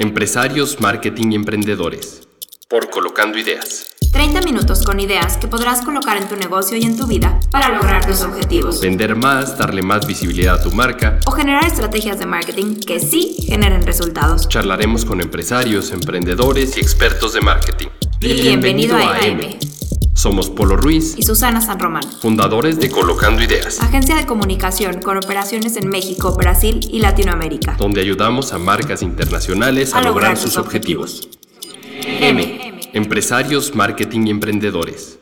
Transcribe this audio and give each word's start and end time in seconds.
Empresarios, 0.00 0.80
marketing 0.80 1.32
y 1.32 1.34
emprendedores. 1.34 2.28
Por 2.68 2.88
Colocando 2.88 3.36
Ideas. 3.36 3.96
30 4.12 4.42
minutos 4.42 4.84
con 4.84 5.00
ideas 5.00 5.36
que 5.38 5.48
podrás 5.48 5.82
colocar 5.82 6.16
en 6.16 6.28
tu 6.28 6.36
negocio 6.36 6.76
y 6.76 6.84
en 6.84 6.96
tu 6.96 7.08
vida 7.08 7.40
para 7.50 7.70
lograr 7.70 8.06
tus 8.06 8.22
objetivos. 8.22 8.80
Vender 8.80 9.16
más, 9.16 9.58
darle 9.58 9.82
más 9.82 10.06
visibilidad 10.06 10.54
a 10.54 10.62
tu 10.62 10.70
marca. 10.70 11.18
O 11.26 11.32
generar 11.32 11.66
estrategias 11.66 12.20
de 12.20 12.26
marketing 12.26 12.76
que 12.76 13.00
sí 13.00 13.34
generen 13.48 13.82
resultados. 13.82 14.48
Charlaremos 14.48 15.04
con 15.04 15.20
empresarios, 15.20 15.90
emprendedores 15.90 16.76
y 16.76 16.80
expertos 16.80 17.32
de 17.32 17.40
marketing. 17.40 17.88
Bienvenido, 18.20 18.96
a 18.96 19.16
AM. 19.16 19.58
Somos 20.18 20.50
Polo 20.50 20.76
Ruiz 20.76 21.14
y 21.16 21.22
Susana 21.22 21.60
San 21.60 21.78
Román, 21.78 22.02
fundadores 22.02 22.80
de 22.80 22.90
Colocando 22.90 23.40
Ideas, 23.40 23.80
agencia 23.80 24.16
de 24.16 24.26
comunicación 24.26 25.00
con 25.00 25.16
operaciones 25.16 25.76
en 25.76 25.88
México, 25.88 26.34
Brasil 26.36 26.80
y 26.90 26.98
Latinoamérica, 26.98 27.76
donde 27.78 28.00
ayudamos 28.00 28.52
a 28.52 28.58
marcas 28.58 29.02
internacionales 29.02 29.94
a, 29.94 30.02
lograr, 30.02 30.36
sus 30.36 30.56
objetivos. 30.56 31.28
M. 32.02 32.80
Empresarios, 32.94 33.76
marketing 33.76 34.26
y 34.26 34.30
emprendedores. 34.30 35.20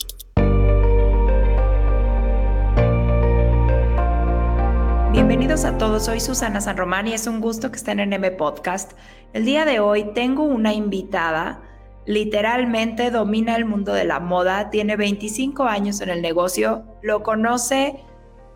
Bienvenidos 5.12 5.66
a 5.66 5.76
todos, 5.76 6.06
soy 6.06 6.20
Susana 6.20 6.62
San 6.62 6.78
Román 6.78 7.06
y 7.06 7.12
es 7.12 7.26
un 7.26 7.42
gusto 7.42 7.70
que 7.70 7.76
estén 7.76 8.00
en 8.00 8.14
M 8.14 8.30
Podcast. 8.30 8.92
El 9.34 9.44
día 9.44 9.66
de 9.66 9.78
hoy 9.78 10.06
tengo 10.14 10.44
una 10.44 10.72
invitada 10.72 11.65
literalmente 12.06 13.10
domina 13.10 13.56
el 13.56 13.64
mundo 13.64 13.92
de 13.92 14.04
la 14.04 14.20
moda, 14.20 14.70
tiene 14.70 14.96
25 14.96 15.64
años 15.64 16.00
en 16.00 16.08
el 16.08 16.22
negocio, 16.22 16.84
lo 17.02 17.22
conoce 17.22 18.00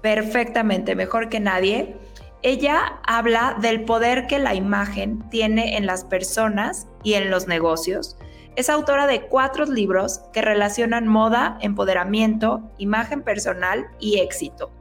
perfectamente, 0.02 0.94
mejor 0.94 1.28
que 1.28 1.40
nadie. 1.40 1.96
Ella 2.42 3.00
habla 3.06 3.56
del 3.60 3.84
poder 3.84 4.26
que 4.26 4.38
la 4.38 4.54
imagen 4.54 5.28
tiene 5.28 5.76
en 5.76 5.84
las 5.84 6.04
personas 6.04 6.88
y 7.02 7.14
en 7.14 7.30
los 7.30 7.48
negocios. 7.48 8.16
Es 8.56 8.70
autora 8.70 9.06
de 9.06 9.22
cuatro 9.22 9.66
libros 9.66 10.22
que 10.32 10.42
relacionan 10.42 11.06
moda, 11.06 11.58
empoderamiento, 11.60 12.70
imagen 12.78 13.22
personal 13.22 13.86
y 13.98 14.20
éxito. 14.20 14.72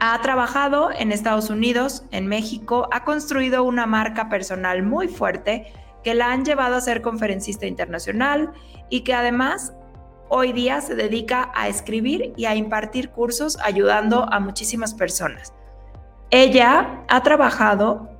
Ha 0.00 0.20
trabajado 0.20 0.90
en 0.90 1.12
Estados 1.12 1.48
Unidos, 1.48 2.04
en 2.10 2.26
México, 2.26 2.88
ha 2.92 3.04
construido 3.04 3.62
una 3.62 3.86
marca 3.86 4.28
personal 4.28 4.82
muy 4.82 5.06
fuerte 5.08 5.72
que 6.04 6.14
la 6.14 6.30
han 6.30 6.44
llevado 6.44 6.76
a 6.76 6.80
ser 6.80 7.02
conferencista 7.02 7.66
internacional 7.66 8.52
y 8.90 9.00
que 9.00 9.14
además 9.14 9.74
hoy 10.28 10.52
día 10.52 10.80
se 10.80 10.94
dedica 10.94 11.50
a 11.54 11.68
escribir 11.68 12.32
y 12.36 12.44
a 12.44 12.54
impartir 12.54 13.10
cursos 13.10 13.58
ayudando 13.62 14.30
a 14.32 14.38
muchísimas 14.38 14.94
personas. 14.94 15.52
Ella 16.30 17.04
ha 17.08 17.22
trabajado 17.22 18.10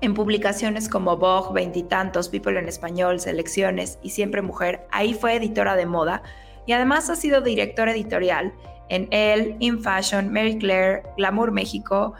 en 0.00 0.14
publicaciones 0.14 0.88
como 0.88 1.16
Vogue, 1.16 1.54
Veintitantos, 1.54 2.28
People 2.28 2.58
en 2.58 2.68
Español, 2.68 3.20
Selecciones 3.20 3.98
y 4.02 4.10
Siempre 4.10 4.42
Mujer. 4.42 4.86
Ahí 4.90 5.14
fue 5.14 5.34
editora 5.34 5.74
de 5.76 5.86
moda 5.86 6.22
y 6.66 6.72
además 6.72 7.10
ha 7.10 7.16
sido 7.16 7.40
directora 7.40 7.92
editorial 7.92 8.52
en 8.90 9.08
Elle, 9.10 9.56
In 9.60 9.82
Fashion, 9.82 10.30
Mary 10.30 10.58
Claire, 10.58 11.02
Glamour 11.16 11.52
México, 11.52 12.12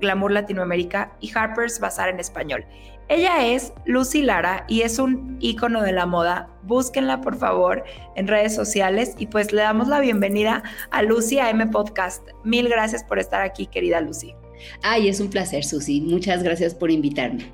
Glamour 0.00 0.32
Latinoamérica 0.32 1.12
y 1.20 1.30
Harper's 1.36 1.78
Bazaar 1.78 2.08
en 2.08 2.20
español. 2.20 2.64
Ella 3.08 3.46
es 3.46 3.72
Lucy 3.84 4.22
Lara 4.22 4.64
y 4.66 4.82
es 4.82 4.98
un 4.98 5.36
ícono 5.38 5.82
de 5.82 5.92
la 5.92 6.06
moda. 6.06 6.48
Búsquenla 6.64 7.20
por 7.20 7.36
favor 7.36 7.84
en 8.16 8.26
redes 8.26 8.52
sociales 8.52 9.14
y 9.16 9.28
pues 9.28 9.52
le 9.52 9.62
damos 9.62 9.86
la 9.86 10.00
bienvenida 10.00 10.64
a 10.90 11.02
Lucy 11.02 11.38
a 11.38 11.50
M 11.50 11.64
Podcast. 11.68 12.26
Mil 12.42 12.68
gracias 12.68 13.04
por 13.04 13.20
estar 13.20 13.42
aquí, 13.42 13.66
querida 13.66 14.00
Lucy. 14.00 14.34
Ay, 14.82 15.08
es 15.08 15.20
un 15.20 15.30
placer, 15.30 15.62
Susi. 15.64 16.00
Muchas 16.00 16.42
gracias 16.42 16.74
por 16.74 16.90
invitarme. 16.90 17.52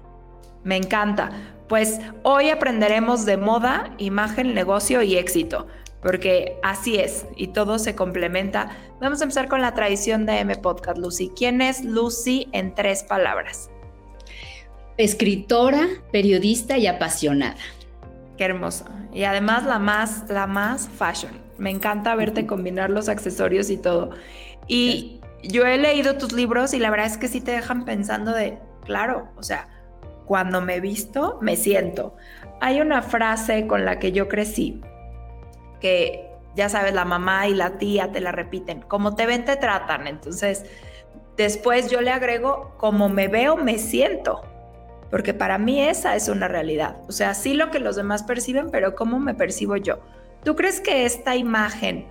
Me 0.65 0.77
encanta. 0.77 1.31
Pues 1.69 2.01
hoy 2.23 2.49
aprenderemos 2.49 3.27
de 3.27 3.37
moda, 3.37 3.95
imagen, 3.99 4.55
negocio 4.55 5.03
y 5.03 5.17
éxito, 5.17 5.67
porque 6.01 6.57
así 6.63 6.99
es 6.99 7.27
y 7.37 7.49
todo 7.49 7.79
se 7.79 7.95
complementa. 7.95 8.71
Vamos 9.03 9.21
a 9.21 9.25
empezar 9.25 9.49
con 9.49 9.61
la 9.61 9.75
tradición 9.75 10.25
de 10.25 10.39
M 10.39 10.57
Podcast, 10.57 10.97
Lucy. 10.97 11.31
¿Quién 11.37 11.61
es 11.61 11.85
Lucy 11.85 12.49
en 12.53 12.75
tres 12.75 13.03
palabras? 13.03 13.72
Escritora, 14.97 15.89
periodista 16.11 16.79
y 16.79 16.87
apasionada. 16.87 17.57
Qué 18.37 18.45
hermoso. 18.45 18.85
Y 19.13 19.25
además 19.25 19.65
la 19.65 19.79
más, 19.79 20.29
la 20.29 20.47
más 20.47 20.89
fashion. 20.89 21.33
Me 21.59 21.71
encanta 21.71 22.15
verte 22.15 22.47
combinar 22.47 22.91
los 22.91 23.09
accesorios 23.09 23.71
y 23.71 23.77
todo. 23.77 24.11
Y 24.67 25.21
yo 25.43 25.67
he 25.67 25.79
leído 25.79 26.17
tus 26.17 26.33
libros 26.33 26.75
y 26.75 26.79
la 26.79 26.91
verdad 26.91 27.07
es 27.07 27.19
que 27.19 27.29
sí 27.29 27.41
te 27.41 27.53
dejan 27.53 27.85
pensando 27.85 28.33
de, 28.33 28.59
claro, 28.85 29.29
o 29.37 29.43
sea, 29.43 29.69
cuando 30.25 30.61
me 30.61 30.81
visto, 30.81 31.39
me 31.43 31.57
siento. 31.57 32.17
Hay 32.61 32.81
una 32.81 33.03
frase 33.03 33.67
con 33.67 33.85
la 33.85 33.99
que 33.99 34.13
yo 34.13 34.29
crecí, 34.29 34.81
que 35.81 36.31
ya 36.55 36.69
sabes, 36.69 36.95
la 36.95 37.05
mamá 37.05 37.49
y 37.49 37.55
la 37.55 37.79
tía 37.79 38.13
te 38.13 38.21
la 38.21 38.33
repiten, 38.33 38.83
como 38.83 39.15
te 39.15 39.27
ven, 39.27 39.45
te 39.45 39.57
tratan. 39.57 40.07
Entonces, 40.07 40.65
después 41.37 41.91
yo 41.91 42.01
le 42.01 42.11
agrego, 42.11 42.75
como 42.79 43.09
me 43.09 43.29
veo, 43.29 43.57
me 43.57 43.79
siento 43.79 44.52
porque 45.13 45.35
para 45.35 45.59
mí 45.59 45.79
esa 45.83 46.17
es 46.17 46.29
una 46.29 46.49
realidad. 46.49 46.97
O 47.07 47.13
sea, 47.13 47.35
sí 47.35 47.53
lo 47.53 47.71
que 47.71 47.81
los 47.81 47.97
demás 47.97 48.23
perciben, 48.23 48.71
pero 48.71 48.95
cómo 48.95 49.21
me 49.21 49.35
percibo 49.35 49.77
yo. 49.77 50.01
¿Tú 50.43 50.57
crees 50.57 50.81
que 50.81 51.05
esta 51.05 51.37
imagen 51.37 52.07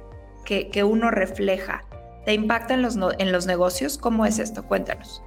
que, 0.45 0.69
que 0.69 0.83
uno 0.83 1.09
refleja 1.09 1.83
te 2.25 2.35
impacta 2.35 2.75
en 2.75 2.83
los, 2.83 2.99
en 3.17 3.31
los 3.31 3.47
negocios? 3.47 3.97
¿Cómo 3.97 4.27
es 4.27 4.37
esto? 4.37 4.67
Cuéntanos. 4.67 5.23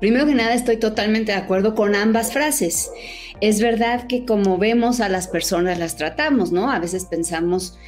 Primero 0.00 0.26
que 0.26 0.34
nada, 0.34 0.52
estoy 0.52 0.76
totalmente 0.76 1.32
de 1.32 1.38
acuerdo 1.38 1.74
con 1.74 1.94
ambas 1.94 2.30
frases. 2.30 2.92
Es 3.40 3.58
verdad 3.62 4.06
que 4.06 4.26
como 4.26 4.58
vemos 4.58 5.00
a 5.00 5.08
las 5.08 5.26
personas 5.26 5.78
las 5.78 5.96
tratamos, 5.96 6.52
¿no? 6.52 6.70
A 6.70 6.78
veces 6.78 7.06
pensamos, 7.06 7.78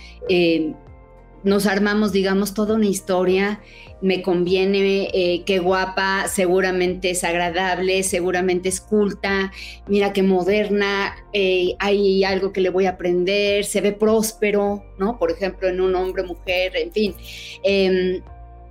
nos 1.46 1.66
armamos, 1.66 2.10
digamos, 2.10 2.54
toda 2.54 2.74
una 2.74 2.86
historia 2.86 3.60
me 4.02 4.20
conviene, 4.20 5.08
eh, 5.14 5.42
qué 5.46 5.60
guapa, 5.60 6.26
seguramente 6.28 7.10
es 7.10 7.22
agradable, 7.22 8.02
seguramente 8.02 8.68
es 8.68 8.80
culta, 8.80 9.52
mira 9.86 10.12
qué 10.12 10.24
moderna, 10.24 11.14
eh, 11.32 11.76
hay 11.78 12.24
algo 12.24 12.52
que 12.52 12.60
le 12.60 12.70
voy 12.70 12.86
a 12.86 12.90
aprender, 12.90 13.64
se 13.64 13.80
ve 13.80 13.92
próspero, 13.92 14.84
¿no? 14.98 15.18
Por 15.20 15.30
ejemplo, 15.30 15.68
en 15.68 15.80
un 15.80 15.94
hombre, 15.94 16.24
mujer, 16.24 16.76
en 16.76 16.92
fin. 16.92 17.14
Em, 17.62 18.20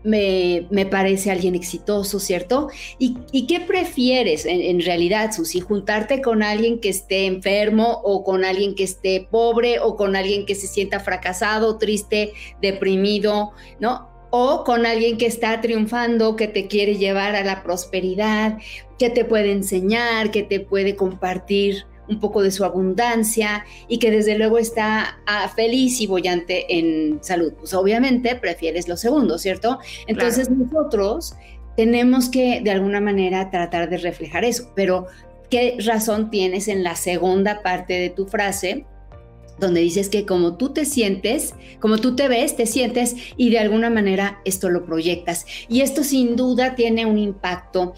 me, 0.05 0.85
parece 0.85 1.31
alguien 1.31 1.55
exitoso, 1.55 2.19
¿cierto? 2.19 2.69
¿Y, 2.99 3.47
qué 3.47 3.59
prefieres 3.59 4.45
en, 4.45 4.61
en, 4.61 4.81
realidad, 4.81 5.31
Susi? 5.33 5.59
¿Juntarte 5.59 6.21
con 6.21 6.43
alguien 6.43 6.79
que 6.79 6.89
esté 6.89 7.25
enfermo 7.25 8.01
o 8.03 8.23
con 8.23 8.45
alguien 8.45 8.75
que 8.75 8.83
esté 8.83 9.27
pobre 9.29 9.79
o 9.79 9.95
con 9.95 10.15
alguien 10.15 10.45
que 10.45 10.55
se 10.55 10.67
sienta 10.67 10.99
fracasado, 10.99 11.77
triste, 11.77 12.33
deprimido, 12.61 13.51
¿no? 13.79 14.15
o 14.37 14.65
con 14.65 14.85
alguien 14.85 15.17
que 15.17 15.27
está 15.27 15.61
triunfando, 15.61 16.35
que 16.35 16.49
te 16.49 16.67
quiere 16.67 16.97
llevar 16.97 17.37
a 17.37 17.43
la 17.45 17.63
prosperidad, 17.63 18.57
que 18.99 19.09
te 19.09 19.23
puede 19.23 19.53
enseñar, 19.53 20.29
que 20.29 20.43
te 20.43 20.59
puede 20.59 20.97
compartir 20.97 21.85
un 22.07 22.19
poco 22.19 22.41
de 22.41 22.51
su 22.51 22.63
abundancia 22.63 23.65
y 23.87 23.99
que 23.99 24.11
desde 24.11 24.37
luego 24.37 24.57
está 24.57 25.19
ah, 25.25 25.49
feliz 25.55 26.01
y 26.01 26.07
bollante 26.07 26.77
en 26.77 27.19
salud. 27.21 27.53
Pues 27.53 27.73
obviamente 27.73 28.35
prefieres 28.35 28.87
lo 28.87 28.97
segundo, 28.97 29.37
¿cierto? 29.37 29.79
Entonces 30.07 30.49
nosotros 30.49 31.35
tenemos 31.75 32.29
que 32.29 32.61
de 32.61 32.71
alguna 32.71 33.01
manera 33.01 33.49
tratar 33.49 33.89
de 33.89 33.97
reflejar 33.97 34.45
eso, 34.45 34.71
pero 34.75 35.07
¿qué 35.49 35.77
razón 35.85 36.29
tienes 36.29 36.67
en 36.67 36.83
la 36.83 36.95
segunda 36.95 37.61
parte 37.61 37.93
de 37.93 38.09
tu 38.09 38.27
frase? 38.27 38.85
donde 39.57 39.81
dices 39.81 40.09
que 40.09 40.25
como 40.25 40.57
tú 40.57 40.73
te 40.73 40.85
sientes, 40.85 41.53
como 41.79 41.97
tú 41.97 42.15
te 42.15 42.27
ves, 42.27 42.55
te 42.55 42.65
sientes 42.65 43.15
y 43.37 43.49
de 43.49 43.59
alguna 43.59 43.89
manera 43.89 44.41
esto 44.45 44.69
lo 44.69 44.85
proyectas. 44.85 45.45
Y 45.69 45.81
esto 45.81 46.03
sin 46.03 46.35
duda 46.35 46.75
tiene 46.75 47.05
un 47.05 47.17
impacto 47.17 47.93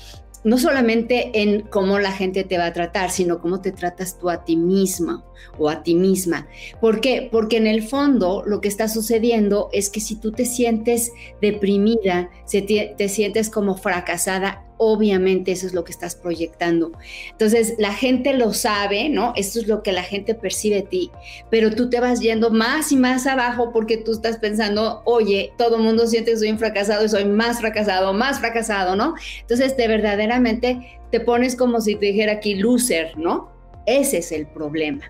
no 0.48 0.58
solamente 0.58 1.42
en 1.42 1.64
cómo 1.64 2.00
la 2.00 2.14
gente 2.14 2.46
te 2.46 2.58
va 2.58 2.68
a 2.68 2.74
tratar, 2.74 3.12
sino 3.12 3.42
cómo 3.42 3.60
te 3.60 3.74
tratas 3.74 4.18
tú 4.18 4.30
a 4.30 4.46
ti 4.46 4.56
misma 4.56 5.26
o 5.58 5.68
a 5.68 5.84
ti 5.84 5.94
misma. 5.94 6.48
¿Por 6.80 7.02
qué? 7.02 7.28
Porque 7.30 7.58
en 7.58 7.68
el 7.68 7.84
fondo 7.84 8.44
lo 8.46 8.62
que 8.62 8.70
está 8.70 8.88
sucediendo 8.88 9.68
es 9.74 9.90
que 9.90 10.00
si 10.00 10.16
tú 10.16 10.32
te 10.32 10.46
sientes 10.46 11.12
deprimida, 11.42 12.30
te, 12.50 12.96
te 12.98 13.10
sientes 13.10 13.50
como 13.50 13.76
fracasada, 13.76 14.64
obviamente 14.78 15.52
eso 15.52 15.68
es 15.68 15.74
lo 15.74 15.84
que 15.84 15.92
estás 15.92 16.16
proyectando. 16.16 16.92
Entonces, 17.32 17.76
la 17.78 17.94
gente 17.94 18.34
lo 18.34 18.54
sabe, 18.54 19.10
¿no? 19.10 19.34
Esto 19.36 19.60
es 19.60 19.68
lo 19.68 19.84
que 19.84 19.92
la 19.92 20.04
gente 20.04 20.36
percibe 20.36 20.78
de 20.78 20.82
ti, 20.84 21.12
pero 21.50 21.72
tú 21.72 21.90
te 21.90 22.00
vas 22.00 22.20
yendo 22.20 22.50
más 22.50 22.92
y 22.92 22.96
más 22.96 23.28
abajo 23.28 23.72
porque 23.72 23.98
tú 23.98 24.14
estás 24.14 24.38
pensando, 24.38 25.02
oye, 25.06 25.54
todo 25.58 25.78
el 25.78 25.84
mundo 25.84 26.08
siente 26.08 26.32
que 26.32 26.38
soy 26.38 26.52
un 26.52 26.60
fracasado 26.60 27.06
y 27.06 27.10
soy 27.10 27.26
más 27.26 27.60
fracasado, 27.60 28.14
más 28.14 28.40
fracasado, 28.40 28.96
¿no? 28.96 29.16
Entonces, 29.42 29.76
te 29.76 29.88
verdaderamente 29.88 31.00
te 31.12 31.20
pones 31.20 31.56
como 31.56 31.82
si 31.82 31.96
te 31.96 32.08
dijera 32.08 32.34
aquí 32.34 32.56
loser, 32.56 33.18
¿no? 33.18 33.52
Ese 33.86 34.18
es 34.18 34.32
el 34.32 34.48
problema. 34.48 35.04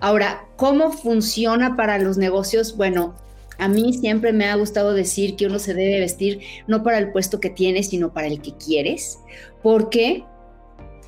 Ahora, 0.00 0.46
¿cómo 0.56 0.92
funciona 0.92 1.76
para 1.76 1.98
los 1.98 2.16
negocios? 2.16 2.76
Bueno, 2.76 3.14
a 3.62 3.68
mí 3.68 3.92
siempre 3.92 4.32
me 4.32 4.46
ha 4.46 4.56
gustado 4.56 4.92
decir 4.92 5.36
que 5.36 5.46
uno 5.46 5.60
se 5.60 5.72
debe 5.72 6.00
vestir 6.00 6.40
no 6.66 6.82
para 6.82 6.98
el 6.98 7.12
puesto 7.12 7.38
que 7.38 7.48
tienes, 7.48 7.90
sino 7.90 8.12
para 8.12 8.26
el 8.26 8.42
que 8.42 8.56
quieres, 8.56 9.20
porque 9.62 10.24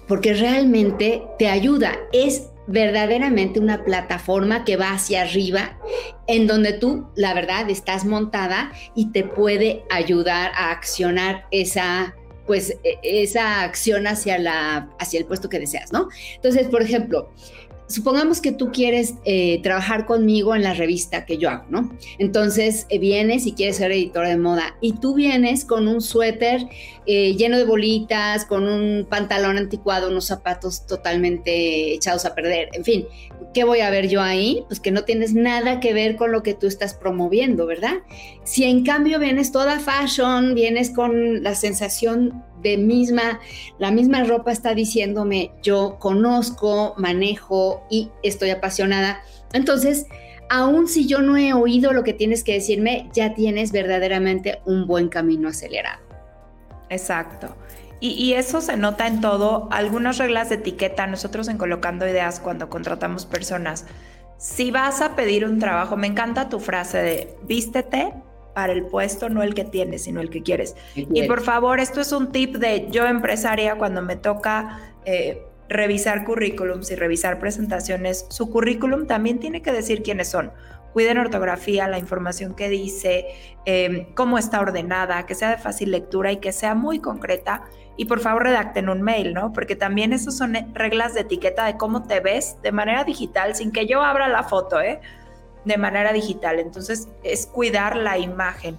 porque 0.06 0.34
realmente 0.34 1.22
te 1.38 1.48
ayuda. 1.48 1.96
Es 2.12 2.50
verdaderamente 2.68 3.58
una 3.58 3.84
plataforma 3.84 4.64
que 4.64 4.76
va 4.76 4.92
hacia 4.92 5.22
arriba, 5.22 5.78
en 6.28 6.46
donde 6.46 6.74
tú, 6.74 7.08
la 7.16 7.34
verdad, 7.34 7.68
estás 7.68 8.04
montada 8.04 8.70
y 8.94 9.10
te 9.10 9.24
puede 9.24 9.82
ayudar 9.90 10.52
a 10.54 10.70
accionar 10.70 11.46
esa 11.50 12.14
pues 12.46 12.76
e, 12.84 12.98
esa 13.02 13.62
acción 13.62 14.06
hacia 14.06 14.38
la 14.38 14.90
hacia 15.00 15.18
el 15.18 15.26
puesto 15.26 15.48
que 15.48 15.58
deseas, 15.58 15.92
¿no? 15.92 16.08
Entonces, 16.36 16.68
por 16.68 16.82
ejemplo, 16.82 17.30
supongamos 17.86 18.40
que 18.40 18.52
tú 18.52 18.72
quieres 18.72 19.14
eh, 19.24 19.60
trabajar 19.62 20.06
conmigo 20.06 20.54
en 20.54 20.62
la 20.62 20.74
revista 20.74 21.24
que 21.26 21.38
yo 21.38 21.50
hago, 21.50 21.64
¿no? 21.68 21.90
Entonces 22.18 22.86
eh, 22.88 22.98
vienes 22.98 23.46
y 23.46 23.52
quieres 23.52 23.76
ser 23.76 23.92
editora 23.92 24.28
de 24.28 24.36
moda 24.36 24.76
y 24.80 24.94
tú 24.94 25.14
vienes 25.14 25.64
con 25.64 25.88
un 25.88 26.00
suéter 26.00 26.66
eh, 27.06 27.34
lleno 27.36 27.58
de 27.58 27.64
bolitas, 27.64 28.44
con 28.46 28.66
un 28.68 29.06
pantalón 29.08 29.58
anticuado, 29.58 30.08
unos 30.08 30.26
zapatos 30.26 30.86
totalmente 30.86 31.94
echados 31.94 32.24
a 32.24 32.34
perder, 32.34 32.70
en 32.72 32.84
fin, 32.84 33.06
¿qué 33.52 33.64
voy 33.64 33.80
a 33.80 33.90
ver 33.90 34.08
yo 34.08 34.22
ahí? 34.22 34.64
Pues 34.68 34.80
que 34.80 34.90
no 34.90 35.04
tienes 35.04 35.34
nada 35.34 35.80
que 35.80 35.92
ver 35.92 36.16
con 36.16 36.32
lo 36.32 36.42
que 36.42 36.54
tú 36.54 36.66
estás 36.66 36.94
promoviendo, 36.94 37.66
¿verdad? 37.66 37.98
Si 38.44 38.64
en 38.64 38.84
cambio 38.84 39.18
vienes 39.18 39.52
toda 39.52 39.78
fashion, 39.78 40.54
vienes 40.54 40.90
con 40.90 41.42
la 41.42 41.54
sensación 41.54 42.42
de 42.64 42.78
misma, 42.78 43.38
la 43.78 43.92
misma 43.92 44.24
ropa 44.24 44.50
está 44.50 44.74
diciéndome, 44.74 45.52
yo 45.62 45.98
conozco, 46.00 46.94
manejo 46.96 47.86
y 47.90 48.10
estoy 48.24 48.50
apasionada. 48.50 49.22
Entonces, 49.52 50.06
aun 50.50 50.88
si 50.88 51.06
yo 51.06 51.20
no 51.20 51.36
he 51.36 51.52
oído 51.52 51.92
lo 51.92 52.02
que 52.02 52.14
tienes 52.14 52.42
que 52.42 52.54
decirme, 52.54 53.08
ya 53.12 53.34
tienes 53.34 53.70
verdaderamente 53.70 54.60
un 54.64 54.86
buen 54.86 55.08
camino 55.08 55.48
acelerado. 55.48 56.02
Exacto. 56.88 57.54
Y, 58.00 58.34
eso 58.34 58.60
se 58.60 58.76
nota 58.76 59.06
en 59.06 59.22
todo. 59.22 59.66
Algunas 59.70 60.18
reglas 60.18 60.50
de 60.50 60.56
etiqueta, 60.56 61.06
nosotros 61.06 61.48
en 61.48 61.56
Colocando 61.56 62.06
Ideas, 62.06 62.38
cuando 62.38 62.68
contratamos 62.68 63.24
personas, 63.24 63.86
si 64.36 64.70
vas 64.70 65.00
a 65.00 65.16
pedir 65.16 65.46
un 65.46 65.58
trabajo, 65.58 65.96
me 65.96 66.06
encanta 66.06 66.50
tu 66.50 66.60
frase 66.60 66.98
de 66.98 67.38
vístete 67.44 68.12
para 68.54 68.72
el 68.72 68.86
puesto, 68.86 69.28
no 69.28 69.42
el 69.42 69.54
que 69.54 69.64
tienes, 69.64 70.04
sino 70.04 70.20
el 70.20 70.30
que 70.30 70.42
quieres. 70.42 70.76
Y 70.94 71.26
por 71.26 71.42
favor, 71.42 71.80
esto 71.80 72.00
es 72.00 72.12
un 72.12 72.32
tip 72.32 72.56
de 72.56 72.86
yo 72.90 73.06
empresaria 73.06 73.76
cuando 73.76 74.00
me 74.00 74.16
toca 74.16 74.78
eh, 75.04 75.42
revisar 75.68 76.24
currículums 76.24 76.90
y 76.90 76.94
revisar 76.94 77.38
presentaciones, 77.38 78.26
su 78.28 78.50
currículum 78.50 79.06
también 79.06 79.40
tiene 79.40 79.62
que 79.62 79.72
decir 79.72 80.02
quiénes 80.02 80.28
son. 80.28 80.52
Cuiden 80.92 81.18
ortografía, 81.18 81.88
la 81.88 81.98
información 81.98 82.54
que 82.54 82.68
dice, 82.68 83.26
em, 83.64 84.06
cómo 84.14 84.38
está 84.38 84.60
ordenada, 84.60 85.26
que 85.26 85.34
sea 85.34 85.50
de 85.50 85.56
fácil 85.56 85.90
lectura 85.90 86.30
y 86.30 86.36
que 86.36 86.52
sea 86.52 86.74
muy 86.74 87.00
concreta. 87.00 87.64
Y 87.96 88.04
por 88.04 88.20
favor 88.20 88.44
redacten 88.44 88.88
un 88.88 89.02
mail, 89.02 89.34
¿no? 89.34 89.52
Porque 89.52 89.74
también 89.74 90.12
esas 90.12 90.36
son 90.36 90.54
reglas 90.72 91.14
de 91.14 91.22
etiqueta 91.22 91.66
de 91.66 91.76
cómo 91.76 92.04
te 92.04 92.20
ves 92.20 92.56
de 92.62 92.70
manera 92.70 93.04
digital, 93.04 93.56
sin 93.56 93.72
que 93.72 93.86
yo 93.86 94.02
abra 94.02 94.28
la 94.28 94.44
foto, 94.44 94.80
¿eh? 94.80 95.00
De 95.64 95.76
manera 95.76 96.12
digital. 96.12 96.58
Entonces 96.58 97.08
es 97.22 97.46
cuidar 97.46 97.96
la 97.96 98.18
imagen. 98.18 98.78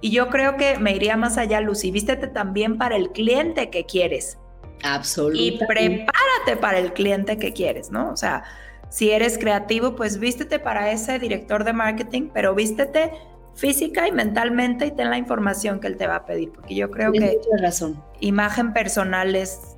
Y 0.00 0.10
yo 0.10 0.28
creo 0.28 0.56
que 0.56 0.78
me 0.78 0.94
iría 0.94 1.16
más 1.16 1.38
allá, 1.38 1.60
Lucy. 1.60 1.90
Vístete 1.90 2.26
también 2.26 2.76
para 2.76 2.96
el 2.96 3.10
cliente 3.10 3.70
que 3.70 3.86
quieres. 3.86 4.38
Absolutamente. 4.82 5.64
Y 5.64 5.66
prepárate 5.66 6.56
para 6.60 6.78
el 6.78 6.92
cliente 6.92 7.38
que 7.38 7.52
quieres, 7.52 7.90
¿no? 7.90 8.10
O 8.10 8.16
sea, 8.16 8.42
si 8.88 9.10
eres 9.10 9.38
creativo, 9.38 9.94
pues 9.94 10.18
vístete 10.18 10.58
para 10.58 10.90
ese 10.90 11.18
director 11.18 11.64
de 11.64 11.72
marketing, 11.72 12.30
pero 12.34 12.54
vístete 12.54 13.12
física 13.54 14.08
y 14.08 14.12
mentalmente 14.12 14.86
y 14.86 14.90
ten 14.90 15.10
la 15.10 15.18
información 15.18 15.80
que 15.80 15.86
él 15.86 15.96
te 15.96 16.06
va 16.06 16.16
a 16.16 16.26
pedir, 16.26 16.50
porque 16.52 16.74
yo 16.74 16.90
creo 16.90 17.12
que 17.12 17.38
razón. 17.60 18.02
imagen 18.20 18.72
personal 18.72 19.34
es, 19.36 19.76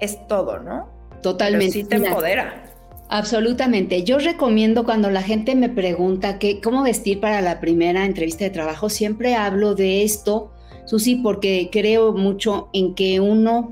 es 0.00 0.26
todo, 0.26 0.58
¿no? 0.58 0.88
Totalmente. 1.22 1.72
sí 1.72 1.84
te 1.84 1.96
empodera. 1.96 2.69
Absolutamente. 3.12 4.04
Yo 4.04 4.20
recomiendo 4.20 4.84
cuando 4.84 5.10
la 5.10 5.22
gente 5.22 5.56
me 5.56 5.68
pregunta 5.68 6.38
que, 6.38 6.60
cómo 6.60 6.84
vestir 6.84 7.18
para 7.18 7.40
la 7.40 7.58
primera 7.58 8.04
entrevista 8.04 8.44
de 8.44 8.50
trabajo, 8.50 8.88
siempre 8.88 9.34
hablo 9.34 9.74
de 9.74 10.04
esto, 10.04 10.52
Susi, 10.86 11.16
porque 11.16 11.70
creo 11.72 12.12
mucho 12.12 12.68
en 12.72 12.94
que 12.94 13.18
uno 13.18 13.70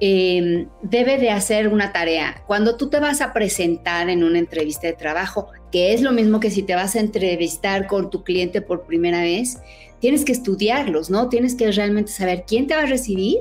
em, 0.00 0.66
debe 0.82 1.18
de 1.18 1.30
hacer 1.30 1.68
una 1.68 1.92
tarea. 1.92 2.42
Cuando 2.48 2.76
tú 2.76 2.90
te 2.90 2.98
vas 2.98 3.20
a 3.20 3.32
presentar 3.32 4.10
en 4.10 4.24
una 4.24 4.40
entrevista 4.40 4.88
de 4.88 4.94
trabajo, 4.94 5.46
que 5.70 5.94
es 5.94 6.02
lo 6.02 6.10
mismo 6.10 6.40
que 6.40 6.50
si 6.50 6.64
te 6.64 6.74
vas 6.74 6.96
a 6.96 7.00
entrevistar 7.00 7.86
con 7.86 8.10
tu 8.10 8.24
cliente 8.24 8.60
por 8.60 8.86
primera 8.86 9.20
vez, 9.20 9.58
tienes 10.00 10.24
que 10.24 10.32
estudiarlos, 10.32 11.10
¿no? 11.10 11.28
Tienes 11.28 11.54
que 11.54 11.70
realmente 11.70 12.10
saber 12.10 12.42
quién 12.44 12.66
te 12.66 12.74
va 12.74 12.82
a 12.82 12.86
recibir 12.86 13.38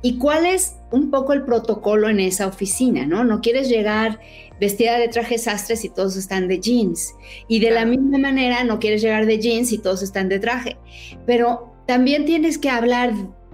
y 0.00 0.16
cuál 0.18 0.46
es 0.46 0.76
un 0.92 1.10
poco 1.10 1.32
el 1.32 1.42
protocolo 1.42 2.08
en 2.08 2.20
esa 2.20 2.46
oficina, 2.46 3.04
¿no? 3.04 3.24
No 3.24 3.40
quieres 3.40 3.68
llegar 3.68 4.20
vestida 4.60 4.98
de 4.98 5.08
trajes 5.08 5.44
sastres 5.44 5.84
y 5.84 5.88
todos 5.88 6.16
están 6.16 6.48
de 6.48 6.60
jeans. 6.60 7.14
Y 7.48 7.60
de 7.60 7.70
la 7.70 7.84
misma 7.84 8.18
manera 8.18 8.62
no 8.64 8.78
quieres 8.78 9.02
llegar 9.02 9.26
de 9.26 9.38
jeans 9.38 9.72
y 9.72 9.78
todos 9.78 10.02
están 10.02 10.28
de 10.28 10.38
traje. 10.38 10.76
Pero 11.26 11.72
también 11.86 12.24
tienes 12.26 12.58
que 12.58 12.70
hablar 12.70 13.12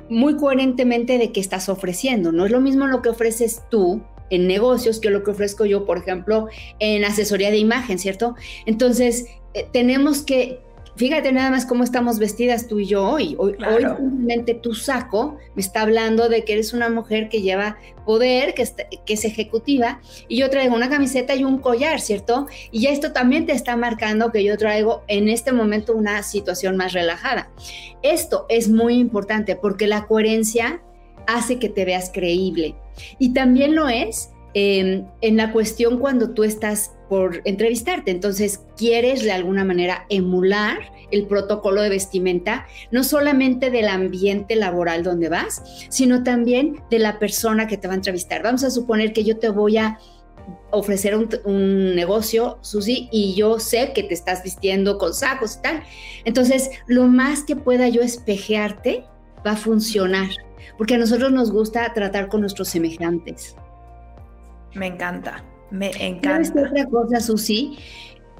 muy 0.09 0.37
coherentemente 0.37 1.19
de 1.19 1.33
qué 1.33 1.41
estás 1.41 1.69
ofreciendo. 1.69 2.33
No 2.33 2.45
es 2.45 2.51
lo 2.51 2.61
mismo 2.61 2.87
lo 2.87 3.03
que 3.03 3.09
ofreces 3.09 3.63
tú 3.71 4.03
en 4.31 4.47
negocios 4.47 5.01
que 5.01 5.11
lo 5.11 5.23
que 5.23 5.31
ofrezco 5.31 5.65
yo, 5.65 5.87
por 5.87 5.99
ejemplo, 5.99 6.49
en 6.81 7.05
asesoría 7.05 7.51
de 7.51 7.59
imagen, 7.59 7.99
¿cierto? 7.99 8.35
Entonces, 8.67 9.27
eh, 9.55 9.69
tenemos 9.73 10.23
que 10.23 10.61
Fíjate 10.97 11.31
nada 11.31 11.51
más 11.51 11.67
cómo 11.67 11.85
estamos 11.85 12.19
vestidas 12.19 12.69
tú 12.69 12.79
y 12.79 12.87
yo 12.87 13.07
hoy. 13.07 13.37
Hoy, 13.39 13.55
simplemente 13.59 14.55
tu 14.55 14.75
saco 14.75 15.37
me 15.55 15.61
está 15.61 15.83
hablando 15.83 16.31
de 16.31 16.45
que 16.45 16.55
eres 16.55 16.73
una 16.73 16.89
mujer 16.89 17.29
que 17.29 17.43
lleva 17.43 17.77
poder, 18.07 18.55
que, 18.55 18.67
que 19.05 19.13
es 19.13 19.25
ejecutiva, 19.27 20.01
y 20.27 20.39
yo 20.39 20.49
traigo 20.49 20.75
una 20.75 20.89
camiseta 20.89 21.35
y 21.35 21.45
un 21.45 21.59
collar, 21.59 22.01
¿cierto? 22.01 22.47
Y 22.71 22.83
ya 22.83 22.91
esto 22.91 23.13
también 23.13 23.45
te 23.45 23.53
está 23.53 23.77
marcando 23.77 24.33
que 24.33 24.43
yo 24.43 24.57
traigo 24.57 25.03
en 25.07 25.29
este 25.29 25.53
momento 25.53 25.95
una 25.95 26.23
situación 26.23 26.79
más 26.79 26.95
relajada. 26.95 27.51
Esto 28.03 28.47
es 28.49 28.71
muy 28.71 28.95
importante 28.95 29.55
porque 29.55 29.87
la 29.87 30.07
coherencia 30.07 30.81
hace 31.27 31.59
que 31.59 31.69
te 31.69 31.85
veas 31.85 32.11
creíble. 32.13 32.75
Y 33.19 33.35
también 33.35 33.75
lo 33.75 33.89
es 33.89 34.31
em, 34.55 35.05
en 35.21 35.37
la 35.37 35.53
cuestión 35.53 35.99
cuando 35.99 36.31
tú 36.31 36.43
estás 36.43 36.93
por 37.09 37.43
entrevistarte. 37.45 38.11
Entonces, 38.11 38.61
quieres 38.77 39.23
de 39.23 39.33
alguna 39.33 39.65
manera 39.65 40.07
emular 40.09 40.79
el 41.11 41.27
protocolo 41.27 41.83
de 41.83 41.89
vestimenta, 41.89 42.67
no 42.91 43.05
solamente 43.05 43.71
del 43.71 43.89
ambiente 43.89 44.57
laboral 44.57 45.03
donde 45.03 45.29
vas, 45.29 45.63
sino 45.89 46.23
también 46.23 46.83
de 46.91 46.99
la 46.99 47.19
persona 47.19 47.67
que 47.67 47.77
te 47.77 47.89
va 47.89 47.95
a 47.95 47.97
entrevistar. 47.97 48.43
Vamos 48.43 48.65
a 48.65 48.71
suponer 48.71 49.13
que 49.13 49.25
yo 49.25 49.39
te 49.39 49.49
voy 49.49 49.77
a 49.79 49.99
ofrecer 50.71 51.17
un, 51.17 51.95
negocio, 51.95 52.59
Susi, 52.61 53.09
y 53.11 53.35
yo 53.35 53.59
sé 53.59 53.93
que 53.95 54.03
te 54.03 54.15
estás 54.15 54.43
vistiendo 54.43 54.99
con 54.99 55.15
sacos 55.15 55.57
y 55.57 55.63
tal. 55.63 55.83
Entonces, 56.25 56.71
lo 56.87 57.07
más 57.07 57.43
que 57.43 57.57
pueda 57.57 57.89
yo 57.89 58.03
espejearte 58.03 59.05
va 59.47 59.53
a 59.53 59.57
funcionar, 59.57 60.29
porque 60.77 60.95
a 60.95 60.99
nosotros 60.99 61.33
nos 61.33 61.51
gusta 61.51 61.93
tratar 61.95 62.29
con 62.29 62.41
nuestros 62.41 62.69
semejantes. 62.69 63.57
Me 64.75 64.87
encanta. 64.87 65.45
Me 65.71 65.91
encanta. 66.01 66.63
otra 66.63 66.87
cosa, 66.87 67.21
Susi? 67.21 67.79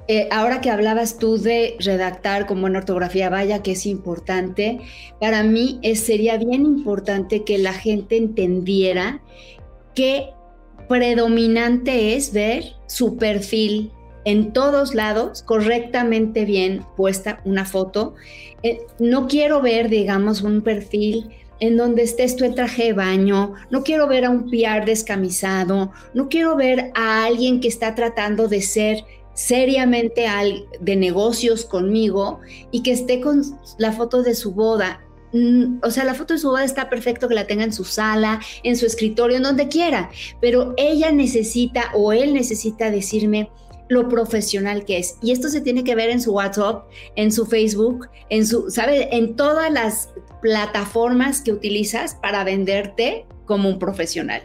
Eh, 0.09 0.29
ahora 0.31 0.61
que 0.61 0.69
hablabas 0.69 1.19
tú 1.19 1.37
de 1.37 1.75
redactar 1.79 2.45
con 2.45 2.61
buena 2.61 2.79
ortografía, 2.79 3.29
vaya 3.29 3.61
que 3.61 3.73
es 3.73 3.85
importante, 3.85 4.79
para 5.19 5.43
mí 5.43 5.81
sería 5.95 6.37
bien 6.37 6.65
importante 6.65 7.43
que 7.43 7.57
la 7.57 7.73
gente 7.73 8.15
entendiera 8.15 9.21
que 9.95 10.29
predominante 10.87 12.15
es 12.15 12.31
ver 12.31 12.75
su 12.87 13.17
perfil 13.17 13.91
en 14.23 14.53
todos 14.53 14.95
lados, 14.95 15.41
correctamente 15.41 16.45
bien 16.45 16.85
puesta 16.95 17.41
una 17.45 17.65
foto. 17.65 18.15
Eh, 18.63 18.79
no 18.99 19.27
quiero 19.27 19.61
ver, 19.61 19.89
digamos, 19.89 20.41
un 20.41 20.61
perfil 20.61 21.29
en 21.59 21.77
donde 21.77 22.03
estés 22.03 22.35
tú 22.35 22.51
traje 22.53 22.85
de 22.85 22.93
baño, 22.93 23.53
no 23.69 23.83
quiero 23.83 24.07
ver 24.07 24.25
a 24.25 24.29
un 24.29 24.49
PR 24.49 24.85
descamisado, 24.85 25.91
no 26.13 26.29
quiero 26.29 26.55
ver 26.55 26.91
a 26.95 27.25
alguien 27.25 27.59
que 27.59 27.67
está 27.67 27.95
tratando 27.95 28.47
de 28.47 28.61
ser 28.61 29.03
seriamente 29.33 30.25
de 30.79 30.95
negocios 30.95 31.65
conmigo 31.65 32.39
y 32.71 32.81
que 32.81 32.91
esté 32.91 33.21
con 33.21 33.43
la 33.77 33.91
foto 33.91 34.23
de 34.23 34.33
su 34.33 34.53
boda. 34.53 35.01
Mm, 35.33 35.79
o 35.83 35.91
sea, 35.91 36.05
la 36.05 36.15
foto 36.15 36.33
de 36.33 36.39
su 36.39 36.49
boda 36.49 36.63
está 36.63 36.89
perfecto 36.89 37.27
que 37.27 37.35
la 37.35 37.45
tenga 37.45 37.63
en 37.63 37.73
su 37.73 37.83
sala, 37.83 38.39
en 38.63 38.77
su 38.77 38.85
escritorio, 38.85 39.37
en 39.37 39.43
donde 39.43 39.67
quiera, 39.67 40.09
pero 40.41 40.73
ella 40.77 41.11
necesita 41.11 41.91
o 41.93 42.13
él 42.13 42.33
necesita 42.33 42.89
decirme, 42.89 43.49
lo 43.89 44.09
profesional 44.09 44.85
que 44.85 44.97
es. 44.97 45.17
Y 45.21 45.31
esto 45.31 45.49
se 45.49 45.61
tiene 45.61 45.83
que 45.83 45.95
ver 45.95 46.09
en 46.09 46.21
su 46.21 46.33
WhatsApp, 46.33 46.85
en 47.15 47.31
su 47.31 47.45
Facebook, 47.45 48.07
en 48.29 48.45
su, 48.45 48.69
¿sabe? 48.69 49.15
En 49.15 49.35
todas 49.35 49.71
las 49.71 50.09
plataformas 50.41 51.41
que 51.41 51.51
utilizas 51.51 52.15
para 52.15 52.43
venderte 52.43 53.25
como 53.45 53.69
un 53.69 53.79
profesional. 53.79 54.43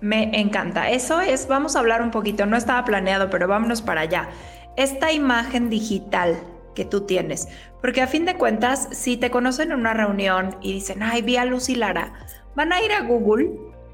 Me 0.00 0.40
encanta. 0.40 0.90
Eso 0.90 1.20
es, 1.20 1.48
vamos 1.48 1.74
a 1.74 1.80
hablar 1.80 2.02
un 2.02 2.10
poquito, 2.10 2.46
no 2.46 2.56
estaba 2.56 2.84
planeado, 2.84 3.30
pero 3.30 3.48
vámonos 3.48 3.82
para 3.82 4.02
allá. 4.02 4.28
Esta 4.76 5.12
imagen 5.12 5.70
digital 5.70 6.38
que 6.74 6.84
tú 6.84 7.00
tienes, 7.00 7.48
porque 7.82 8.02
a 8.02 8.06
fin 8.06 8.24
de 8.24 8.36
cuentas, 8.36 8.88
si 8.92 9.16
te 9.16 9.30
conocen 9.30 9.72
en 9.72 9.80
una 9.80 9.94
reunión 9.94 10.56
y 10.60 10.74
dicen, 10.74 11.02
ay, 11.02 11.22
vi 11.22 11.36
a 11.36 11.44
Lucy 11.44 11.74
Lara, 11.74 12.12
van 12.54 12.72
a 12.72 12.80
ir 12.80 12.92
a 12.92 13.02
Google 13.02 13.50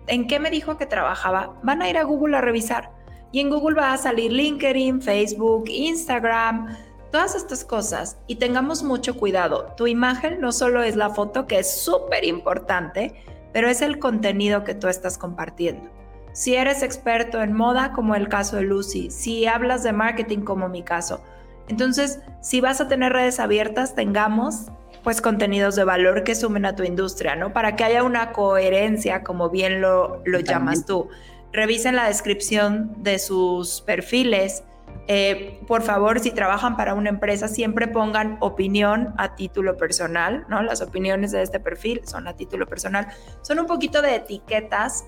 en 0.06 0.26
qué 0.26 0.38
me 0.38 0.50
dijo 0.50 0.76
que 0.76 0.84
trabajaba, 0.84 1.58
van 1.62 1.80
a 1.80 1.88
ir 1.88 1.96
a 1.96 2.04
Google 2.04 2.36
a 2.36 2.42
revisar. 2.42 2.90
Y 3.32 3.40
en 3.40 3.50
Google 3.50 3.74
va 3.74 3.92
a 3.92 3.98
salir 3.98 4.30
LinkedIn, 4.32 5.02
Facebook, 5.02 5.64
Instagram, 5.68 6.76
todas 7.14 7.36
estas 7.36 7.64
cosas. 7.64 8.18
Y 8.26 8.36
tengamos 8.36 8.82
mucho 8.82 9.16
cuidado. 9.16 9.72
Tu 9.76 9.86
imagen 9.86 10.40
no 10.40 10.50
solo 10.50 10.82
es 10.82 10.96
la 10.96 11.10
foto, 11.10 11.46
que 11.46 11.60
es 11.60 11.80
súper 11.80 12.24
importante, 12.24 13.14
pero 13.52 13.68
es 13.68 13.82
el 13.82 14.00
contenido 14.00 14.64
que 14.64 14.74
tú 14.74 14.88
estás 14.88 15.16
compartiendo. 15.16 15.88
Si 16.32 16.56
eres 16.56 16.82
experto 16.82 17.40
en 17.40 17.52
moda, 17.52 17.92
como 17.92 18.16
el 18.16 18.28
caso 18.28 18.56
de 18.56 18.62
Lucy, 18.62 19.12
si 19.12 19.46
hablas 19.46 19.84
de 19.84 19.92
marketing, 19.92 20.40
como 20.40 20.68
mi 20.68 20.82
caso, 20.82 21.22
entonces, 21.68 22.18
si 22.42 22.60
vas 22.60 22.80
a 22.80 22.88
tener 22.88 23.12
redes 23.12 23.38
abiertas, 23.38 23.94
tengamos 23.94 24.72
pues 25.04 25.20
contenidos 25.20 25.76
de 25.76 25.84
valor 25.84 26.24
que 26.24 26.34
sumen 26.34 26.66
a 26.66 26.74
tu 26.74 26.82
industria, 26.82 27.36
¿no? 27.36 27.52
Para 27.52 27.76
que 27.76 27.84
haya 27.84 28.02
una 28.02 28.32
coherencia, 28.32 29.22
como 29.22 29.50
bien 29.50 29.80
lo, 29.80 30.20
lo 30.24 30.40
llamas 30.40 30.84
tú. 30.84 31.10
Revisen 31.52 31.94
la 31.94 32.08
descripción 32.08 32.92
de 33.04 33.20
sus 33.20 33.82
perfiles. 33.82 34.64
Eh, 35.06 35.60
por 35.66 35.82
favor, 35.82 36.20
si 36.20 36.30
trabajan 36.30 36.76
para 36.76 36.94
una 36.94 37.10
empresa, 37.10 37.48
siempre 37.48 37.88
pongan 37.88 38.38
opinión 38.40 39.14
a 39.18 39.34
título 39.34 39.76
personal, 39.76 40.46
¿no? 40.48 40.62
Las 40.62 40.80
opiniones 40.80 41.32
de 41.32 41.42
este 41.42 41.60
perfil 41.60 42.00
son 42.04 42.26
a 42.26 42.34
título 42.34 42.66
personal. 42.66 43.08
Son 43.42 43.58
un 43.58 43.66
poquito 43.66 44.00
de 44.00 44.16
etiquetas 44.16 45.04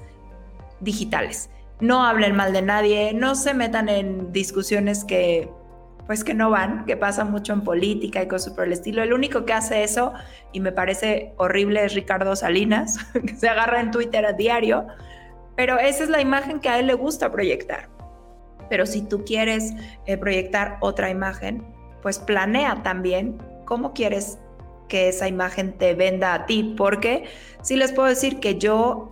digitales. 0.81 1.51
No 1.81 2.05
hablen 2.05 2.37
mal 2.37 2.53
de 2.53 2.63
nadie, 2.63 3.13
no 3.15 3.35
se 3.35 3.55
metan 3.55 3.89
en 3.89 4.33
discusiones 4.33 5.05
que 5.05 5.51
pues 6.07 6.23
que 6.23 6.35
no 6.35 6.51
van, 6.51 6.85
que 6.85 6.97
pasa 6.97 7.25
mucho 7.25 7.53
en 7.53 7.63
política 7.63 8.23
y 8.23 8.29
cosas 8.29 8.53
por 8.53 8.65
el 8.65 8.73
estilo. 8.73 9.03
El 9.03 9.13
único 9.13 9.45
que 9.45 9.53
hace 9.53 9.83
eso, 9.83 10.13
y 10.53 10.61
me 10.61 10.71
parece 10.71 11.35
horrible, 11.37 11.85
es 11.85 11.95
Ricardo 11.95 12.37
Salinas, 12.37 12.99
que 13.27 13.35
se 13.35 13.49
agarra 13.49 13.81
en 13.81 13.91
Twitter 13.91 14.25
a 14.25 14.33
diario, 14.33 14.87
pero 15.57 15.79
esa 15.79 16.05
es 16.05 16.09
la 16.09 16.21
imagen 16.21 16.61
que 16.61 16.69
a 16.69 16.79
él 16.79 16.87
le 16.87 16.95
gusta 16.95 17.33
proyectar. 17.33 17.89
Pero 18.69 18.87
si 18.87 19.03
tú 19.03 19.25
quieres 19.25 19.75
eh, 20.07 20.17
proyectar 20.17 20.79
otra 20.81 21.11
imagen, 21.11 21.65
pues 22.03 22.19
planea 22.19 22.83
también 22.83 23.39
cómo 23.65 23.93
quieres 23.93 24.39
que 24.89 25.09
esa 25.09 25.29
imagen 25.29 25.73
te 25.73 25.95
venda 25.95 26.35
a 26.35 26.47
ti, 26.47 26.75
porque 26.77 27.25
sí 27.63 27.77
les 27.77 27.93
puedo 27.93 28.09
decir 28.09 28.39
que 28.39 28.59
yo 28.59 29.11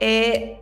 he 0.00 0.60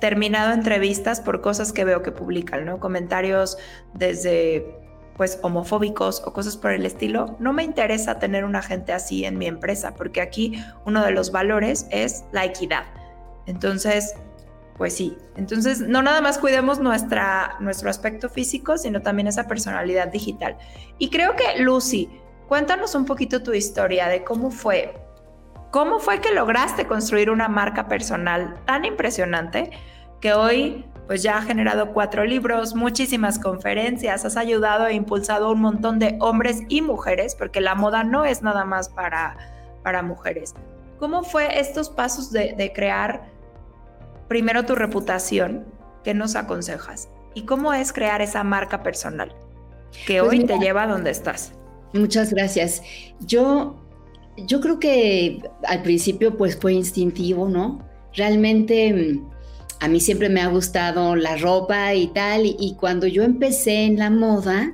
terminado 0.00 0.52
entrevistas 0.52 1.20
por 1.20 1.40
cosas 1.40 1.72
que 1.72 1.84
veo 1.84 2.02
que 2.02 2.10
publican, 2.10 2.64
¿no? 2.64 2.80
Comentarios 2.80 3.56
desde 3.94 4.82
pues 5.16 5.38
homofóbicos 5.42 6.22
o 6.26 6.32
cosas 6.32 6.56
por 6.56 6.72
el 6.72 6.86
estilo, 6.86 7.36
no 7.38 7.52
me 7.52 7.62
interesa 7.62 8.18
tener 8.18 8.44
una 8.44 8.62
gente 8.62 8.92
así 8.92 9.24
en 9.24 9.38
mi 9.38 9.46
empresa, 9.46 9.94
porque 9.94 10.20
aquí 10.20 10.60
uno 10.84 11.04
de 11.04 11.12
los 11.12 11.30
valores 11.30 11.86
es 11.90 12.24
la 12.32 12.44
equidad. 12.44 12.84
Entonces, 13.46 14.14
pues 14.82 14.96
sí, 14.96 15.16
entonces 15.36 15.78
no 15.78 16.02
nada 16.02 16.20
más 16.20 16.38
cuidemos 16.38 16.80
nuestra, 16.80 17.54
nuestro 17.60 17.88
aspecto 17.88 18.28
físico, 18.28 18.76
sino 18.76 19.00
también 19.00 19.28
esa 19.28 19.46
personalidad 19.46 20.08
digital. 20.08 20.58
Y 20.98 21.08
creo 21.08 21.36
que 21.36 21.62
Lucy, 21.62 22.10
cuéntanos 22.48 22.96
un 22.96 23.04
poquito 23.04 23.44
tu 23.44 23.52
historia 23.52 24.08
de 24.08 24.24
cómo 24.24 24.50
fue, 24.50 24.92
cómo 25.70 26.00
fue 26.00 26.20
que 26.20 26.34
lograste 26.34 26.88
construir 26.88 27.30
una 27.30 27.46
marca 27.46 27.86
personal 27.86 28.56
tan 28.64 28.84
impresionante 28.84 29.70
que 30.20 30.34
hoy 30.34 30.84
pues 31.06 31.22
ya 31.22 31.36
ha 31.36 31.42
generado 31.42 31.92
cuatro 31.92 32.24
libros, 32.24 32.74
muchísimas 32.74 33.38
conferencias, 33.38 34.24
has 34.24 34.36
ayudado 34.36 34.88
e 34.88 34.94
impulsado 34.94 35.46
a 35.46 35.52
un 35.52 35.60
montón 35.60 36.00
de 36.00 36.16
hombres 36.18 36.62
y 36.68 36.82
mujeres, 36.82 37.36
porque 37.36 37.60
la 37.60 37.76
moda 37.76 38.02
no 38.02 38.24
es 38.24 38.42
nada 38.42 38.64
más 38.64 38.88
para, 38.88 39.36
para 39.84 40.02
mujeres. 40.02 40.56
¿Cómo 41.02 41.24
fue 41.24 41.58
estos 41.58 41.90
pasos 41.90 42.30
de, 42.30 42.72
crear 42.72 43.31
primero 44.32 44.64
tu 44.64 44.74
reputación? 44.74 45.66
¿Qué 46.04 46.14
nos 46.14 46.36
aconsejas? 46.36 47.10
¿Y 47.34 47.42
cómo 47.42 47.74
es 47.74 47.92
crear 47.92 48.22
esa 48.22 48.42
marca 48.42 48.82
personal 48.82 49.34
que 50.06 50.20
pues 50.20 50.32
hoy 50.32 50.44
te 50.46 50.58
lleva 50.58 50.84
a 50.84 50.86
donde 50.86 51.10
estás? 51.10 51.52
Muchas 51.92 52.32
gracias. 52.32 52.82
Yo, 53.20 53.76
yo 54.38 54.62
creo 54.62 54.78
que 54.78 55.42
al 55.64 55.82
principio 55.82 56.38
pues 56.38 56.58
fue 56.58 56.72
instintivo, 56.72 57.46
¿no? 57.46 57.86
Realmente 58.14 58.94
mm, 58.94 59.30
a 59.80 59.88
mí 59.88 60.00
siempre 60.00 60.30
me 60.30 60.40
ha 60.40 60.48
gustado 60.48 61.14
la 61.14 61.36
ropa 61.36 61.92
y 61.92 62.06
tal, 62.06 62.46
y, 62.46 62.74
cuando 62.80 63.06
yo 63.06 63.24
empecé 63.24 63.84
en 63.84 63.98
la 63.98 64.08
moda, 64.08 64.72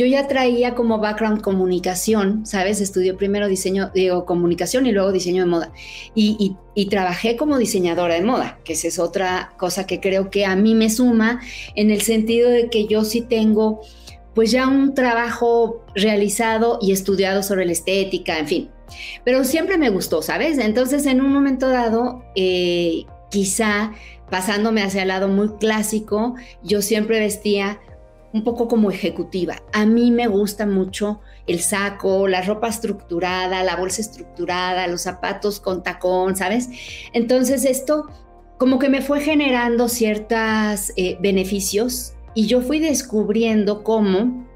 yo 0.00 0.06
ya 0.06 0.26
traía 0.26 0.74
como 0.74 0.96
background 0.96 1.42
comunicación, 1.42 2.46
¿sabes? 2.46 2.80
Estudié 2.80 3.12
primero 3.12 3.48
diseño, 3.48 3.90
digo, 3.94 4.24
comunicación 4.24 4.86
y 4.86 4.92
luego 4.92 5.12
diseño 5.12 5.42
de 5.42 5.50
moda. 5.50 5.72
Y, 6.14 6.56
trabajé 6.88 7.36
como 7.36 7.58
diseñadora 7.58 8.14
de 8.14 8.22
moda, 8.22 8.58
que 8.64 8.72
esa 8.72 8.88
es 8.88 8.98
otra 8.98 9.52
cosa 9.58 9.86
que 9.86 10.00
creo 10.00 10.30
que 10.30 10.46
a 10.46 10.56
mí 10.56 10.74
me 10.74 10.88
suma 10.88 11.42
en 11.74 11.90
el 11.90 12.00
sentido 12.00 12.48
de 12.48 12.70
que 12.70 12.86
yo 12.86 13.04
sí 13.04 13.20
tengo 13.20 13.82
pues 14.34 14.50
ya 14.50 14.66
un 14.66 14.94
trabajo 14.94 15.84
realizado 15.94 16.78
y 16.80 16.92
estudiado 16.92 17.42
sobre 17.42 17.66
la 17.66 17.72
estética, 17.72 18.38
en 18.38 18.48
fin. 18.48 18.70
Pero 19.22 19.44
siempre 19.44 19.76
me 19.76 19.90
gustó, 19.90 20.22
¿sabes? 20.22 20.56
Entonces 20.56 21.04
en 21.04 21.20
un 21.20 21.30
momento 21.30 21.68
dado, 21.68 22.24
eh, 22.34 23.04
quizá 23.30 23.92
pasándome 24.30 24.82
hacia 24.82 25.02
el 25.02 25.08
lado 25.08 25.28
muy 25.28 25.50
clásico, 25.58 26.36
yo 26.62 26.80
siempre 26.80 27.20
vestía 27.20 27.78
un 28.32 28.44
poco 28.44 28.68
como 28.68 28.90
ejecutiva. 28.90 29.62
A 29.72 29.86
mí 29.86 30.10
me 30.10 30.26
gusta 30.26 30.66
mucho 30.66 31.20
el 31.46 31.60
saco, 31.60 32.28
la 32.28 32.42
ropa 32.42 32.68
estructurada, 32.68 33.64
la 33.64 33.76
bolsa 33.76 34.00
estructurada, 34.00 34.86
los 34.86 35.02
zapatos 35.02 35.60
con 35.60 35.82
tacón, 35.82 36.36
¿sabes? 36.36 36.68
Entonces 37.12 37.64
esto 37.64 38.06
como 38.58 38.78
que 38.78 38.88
me 38.88 39.00
fue 39.00 39.20
generando 39.20 39.88
ciertos 39.88 40.92
eh, 40.96 41.16
beneficios 41.20 42.14
y 42.34 42.46
yo 42.46 42.60
fui 42.60 42.78
descubriendo 42.78 43.82
cómo, 43.82 44.46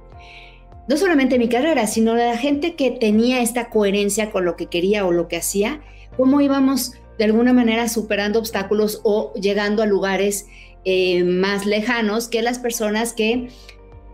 no 0.87 0.97
solamente 0.97 1.39
mi 1.39 1.49
carrera, 1.49 1.87
sino 1.87 2.15
la 2.15 2.37
gente 2.37 2.75
que 2.75 2.91
tenía 2.91 3.41
esta 3.41 3.71
coherencia 3.71 4.31
con 4.31 4.45
lo 4.45 4.57
que 4.57 4.67
quería 4.67 5.07
o 5.07 5.13
lo 5.13 5.27
que 5.27 5.39
hacía, 5.39 5.81
cómo 6.17 6.41
íbamos 6.41 6.93
de 7.19 7.25
alguna 7.25 7.53
manera 7.53 7.89
superando 7.89 8.39
obstáculos 8.39 9.01
o 9.05 9.33
llegando 9.35 9.83
a 9.83 9.87
lugares 9.87 10.47
eh, 10.85 11.25
más 11.25 11.67
lejanos 11.67 12.29
que 12.29 12.43
las 12.43 12.59
personas 12.59 13.13
que, 13.13 13.49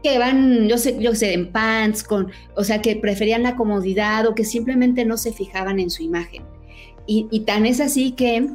que 0.02 0.18
van, 0.18 0.68
yo 0.68 0.78
sé, 0.78 0.96
yo 1.00 1.14
sé, 1.14 1.32
en 1.34 1.52
pants, 1.52 2.02
con, 2.02 2.30
o 2.56 2.64
sea, 2.64 2.80
que 2.80 2.96
preferían 2.96 3.42
la 3.42 3.56
comodidad 3.56 4.26
o 4.26 4.34
que 4.34 4.44
simplemente 4.44 5.04
no 5.04 5.16
se 5.16 5.32
fijaban 5.32 5.78
en 5.78 5.90
su 5.90 6.02
imagen. 6.02 6.42
Y, 7.06 7.26
y 7.30 7.40
tan 7.40 7.66
es 7.66 7.80
así 7.80 8.12
que 8.12 8.48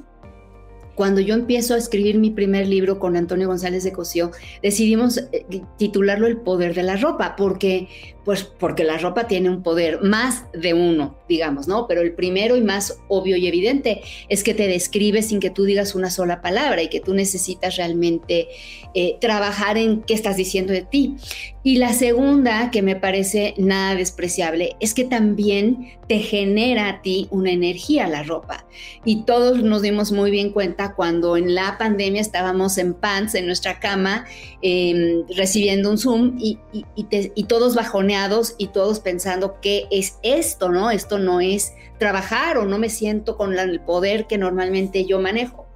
cuando 0.96 1.20
yo 1.20 1.36
empiezo 1.36 1.74
a 1.74 1.78
escribir 1.78 2.18
mi 2.18 2.32
primer 2.32 2.68
libro 2.68 3.00
con 3.00 3.18
Antonio 3.18 3.48
González 3.48 3.84
de 3.84 3.92
Cosío, 3.92 4.32
decidimos 4.64 5.18
eh, 5.32 5.46
titularlo 5.78 6.26
El 6.26 6.38
poder 6.38 6.74
de 6.74 6.84
la 6.84 6.96
ropa, 6.96 7.36
porque 7.36 7.90
pues 8.26 8.44
porque 8.44 8.84
la 8.84 8.98
ropa 8.98 9.28
tiene 9.28 9.52
un 9.52 9.62
poder 9.62 10.02
más 10.02 10.46
de 10.52 10.74
uno, 10.74 11.16
digamos, 11.30 11.68
¿no? 11.68 11.88
Pero 11.88 12.02
el 12.02 12.14
primero 12.14 12.58
y 12.58 12.62
más 12.62 12.98
obvio 13.08 13.38
y 13.38 13.48
evidente 13.48 14.02
es 14.30 14.44
que 14.44 14.56
te 14.56 14.68
describe 14.68 15.22
sin 15.22 15.40
que 15.40 15.52
tú 15.52 15.64
digas 15.64 15.94
una 15.94 16.10
sola 16.10 16.42
palabra 16.42 16.82
y 16.82 16.90
que 16.90 17.00
tú 17.00 17.14
necesitas 17.14 17.78
realmente 17.78 18.48
eh, 18.96 19.18
trabajar 19.22 19.78
en 19.78 20.02
qué 20.02 20.16
estás 20.16 20.38
diciendo 20.38 20.74
de 20.74 20.82
ti. 20.82 21.16
Y 21.62 21.78
la 21.78 21.94
segunda, 21.94 22.72
que 22.72 22.82
me 22.82 22.96
parece 22.96 23.54
nada 23.58 23.96
despreciable, 23.96 24.76
es 24.80 24.94
que 24.94 25.04
también 25.04 25.94
te 26.08 26.20
genera 26.20 26.90
a 26.90 27.02
ti 27.02 27.28
una 27.32 27.52
energía 27.52 28.08
la 28.08 28.24
ropa. 28.24 28.66
Y 29.04 29.24
todos 29.24 29.64
nos 29.64 29.82
dimos 29.82 30.12
muy 30.12 30.32
bien 30.32 30.52
cuenta 30.52 30.94
cuando 30.94 31.38
en 31.38 31.56
la 31.56 31.78
pandemia 31.78 32.22
estábamos 32.22 32.78
en 32.78 32.94
pants 32.94 33.34
en 33.36 33.48
nuestra 33.48 33.80
cama 33.80 34.26
em, 34.62 35.26
recibiendo 35.36 35.90
un 35.90 35.98
Zoom 35.98 36.38
y, 36.40 36.60
y 36.96 37.44
todos 37.46 37.76
bajoneados 37.76 38.15
y 38.58 38.68
todos 38.68 39.00
pensando 39.00 39.60
qué 39.62 39.88
es 39.92 40.18
esto, 40.24 40.70
¿no? 40.70 40.92
Esto 40.92 41.20
no 41.20 41.42
es 41.42 41.74
trabajar 42.00 42.58
o 42.58 42.66
no 42.66 42.78
me 42.78 42.90
siento 42.90 43.38
con 43.38 43.58
el 43.58 43.80
poder 43.82 44.28
que 44.28 44.38
normalmente 44.38 45.06
yo 45.06 45.20
manejo. 45.20 45.68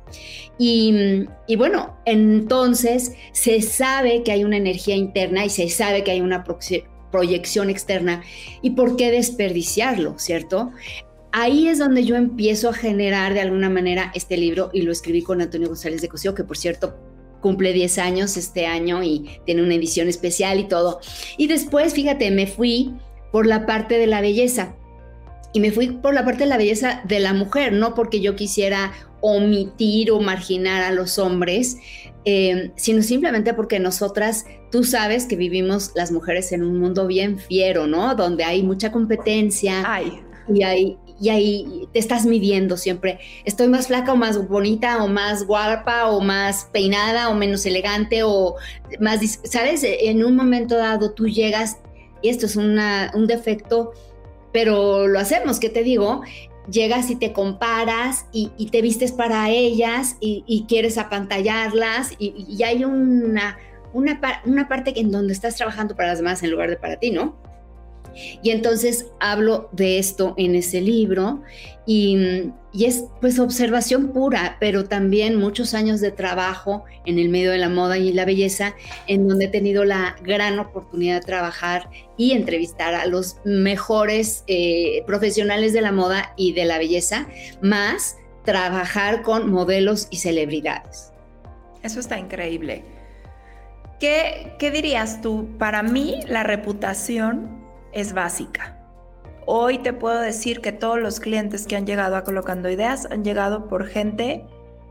Y, 0.57 1.25
y, 1.47 1.55
bueno, 1.55 1.97
entonces 2.05 3.13
se 3.31 3.61
sabe 3.61 4.23
que 4.23 4.31
hay 4.31 4.43
una 4.43 4.57
energía 4.57 4.95
interna 4.95 5.45
y 5.45 5.49
se 5.49 5.69
sabe 5.69 6.03
que 6.03 6.11
hay 6.11 6.21
una 6.21 6.43
proyección 7.11 7.69
externa. 7.69 8.23
¿Y 8.61 8.71
por 8.71 8.95
qué 8.95 9.11
desperdiciarlo, 9.11 10.17
cierto? 10.17 10.71
Ahí 11.31 11.67
es 11.67 11.77
donde 11.77 12.03
yo 12.03 12.15
empiezo 12.15 12.69
a 12.69 12.73
generar 12.73 13.33
de 13.33 13.41
alguna 13.41 13.69
manera 13.69 14.11
este 14.15 14.35
libro 14.35 14.71
y 14.73 14.81
lo 14.81 14.91
escribí 14.91 15.21
con 15.21 15.41
Antonio 15.41 15.67
González 15.67 16.01
de 16.01 16.09
Cosío, 16.09 16.33
que 16.33 16.43
por 16.43 16.57
cierto 16.57 16.97
cumple 17.41 17.73
10 17.73 17.97
años 17.97 18.37
este 18.37 18.65
año 18.65 19.03
y 19.03 19.39
tiene 19.45 19.63
una 19.63 19.75
edición 19.75 20.07
especial 20.07 20.59
y 20.59 20.67
todo. 20.67 20.99
Y 21.37 21.47
después, 21.47 21.93
fíjate, 21.93 22.31
me 22.31 22.47
fui 22.47 22.93
por 23.31 23.45
la 23.45 23.65
parte 23.65 23.97
de 23.97 24.07
la 24.07 24.21
belleza. 24.21 24.75
Y 25.51 25.59
me 25.59 25.71
fui 25.71 25.89
por 25.89 26.13
la 26.13 26.25
parte 26.25 26.43
de 26.43 26.49
la 26.49 26.57
belleza 26.57 27.01
de 27.05 27.19
la 27.19 27.33
mujer, 27.33 27.73
no 27.73 27.95
porque 27.95 28.21
yo 28.21 28.35
quisiera 28.35 28.91
omitir 29.21 30.11
o 30.11 30.19
marginar 30.21 30.83
a 30.83 30.91
los 30.91 31.17
hombres, 31.17 31.77
eh, 32.25 32.71
sino 32.75 33.01
simplemente 33.01 33.53
porque 33.53 33.79
nosotras, 33.79 34.45
tú 34.71 34.83
sabes 34.83 35.25
que 35.25 35.35
vivimos 35.35 35.91
las 35.95 36.11
mujeres 36.11 36.51
en 36.51 36.63
un 36.63 36.77
mundo 36.77 37.07
bien 37.07 37.39
fiero, 37.39 37.87
¿no? 37.87 38.13
Donde 38.15 38.43
hay 38.43 38.61
mucha 38.61 38.91
competencia 38.91 39.83
y 40.53 40.63
hay 40.63 40.97
y 41.19 41.29
ahí 41.29 41.87
te 41.93 41.99
estás 41.99 42.25
midiendo 42.25 42.77
siempre. 42.77 43.19
Estoy 43.45 43.67
más 43.67 43.87
flaca 43.87 44.13
o 44.13 44.15
más 44.15 44.47
bonita 44.47 45.03
o 45.03 45.07
más 45.07 45.45
guapa 45.45 46.09
o 46.09 46.21
más 46.21 46.69
peinada 46.71 47.29
o 47.29 47.35
menos 47.35 47.65
elegante 47.65 48.23
o 48.23 48.55
más, 48.99 49.39
¿sabes? 49.43 49.83
En 49.83 50.23
un 50.23 50.35
momento 50.35 50.77
dado 50.77 51.11
tú 51.11 51.27
llegas 51.27 51.77
y 52.21 52.29
esto 52.29 52.45
es 52.45 52.55
un 52.55 53.27
defecto, 53.27 53.93
pero 54.51 55.07
lo 55.07 55.19
hacemos, 55.19 55.59
¿qué 55.59 55.69
te 55.69 55.83
digo? 55.83 56.21
Llegas 56.69 57.09
y 57.09 57.15
te 57.15 57.33
comparas 57.33 58.25
y, 58.31 58.49
te 58.71 58.81
vistes 58.81 59.11
para 59.11 59.49
ellas 59.49 60.17
y, 60.19 60.65
quieres 60.67 60.97
apantallarlas 60.97 62.11
y, 62.19 62.45
y 62.47 62.63
hay 62.63 62.83
una, 62.83 63.57
una, 63.93 64.19
una 64.45 64.67
parte 64.67 64.99
en 64.99 65.11
donde 65.11 65.33
estás 65.33 65.55
trabajando 65.55 65.95
para 65.95 66.09
las 66.09 66.19
demás 66.19 66.43
en 66.43 66.51
lugar 66.51 66.69
de 66.69 66.77
para 66.77 66.97
ti, 66.97 67.11
¿no? 67.11 67.48
Y 68.41 68.51
entonces 68.51 69.07
hablo 69.19 69.69
de 69.71 69.99
esto 69.99 70.33
en 70.37 70.55
ese 70.55 70.81
libro 70.81 71.41
y, 71.85 72.51
es 72.71 73.05
pues 73.19 73.39
observación 73.39 74.09
pura, 74.09 74.57
pero 74.59 74.85
también 74.85 75.37
muchos 75.37 75.73
años 75.73 76.01
de 76.01 76.11
trabajo 76.11 76.85
en 77.05 77.17
el 77.17 77.29
medio 77.29 77.49
de 77.49 77.57
la 77.57 77.67
moda 77.67 77.97
y 77.97 78.13
la 78.13 78.25
belleza, 78.25 78.75
en 79.07 79.27
donde 79.27 79.45
he 79.45 79.47
tenido 79.47 79.85
la 79.85 80.15
gran 80.21 80.59
oportunidad 80.59 81.15
de 81.21 81.25
trabajar 81.25 81.89
y 82.15 82.33
entrevistar 82.33 82.93
a 82.93 83.07
los 83.07 83.37
mejores 83.43 84.43
eh, 84.45 85.01
profesionales 85.07 85.73
de 85.73 85.81
la 85.81 85.91
moda 85.91 86.33
y 86.37 86.53
de 86.53 86.65
la 86.65 86.77
belleza, 86.77 87.27
más 87.63 88.17
trabajar 88.45 89.23
con 89.23 89.49
modelos 89.51 90.07
y 90.11 90.17
celebridades. 90.17 91.11
Eso 91.81 91.99
está 91.99 92.19
increíble. 92.19 92.83
¿Qué, 93.99 94.53
¿Qué, 94.59 94.69
dirías 94.69 95.21
tú? 95.21 95.49
Para 95.57 95.81
mí, 95.81 96.19
la 96.27 96.43
reputación 96.43 97.58
es 97.93 98.13
básica. 98.13 98.77
Hoy 99.45 99.79
te 99.79 99.93
puedo 99.93 100.19
decir 100.19 100.61
que 100.61 100.71
todos 100.71 100.99
los 100.99 101.19
clientes 101.19 101.65
que 101.65 101.75
han 101.75 101.87
llegado 101.87 102.15
a 102.15 102.23
Colocando 102.23 102.69
Ideas 102.69 103.07
han 103.09 103.23
llegado 103.23 103.67
por 103.67 103.87
gente 103.87 104.45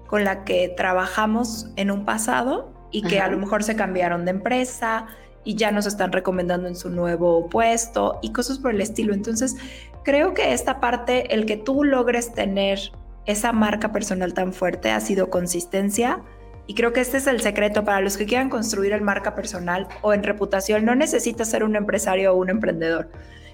con 0.07 0.25
la 0.25 0.45
que 0.45 0.69
trabajamos 0.77 1.71
en 1.77 1.91
un 1.91 2.05
pasado 2.05 2.73
y 2.91 3.03
que 3.03 3.21
a 3.21 3.29
lo 3.29 3.39
mejor 3.39 3.63
se 3.63 3.77
cambiaron 3.77 4.25
de 4.25 4.33
empresa 4.33 5.07
y 5.45 5.55
ya 5.55 5.71
nos 5.71 5.87
están 5.87 6.13
recomendando 6.13 6.67
en 6.67 6.75
su 6.75 6.91
nuevo 6.91 7.49
puesto 7.49 8.19
y 8.23 8.33
cosas 8.33 8.59
por 8.59 8.75
el 8.75 8.81
estilo. 8.81 9.15
Entonces, 9.15 9.57
creo 10.03 10.35
que 10.35 10.53
esta 10.53 10.81
parte, 10.81 11.35
el 11.35 11.47
que 11.47 11.57
tú 11.57 11.85
logres 11.85 12.33
tener 12.33 12.79
esa 13.27 13.53
marca 13.53 13.93
personal 13.93 14.35
tan 14.35 14.53
fuerte 14.53 14.91
ha 14.91 15.01
sido 15.01 15.31
consistencia 15.31 16.23
y 16.69 16.75
creo 16.75 16.93
que 16.93 17.01
este 17.01 17.17
es 17.17 17.27
el 17.27 17.41
secreto 17.41 17.83
para 17.83 18.03
los 18.03 18.19
que 18.19 18.27
quieran 18.27 18.51
construir 18.51 18.93
el 18.93 19.01
marca 19.01 19.35
personal 19.35 19.89
o 20.03 20.13
en 20.13 20.23
reputación. 20.23 20.85
No 20.85 20.95
necesitas 20.95 21.49
ser 21.49 21.65
un 21.65 21.75
empresario 21.77 22.35
o 22.35 22.37
un 22.37 22.51
emprendedor. 22.51 23.11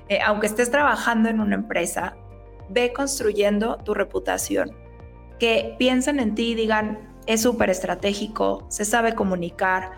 Eh, 0.09 0.19
aunque 0.21 0.49
estés 0.49 0.69
trabajando 0.69 1.29
en 1.29 1.39
una 1.39 1.55
empresa, 1.55 2.17
ve 2.69 2.93
construyendo 2.93 3.77
tu 3.77 3.95
reputación. 3.95 4.73
Que 5.39 5.77
piensen 5.79 6.19
en 6.19 6.35
ti 6.35 6.51
y 6.51 6.55
digan, 6.57 7.15
es 7.27 7.43
súper 7.43 7.71
estratégico, 7.71 8.67
se 8.69 8.85
sabe 8.85 9.15
comunicar, 9.15 9.93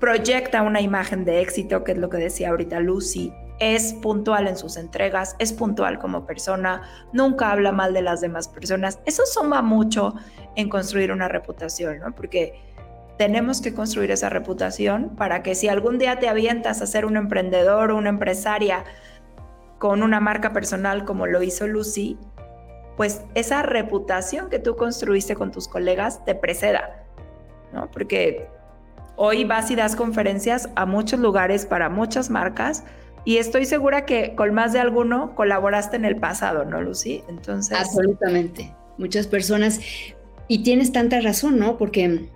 proyecta 0.00 0.62
una 0.62 0.80
imagen 0.80 1.26
de 1.26 1.42
éxito, 1.42 1.84
que 1.84 1.92
es 1.92 1.98
lo 1.98 2.08
que 2.08 2.16
decía 2.16 2.48
ahorita 2.48 2.80
Lucy, 2.80 3.30
es 3.62 3.94
puntual 3.94 4.48
en 4.48 4.56
sus 4.56 4.76
entregas, 4.76 5.36
es 5.38 5.52
puntual 5.52 6.00
como 6.00 6.26
persona, 6.26 6.82
nunca 7.12 7.52
habla 7.52 7.70
mal 7.70 7.94
de 7.94 8.02
las 8.02 8.20
demás 8.20 8.48
personas. 8.48 8.98
Eso 9.06 9.22
suma 9.24 9.62
mucho 9.62 10.14
en 10.56 10.68
construir 10.68 11.12
una 11.12 11.28
reputación, 11.28 12.00
¿no? 12.00 12.12
Porque 12.12 12.60
tenemos 13.18 13.60
que 13.60 13.72
construir 13.72 14.10
esa 14.10 14.30
reputación 14.30 15.14
para 15.14 15.44
que 15.44 15.54
si 15.54 15.68
algún 15.68 15.98
día 15.98 16.18
te 16.18 16.28
avientas 16.28 16.82
a 16.82 16.88
ser 16.88 17.06
un 17.06 17.16
emprendedor 17.16 17.92
o 17.92 17.96
una 17.96 18.08
empresaria 18.08 18.82
con 19.78 20.02
una 20.02 20.18
marca 20.18 20.52
personal 20.52 21.04
como 21.04 21.28
lo 21.28 21.40
hizo 21.40 21.68
Lucy, 21.68 22.18
pues 22.96 23.22
esa 23.36 23.62
reputación 23.62 24.50
que 24.50 24.58
tú 24.58 24.74
construiste 24.74 25.36
con 25.36 25.52
tus 25.52 25.68
colegas 25.68 26.24
te 26.24 26.34
preceda, 26.34 27.04
¿no? 27.72 27.88
Porque 27.92 28.48
hoy 29.14 29.44
vas 29.44 29.70
y 29.70 29.76
das 29.76 29.94
conferencias 29.94 30.68
a 30.74 30.84
muchos 30.84 31.20
lugares 31.20 31.64
para 31.64 31.88
muchas 31.88 32.28
marcas, 32.28 32.82
y 33.24 33.36
estoy 33.36 33.66
segura 33.66 34.04
que 34.04 34.34
con 34.34 34.52
más 34.52 34.72
de 34.72 34.80
alguno 34.80 35.34
colaboraste 35.34 35.96
en 35.96 36.04
el 36.04 36.16
pasado, 36.16 36.64
¿no, 36.64 36.80
Lucy? 36.82 37.22
Entonces. 37.28 37.78
Absolutamente. 37.78 38.74
Muchas 38.98 39.26
personas. 39.26 39.80
Y 40.48 40.62
tienes 40.62 40.92
tanta 40.92 41.20
razón, 41.20 41.58
¿no? 41.58 41.78
Porque 41.78 42.28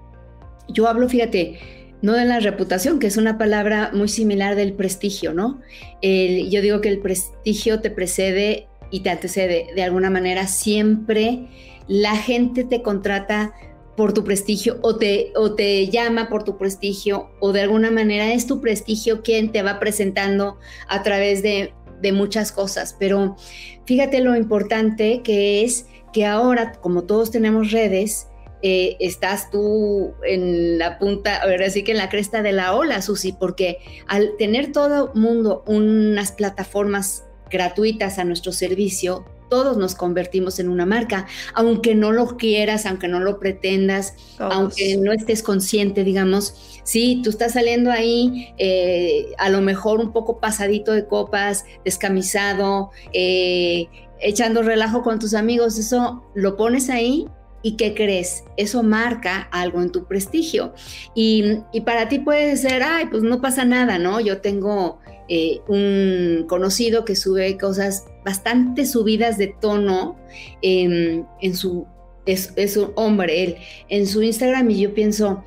yo 0.69 0.89
hablo, 0.89 1.09
fíjate, 1.09 1.59
no 2.03 2.13
de 2.13 2.25
la 2.25 2.41
reputación, 2.41 2.99
que 2.99 3.09
es 3.09 3.17
una 3.17 3.37
palabra 3.37 3.91
muy 3.93 4.09
similar 4.09 4.55
del 4.55 4.75
prestigio, 4.75 5.33
¿no? 5.33 5.61
yo 6.03 6.63
digo 6.63 6.81
que 6.81 6.89
el 6.89 7.01
prestigio 7.01 7.81
te 7.81 7.91
precede 7.91 8.69
y 8.91 9.01
te 9.01 9.11
antecede. 9.11 9.67
De 9.75 9.83
alguna 9.83 10.11
manera, 10.11 10.47
siempre 10.47 11.49
la 11.89 12.17
gente 12.17 12.65
te 12.65 12.83
contrata 12.83 13.55
por 13.97 14.13
tu 14.13 14.25
prestigio 14.25 14.79
o 14.83 14.97
te, 14.97 15.33
o 15.35 15.55
te 15.55 15.89
llama 15.89 16.29
por 16.29 16.45
tu 16.45 16.59
prestigio 16.59 17.31
o 17.41 17.53
de 17.53 17.63
alguna 17.63 17.91
manera 17.91 18.33
es 18.33 18.47
tu 18.47 18.61
prestigio 18.61 19.23
quien 19.23 19.51
te 19.53 19.63
va 19.63 19.81
presentando 19.81 20.59
a 20.89 21.03
través 21.03 21.43
de, 21.43 21.73
muchas 22.13 22.53
cosas. 22.53 22.95
Pero 23.01 23.37
fíjate 23.85 24.21
lo 24.21 24.37
importante 24.37 25.23
que 25.25 25.65
es 25.65 25.87
que 26.13 26.25
ahora, 26.25 26.73
como 26.75 27.03
todos 27.03 27.33
tenemos 27.33 27.73
redes, 27.73 28.29
eh, 28.63 28.97
estás 29.01 29.51
tú 29.51 30.15
en 30.25 30.79
la 30.79 31.01
punta, 31.01 31.43
ahora 31.43 31.69
sí 31.69 31.83
que 31.83 31.91
en 31.91 31.99
la 31.99 32.09
cresta 32.09 32.43
de 32.43 32.53
la 32.53 32.77
ola, 32.77 33.03
Susi, 33.03 33.33
porque 33.33 33.79
al 34.07 34.37
tener 34.39 34.71
todo 34.71 35.11
mundo 35.15 35.65
unas 35.67 36.31
plataformas 36.31 37.25
gratuitas 37.51 38.21
a 38.21 38.25
nuestro 38.25 38.53
servicio, 38.53 39.25
todos 39.49 39.77
nos 39.77 39.95
convertimos 39.95 40.59
en 40.59 40.69
una 40.69 40.87
marca, 40.87 41.27
aunque 41.55 41.95
no 41.95 42.13
lo 42.13 42.37
quieras, 42.37 42.87
aunque 42.87 43.09
no 43.09 43.21
lo 43.21 43.39
pretendas, 43.39 44.15
aunque 44.39 44.97
no 44.97 45.13
estés 45.13 45.43
consciente, 45.43 46.05
digamos, 46.05 46.81
sí, 46.85 47.21
tú 47.23 47.31
estás 47.31 47.53
saliendo 47.53 47.91
ahí 47.91 48.55
eh, 48.59 49.33
a 49.39 49.49
lo 49.49 49.61
mejor 49.61 50.01
un 50.01 50.13
poco 50.13 50.39
pasadito 50.39 50.93
de 50.93 51.07
copas, 51.07 51.65
descamisado, 51.85 52.91
eh, 53.13 53.89
echando 54.21 54.63
relajo 54.63 55.03
con 55.03 55.19
tus 55.19 55.35
amigos, 55.35 55.79
eso 55.79 56.25
lo 56.35 56.57
pones 56.57 56.91
ahí 56.91 57.27
¿Y 57.67 57.73
qué 57.73 57.95
crees? 57.95 58.45
Eso 58.57 58.85
marca 58.85 59.49
algo 59.51 59.83
en 59.83 59.91
tu 59.91 60.05
prestigio. 60.05 60.73
Y, 61.17 61.59
y, 61.73 61.81
para 61.81 62.09
ti 62.09 62.21
puede 62.21 62.57
ser, 62.57 62.85
ay, 62.85 63.07
pues 63.07 63.25
no 63.25 63.41
pasa 63.41 63.65
nada, 63.65 63.99
¿no? 63.99 64.21
Yo 64.21 64.41
tengo 64.41 65.01
eh, 65.29 65.61
un 65.69 66.45
conocido 66.49 67.05
que 67.05 67.17
sube 67.17 67.57
cosas 67.59 68.07
bastante 68.25 68.87
subidas 68.87 69.39
de 69.39 69.55
tono 69.61 70.17
en 70.63 71.27
su, 71.55 71.87
es, 72.27 72.77
un 72.77 72.93
hombre, 72.97 73.45
él, 73.45 73.57
en 73.89 74.07
su 74.07 74.23
Instagram 74.23 74.71
y 74.71 74.81
yo 74.81 74.95
pienso, 74.95 75.45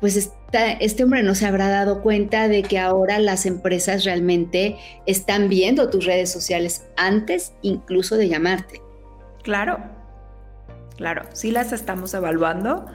pues 0.00 0.30
este 0.80 1.02
hombre 1.02 1.22
no 1.22 1.34
se 1.34 1.46
habrá 1.46 1.68
dado 1.68 2.02
cuenta 2.02 2.48
de 2.48 2.62
que 2.62 2.78
ahora 2.78 3.18
las 3.18 3.46
empresas 3.46 4.04
realmente 4.04 4.76
están 5.06 5.48
viendo 5.48 5.90
tus 5.90 6.04
redes 6.04 6.30
sociales 6.30 6.84
antes 6.96 7.52
incluso 7.62 8.16
de 8.16 8.28
llamarte. 8.28 8.80
Claro, 9.42 9.78
claro, 10.96 11.22
sí 11.32 11.50
las 11.50 11.72
estamos 11.72 12.14
evaluando 12.14 12.86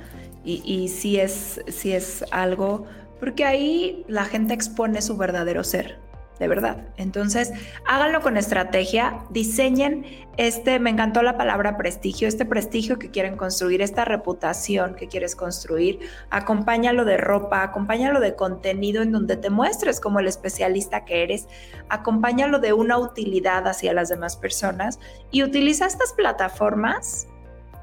y, 0.45 0.61
y 0.65 0.87
sí, 0.89 1.19
es, 1.19 1.61
sí 1.67 1.93
es 1.93 2.23
algo, 2.31 2.85
porque 3.19 3.45
ahí 3.45 4.05
la 4.07 4.25
gente 4.25 4.53
expone 4.53 5.01
su 5.01 5.17
verdadero 5.17 5.63
ser 5.63 6.02
de 6.39 6.47
verdad. 6.47 6.87
Entonces, 6.97 7.51
háganlo 7.85 8.21
con 8.21 8.37
estrategia, 8.37 9.19
diseñen 9.29 10.05
este, 10.35 10.79
me 10.79 10.89
encantó 10.89 11.21
la 11.21 11.37
palabra 11.37 11.77
prestigio, 11.77 12.27
este 12.27 12.45
prestigio 12.45 12.97
que 12.97 13.11
quieren 13.11 13.37
construir, 13.37 13.83
esta 13.83 14.03
reputación 14.03 14.95
que 14.95 15.07
quieres 15.07 15.35
construir, 15.35 15.99
acompáñalo 16.31 17.05
de 17.05 17.17
ropa, 17.17 17.61
acompáñalo 17.61 18.19
de 18.19 18.35
contenido 18.35 19.03
en 19.03 19.11
donde 19.11 19.37
te 19.37 19.51
muestres 19.51 19.99
como 19.99 20.19
el 20.19 20.27
especialista 20.27 21.05
que 21.05 21.21
eres, 21.21 21.47
acompáñalo 21.87 22.59
de 22.59 22.73
una 22.73 22.97
utilidad 22.97 23.67
hacia 23.67 23.93
las 23.93 24.09
demás 24.09 24.35
personas 24.35 24.99
y 25.29 25.43
utiliza 25.43 25.85
estas 25.85 26.13
plataformas 26.13 27.27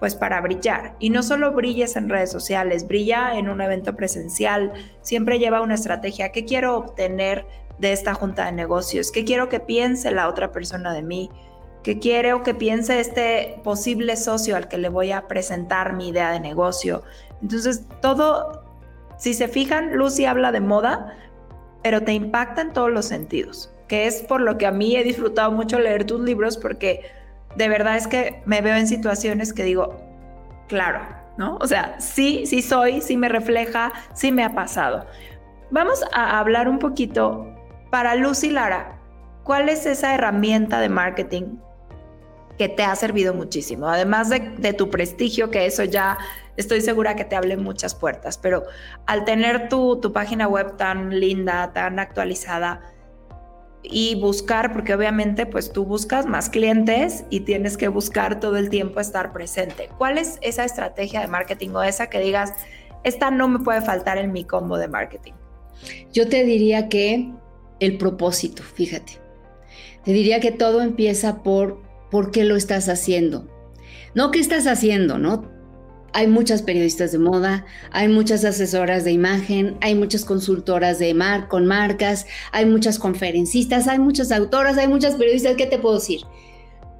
pues 0.00 0.16
para 0.16 0.40
brillar. 0.40 0.96
Y 0.98 1.10
no 1.10 1.22
solo 1.22 1.52
brilles 1.52 1.94
en 1.94 2.08
redes 2.08 2.32
sociales, 2.32 2.88
brilla 2.88 3.36
en 3.36 3.48
un 3.48 3.60
evento 3.60 3.94
presencial, 3.94 4.72
siempre 5.02 5.38
lleva 5.38 5.60
una 5.60 5.74
estrategia. 5.74 6.32
¿Qué 6.32 6.46
quiero 6.46 6.76
obtener 6.78 7.46
de 7.80 7.92
esta 7.92 8.14
junta 8.14 8.44
de 8.44 8.52
negocios? 8.52 9.10
¿Qué 9.10 9.24
quiero 9.24 9.48
que 9.48 9.58
piense 9.58 10.10
la 10.10 10.28
otra 10.28 10.52
persona 10.52 10.92
de 10.92 11.02
mí? 11.02 11.30
¿Qué 11.82 11.98
quiero 11.98 12.42
que 12.42 12.54
piense 12.54 13.00
este 13.00 13.58
posible 13.64 14.16
socio 14.16 14.54
al 14.54 14.68
que 14.68 14.76
le 14.76 14.90
voy 14.90 15.12
a 15.12 15.26
presentar 15.26 15.94
mi 15.94 16.08
idea 16.08 16.30
de 16.30 16.38
negocio? 16.38 17.02
Entonces, 17.40 17.86
todo, 18.02 18.64
si 19.16 19.32
se 19.32 19.48
fijan, 19.48 19.96
Lucy 19.96 20.26
habla 20.26 20.52
de 20.52 20.60
moda, 20.60 21.16
pero 21.82 22.02
te 22.02 22.12
impacta 22.12 22.60
en 22.60 22.74
todos 22.74 22.90
los 22.90 23.06
sentidos, 23.06 23.72
que 23.88 24.06
es 24.06 24.22
por 24.22 24.42
lo 24.42 24.58
que 24.58 24.66
a 24.66 24.72
mí 24.72 24.94
he 24.94 25.02
disfrutado 25.02 25.50
mucho 25.52 25.78
leer 25.78 26.04
tus 26.04 26.20
libros, 26.20 26.58
porque 26.58 27.10
de 27.56 27.68
verdad 27.70 27.96
es 27.96 28.06
que 28.06 28.42
me 28.44 28.60
veo 28.60 28.76
en 28.76 28.86
situaciones 28.86 29.54
que 29.54 29.64
digo, 29.64 29.96
claro, 30.68 31.00
¿no? 31.38 31.56
O 31.62 31.66
sea, 31.66 31.98
sí, 31.98 32.44
sí 32.44 32.60
soy, 32.60 33.00
sí 33.00 33.16
me 33.16 33.30
refleja, 33.30 33.90
sí 34.12 34.30
me 34.32 34.44
ha 34.44 34.54
pasado. 34.54 35.06
Vamos 35.70 36.04
a 36.12 36.38
hablar 36.38 36.68
un 36.68 36.78
poquito 36.78 37.59
para 37.90 38.14
Lucy 38.14 38.50
Lara, 38.50 38.98
¿cuál 39.44 39.68
es 39.68 39.86
esa 39.86 40.14
herramienta 40.14 40.80
de 40.80 40.88
marketing 40.88 41.58
que 42.58 42.68
te 42.68 42.82
ha 42.82 42.94
servido 42.94 43.32
muchísimo, 43.32 43.88
además 43.88 44.28
de, 44.28 44.72
tu 44.74 44.90
prestigio, 44.90 45.50
que 45.50 45.64
eso 45.64 45.82
ya 45.84 46.18
estoy 46.58 46.82
segura 46.82 47.16
que 47.16 47.24
te 47.24 47.34
abre 47.34 47.56
muchas 47.56 47.94
puertas, 47.94 48.36
pero 48.36 48.64
al 49.06 49.24
tener 49.24 49.70
tu, 49.70 49.98
tu 49.98 50.12
página 50.12 50.46
web 50.46 50.76
tan 50.76 51.18
linda, 51.18 51.72
tan 51.72 51.98
actualizada, 51.98 52.82
y 53.82 54.20
buscar, 54.20 54.72
porque 54.72 54.94
obviamente 54.94 55.46
pues 55.46 55.72
tú 55.72 55.86
buscas 55.86 56.26
más 56.26 56.50
clientes 56.50 57.24
y 57.30 57.40
tienes 57.40 57.76
que 57.78 57.88
buscar 57.88 58.38
todo 58.38 58.58
el 58.58 58.68
tiempo 58.68 59.00
estar 59.00 59.32
presente. 59.32 59.88
¿Cuál 59.96 60.18
es 60.18 60.38
esa 60.42 60.64
estrategia 60.64 61.20
de 61.20 61.28
marketing 61.28 61.70
o 61.70 61.82
esa 61.82 62.08
que 62.08 62.20
digas, 62.20 62.52
esta 63.04 63.30
no 63.30 63.48
me 63.48 63.60
puede 63.60 63.80
faltar 63.80 64.18
en 64.18 64.32
mi 64.32 64.44
combo 64.44 64.76
de 64.76 64.88
marketing? 64.88 65.32
Yo 66.12 66.28
te 66.28 66.44
diría 66.44 66.90
que 66.90 67.32
el 67.80 67.98
propósito, 67.98 68.62
fíjate. 68.62 69.18
Te 70.04 70.12
diría 70.12 70.40
que 70.40 70.52
todo 70.52 70.82
empieza 70.82 71.42
por 71.42 71.80
por 72.10 72.30
qué 72.30 72.44
lo 72.44 72.56
estás 72.56 72.88
haciendo. 72.88 73.48
No 74.14 74.30
qué 74.30 74.40
estás 74.40 74.66
haciendo, 74.66 75.18
¿no? 75.18 75.48
Hay 76.12 76.26
muchas 76.26 76.62
periodistas 76.62 77.12
de 77.12 77.18
moda, 77.18 77.64
hay 77.92 78.08
muchas 78.08 78.44
asesoras 78.44 79.04
de 79.04 79.12
imagen, 79.12 79.76
hay 79.80 79.94
muchas 79.94 80.24
consultoras 80.24 80.98
de 80.98 81.14
mar 81.14 81.46
con 81.46 81.66
marcas, 81.66 82.26
hay 82.50 82.66
muchas 82.66 82.98
conferencistas, 82.98 83.86
hay 83.86 84.00
muchas 84.00 84.32
autoras, 84.32 84.76
hay 84.76 84.88
muchas 84.88 85.14
periodistas, 85.14 85.54
¿qué 85.54 85.66
te 85.66 85.78
puedo 85.78 85.96
decir? 85.96 86.22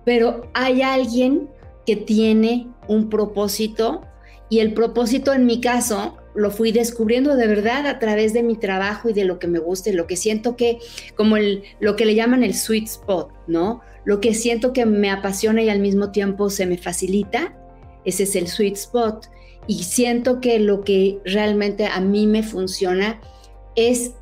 Pero 0.05 0.49
hay 0.55 0.83
alguien 0.83 1.51
que 1.85 1.97
tiene 1.97 2.69
un 2.87 3.09
propósito 3.09 4.03
y 4.49 4.61
el 4.61 4.75
propósito 4.75 5.33
en 5.33 5.45
mi 5.45 5.61
caso 5.61 6.16
lo 6.35 6.51
fui 6.51 6.73
descubriendo 6.73 7.37
de 7.37 7.47
verdad 7.47 7.87
a 7.87 7.99
través 7.99 8.33
de 8.33 8.43
mi 8.43 8.57
trabajo 8.57 9.09
y 9.09 9.12
de 9.12 9.25
lo 9.25 9.38
que 9.38 9.47
me 9.47 9.59
gusta 9.59 9.90
y 9.90 9.95
lo 9.95 10.07
que 10.07 10.16
siento 10.16 10.57
que, 10.57 10.79
como 11.16 11.37
el, 11.37 11.64
lo 11.81 11.97
que 11.97 12.05
le 12.05 12.14
llaman 12.14 12.45
el 12.45 12.55
sweet 12.55 12.85
spot, 12.85 13.33
¿no? 13.47 13.81
Lo 14.05 14.21
que 14.21 14.35
siento 14.35 14.73
que 14.73 14.87
me 14.87 15.11
apasiona 15.11 15.62
y 15.62 15.69
al 15.69 15.81
mismo 15.81 16.11
tiempo 16.11 16.51
se 16.51 16.66
me 16.66 16.79
facilita 16.79 17.57
ese 18.05 18.25
es 18.25 18.37
el 18.37 18.49
sweet 18.49 18.77
spot. 18.77 19.27
Y 19.66 19.85
siento 19.85 20.40
que 20.40 20.59
lo 20.59 20.85
que 20.85 21.19
realmente 21.25 21.87
a 21.87 22.01
mí 22.01 22.27
me 22.27 22.43
funciona 22.43 23.21
es 23.77 24.12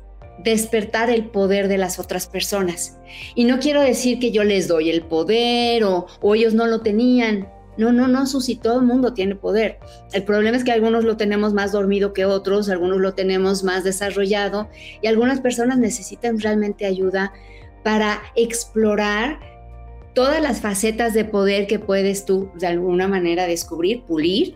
despertar 0.43 1.09
el 1.09 1.25
poder 1.25 1.67
de 1.67 1.77
las 1.77 1.99
otras 1.99 2.27
personas. 2.27 2.97
Y 3.35 3.45
no 3.45 3.59
quiero 3.59 3.81
decir 3.81 4.19
que 4.19 4.31
yo 4.31 4.43
les 4.43 4.67
doy 4.67 4.89
el 4.89 5.01
poder 5.01 5.83
o, 5.83 6.07
ellos 6.35 6.53
no 6.53 6.67
lo 6.67 6.81
tenían. 6.81 7.49
No, 7.79 7.93
no, 7.93 8.09
no, 8.09 8.27
Susi, 8.27 8.57
todo 8.57 8.81
el 8.81 8.85
mundo 8.85 9.13
tiene 9.13 9.35
poder. 9.35 9.79
El 10.11 10.23
problema 10.23 10.57
es 10.57 10.65
que 10.65 10.73
algunos 10.73 11.05
lo 11.05 11.15
tenemos 11.15 11.53
más 11.53 11.71
dormido 11.71 12.11
que 12.11 12.25
otros, 12.25 12.67
algunos 12.67 12.99
lo 12.99 13.13
tenemos 13.13 13.63
más 13.63 13.85
desarrollado 13.85 14.67
y 15.01 15.07
algunas 15.07 15.39
personas 15.39 15.77
necesitan 15.77 16.41
realmente 16.41 16.85
ayuda 16.85 17.31
para 17.81 18.21
explorar 18.35 19.39
todas 20.13 20.41
las 20.41 20.59
facetas 20.59 21.13
de 21.13 21.23
poder 21.23 21.67
que 21.67 21.79
puedes 21.79 22.25
tú 22.25 22.51
de 22.55 22.67
alguna 22.67 23.07
manera 23.07 23.47
descubrir, 23.47 24.03
pulir 24.03 24.55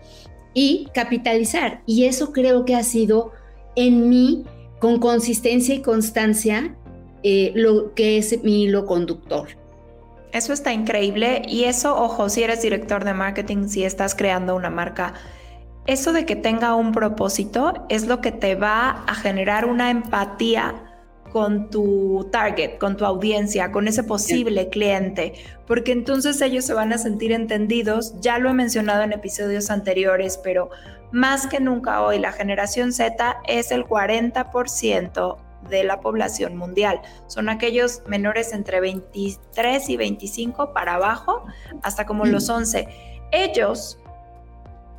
y 0.54 0.90
capitalizar. 0.94 1.82
Y 1.86 2.04
eso 2.04 2.34
creo 2.34 2.66
que 2.66 2.76
ha 2.76 2.84
sido 2.84 3.32
en 3.78 4.10
mí, 4.10 4.44
con 4.80 5.00
consistencia 5.00 5.76
y 5.76 5.82
constancia, 5.82 6.76
eh, 7.24 7.54
lo 7.56 7.94
que 7.94 8.18
es 8.18 8.44
mi 8.44 8.64
hilo 8.64 8.86
conductor. 8.86 9.63
Eso 10.34 10.52
está 10.52 10.74
increíble. 10.74 11.44
Y 11.48 11.66
eso, 11.66 11.96
ojo, 11.96 12.28
si 12.28 12.44
eres 12.44 12.62
director 12.62 13.06
de 13.06 13.14
marketing, 13.14 13.68
si 13.68 13.86
estás 13.86 14.16
creando 14.16 14.56
una 14.56 14.72
marca, 14.72 15.14
eso 15.86 16.12
de 16.12 16.26
que 16.26 16.36
tenga 16.36 16.76
un 16.76 16.92
propósito 16.92 17.86
es 17.90 18.08
lo 18.08 18.20
que 18.20 18.32
te 18.32 18.56
va 18.56 19.04
a 19.06 19.16
generar 19.16 19.66
una 19.66 19.92
empatía 19.92 20.90
con 21.32 21.70
tu 21.70 22.30
target, 22.32 22.78
con 22.78 22.96
tu 22.96 23.06
audiencia, 23.06 23.72
con 23.72 23.88
ese 23.88 24.04
posible 24.04 24.70
cliente, 24.70 25.34
porque 25.68 25.92
entonces 25.92 26.40
ellos 26.42 26.64
se 26.64 26.74
van 26.74 26.94
a 26.94 26.98
sentir 26.98 27.32
entendidos. 27.32 28.20
Ya 28.22 28.38
lo 28.38 28.50
he 28.50 28.54
mencionado 28.54 29.02
en 29.02 29.14
episodios 29.14 29.70
anteriores, 29.70 30.40
pero 30.44 30.70
más 31.12 31.48
que 31.48 31.60
nunca 31.60 32.02
hoy 32.02 32.20
la 32.20 32.32
generación 32.32 32.94
Z 32.94 33.38
es 33.48 33.72
el 33.72 33.86
40% 33.86 35.38
de 35.70 35.84
la 35.84 36.00
población 36.00 36.56
mundial. 36.58 37.02
Son 37.28 37.50
aquellos 37.50 38.02
menores 38.08 38.54
entre 38.54 38.80
23 38.80 39.90
y 39.90 39.98
25 39.98 40.74
para 40.74 40.96
abajo, 40.96 41.46
hasta 41.82 42.06
como 42.06 42.26
los 42.26 42.50
11. 42.50 42.88
Ellos 43.32 44.00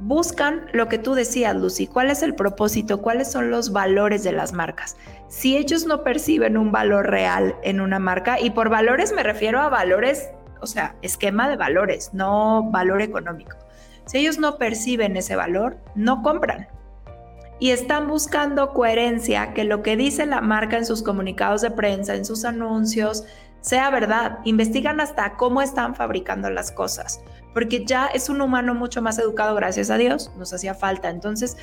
buscan 0.01 0.67
lo 0.73 0.89
que 0.89 0.99
tú 0.99 1.15
decías, 1.15 1.55
Lucy, 1.57 1.87
cuál 1.87 2.11
es 2.11 2.23
el 2.23 2.35
propósito, 2.35 3.01
cuáles 3.01 3.31
son 3.31 3.51
los 3.51 3.73
valores 3.73 4.25
de 4.25 4.33
las 4.33 4.53
marcas. 4.53 4.97
Si 5.29 5.57
ellos 5.57 5.87
no 5.87 6.03
perciben 6.03 6.57
un 6.57 6.73
valor 6.73 7.11
real 7.11 7.57
en 7.63 7.81
una 7.81 7.99
marca, 7.99 8.41
y 8.41 8.51
por 8.51 8.69
valores 8.69 9.13
me 9.13 9.23
refiero 9.23 9.61
a 9.61 9.69
valores, 9.69 10.31
o 10.61 10.67
sea, 10.67 10.97
esquema 11.03 11.49
de 11.49 11.57
valores, 11.57 12.11
no 12.13 12.71
valor 12.71 13.03
económico. 13.03 13.57
Si 14.07 14.19
ellos 14.19 14.39
no 14.39 14.59
perciben 14.59 15.17
ese 15.17 15.37
valor, 15.37 15.79
no 15.95 16.23
compran. 16.23 16.69
Y 17.59 17.71
están 17.71 18.09
buscando 18.09 18.73
coherencia, 18.73 19.55
que 19.55 19.65
lo 19.65 19.83
que 19.83 19.97
dice 19.97 20.27
la 20.27 20.41
marca 20.41 20.77
en 20.77 20.87
sus 20.87 21.03
comunicados 21.03 21.63
de 21.63 21.71
prensa, 21.71 22.15
en 22.15 22.25
sus 22.25 22.45
anuncios, 22.45 23.25
sea 23.61 23.91
verdad. 23.91 24.39
Investigan 24.45 25.01
hasta 25.01 25.37
cómo 25.37 25.63
están 25.63 25.95
fabricando 25.95 26.51
las 26.51 26.73
cosas 26.73 27.21
porque 27.55 27.85
ya 27.87 28.07
es 28.07 28.29
un 28.29 28.43
humano 28.43 28.75
mucho 28.75 29.01
más 29.01 29.19
educado, 29.19 29.55
gracias 29.55 29.89
a 29.89 29.97
Dios, 29.97 30.31
nos 30.37 30.53
hacía 30.53 30.75
falta. 30.75 31.09
Entonces, 31.09 31.57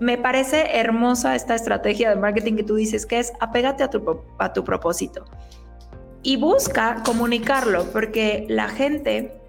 me 0.00 0.16
parece 0.16 0.78
hermosa 0.78 1.36
esta 1.36 1.54
estrategia 1.54 2.08
de 2.08 2.16
marketing 2.16 2.56
que 2.56 2.64
tú 2.64 2.74
dices, 2.74 3.04
que 3.04 3.20
es 3.20 3.32
apégate 3.38 3.84
a 3.84 3.90
tu, 3.90 4.24
a 4.38 4.52
tu 4.52 4.64
propósito 4.64 5.26
y 6.22 6.38
busca 6.38 7.02
comunicarlo, 7.04 7.84
porque 7.92 8.46
la 8.48 8.68
gente, 8.68 9.40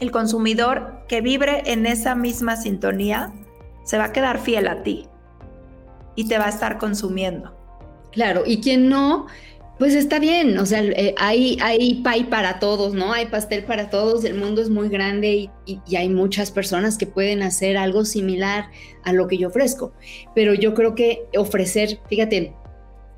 el 0.00 0.10
consumidor 0.10 1.04
que 1.08 1.22
vibre 1.22 1.62
en 1.64 1.86
esa 1.86 2.14
misma 2.14 2.56
sintonía, 2.56 3.32
se 3.88 3.96
va 3.96 4.04
a 4.04 4.12
quedar 4.12 4.38
fiel 4.38 4.68
a 4.68 4.82
ti 4.82 5.06
y 6.14 6.28
te 6.28 6.36
va 6.36 6.44
a 6.44 6.50
estar 6.50 6.76
consumiendo. 6.76 7.56
Claro, 8.12 8.42
y 8.44 8.60
quien 8.60 8.90
no, 8.90 9.28
pues 9.78 9.94
está 9.94 10.18
bien, 10.18 10.58
o 10.58 10.66
sea, 10.66 10.82
eh, 10.82 11.14
hay, 11.16 11.56
hay 11.62 12.02
pay 12.04 12.24
para 12.24 12.58
todos, 12.58 12.92
¿no? 12.92 13.14
Hay 13.14 13.26
pastel 13.26 13.64
para 13.64 13.88
todos, 13.88 14.24
el 14.24 14.34
mundo 14.34 14.60
es 14.60 14.68
muy 14.68 14.90
grande 14.90 15.50
y, 15.64 15.80
y, 15.86 15.96
hay 15.96 16.10
muchas 16.10 16.50
personas 16.50 16.98
que 16.98 17.06
pueden 17.06 17.42
hacer 17.42 17.78
algo 17.78 18.04
similar 18.04 18.68
a 19.04 19.14
lo 19.14 19.26
que 19.26 19.38
yo 19.38 19.48
ofrezco. 19.48 19.94
Pero 20.34 20.52
yo 20.52 20.74
creo 20.74 20.94
que 20.94 21.22
ofrecer, 21.34 21.98
fíjate, 22.10 22.52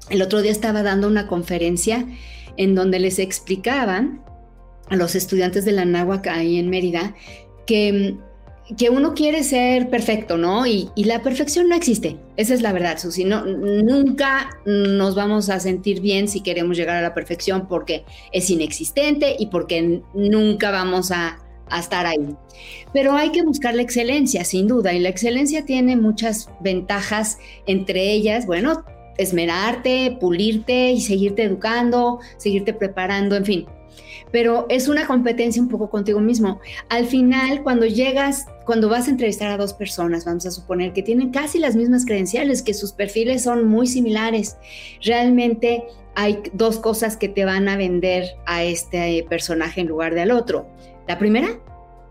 el 0.09 0.23
otro 0.23 0.41
día 0.41 0.53
estaba 0.53 0.85
dando 0.85 1.09
una 1.09 1.27
conferencia 1.27 2.07
en 2.57 2.77
donde 2.77 3.01
les 3.01 3.19
explicaban 3.19 4.23
a 4.89 4.95
los 4.95 5.17
estudiantes 5.17 5.65
de 5.65 5.73
la 5.73 5.85
náhuac 5.85 6.29
ahí 6.29 6.61
en 6.61 6.71
Mérida 6.71 7.17
que 7.67 8.19
que 8.77 8.91
uno 8.91 9.15
quiere 9.15 9.43
ser 9.43 9.91
perfecto, 9.91 10.37
¿no? 10.37 10.67
Y, 10.67 10.91
la 10.97 11.23
perfección 11.23 11.69
no 11.69 11.75
existe. 11.75 12.17
Esa 12.37 12.55
es 12.55 12.63
la 12.63 12.73
verdad, 12.73 12.99
Susi. 12.99 13.25
No, 13.25 13.45
nunca 13.45 14.51
nos 14.65 15.15
vamos 15.15 15.51
a 15.51 15.59
sentir 15.61 16.01
bien 16.01 16.29
si 16.29 16.41
queremos 16.41 16.77
llegar 16.77 16.97
a 16.97 17.03
la 17.03 17.15
perfección 17.15 17.67
porque 17.69 18.05
es 18.33 18.49
inexistente 18.51 19.37
y 19.39 19.47
porque 19.47 20.03
nunca 20.15 20.71
vamos 20.71 21.11
a, 21.11 21.39
a 21.69 21.81
estar 21.81 22.07
ahí. 22.07 22.37
Pero 22.93 23.15
hay 23.15 23.31
que 23.33 23.43
buscar 23.43 23.75
la 23.75 23.83
excelencia, 23.83 24.45
sin 24.45 24.69
duda. 24.69 24.93
Y 24.93 25.01
la 25.01 25.09
excelencia 25.09 25.65
tiene 25.65 25.97
muchas 25.97 26.49
ventajas, 26.61 27.39
entre 27.67 28.13
ellas, 28.13 28.47
bueno, 28.47 28.85
esmerarte, 29.19 30.17
pulirte 30.21 30.93
y 30.93 31.01
seguirte 31.01 31.43
educando, 31.45 32.21
seguirte 32.37 32.73
preparando, 32.73 33.37
en 33.37 33.45
fin 33.45 33.67
pero 34.33 34.67
es 34.69 34.89
una 34.89 35.07
competencia 35.07 35.61
un 35.61 35.69
poco 35.69 35.91
contigo 35.91 36.21
mismo. 36.21 36.61
Al 36.89 37.07
final, 37.07 37.63
cuando 37.63 37.87
llegas, 37.87 38.47
cuando 38.65 38.89
vas 38.89 39.09
a 39.09 39.11
entrevistar 39.11 39.51
a 39.51 39.57
dos 39.57 39.73
personas, 39.73 40.25
vamos 40.25 40.47
a 40.47 40.51
suponer 40.51 40.93
que 40.93 41.03
tienen 41.03 41.31
casi 41.31 41.59
las 41.59 41.77
mismas 41.77 42.05
credenciales, 42.05 42.63
que 42.63 42.75
sus 42.75 42.93
perfiles 42.93 43.43
son 43.43 43.67
muy 43.67 43.87
similares, 43.87 44.57
realmente 45.03 45.85
hay 46.15 46.43
dos 46.53 46.79
cosas 46.79 47.17
que 47.17 47.29
te 47.29 47.45
van 47.45 47.69
a 47.69 47.77
vender 47.77 48.25
a 48.47 48.65
este 48.65 49.25
personaje 49.29 49.81
en 49.81 49.87
lugar 49.87 50.15
de 50.15 50.23
al 50.23 50.31
otro. 50.31 50.69
La 51.07 51.19
primera, 51.19 51.61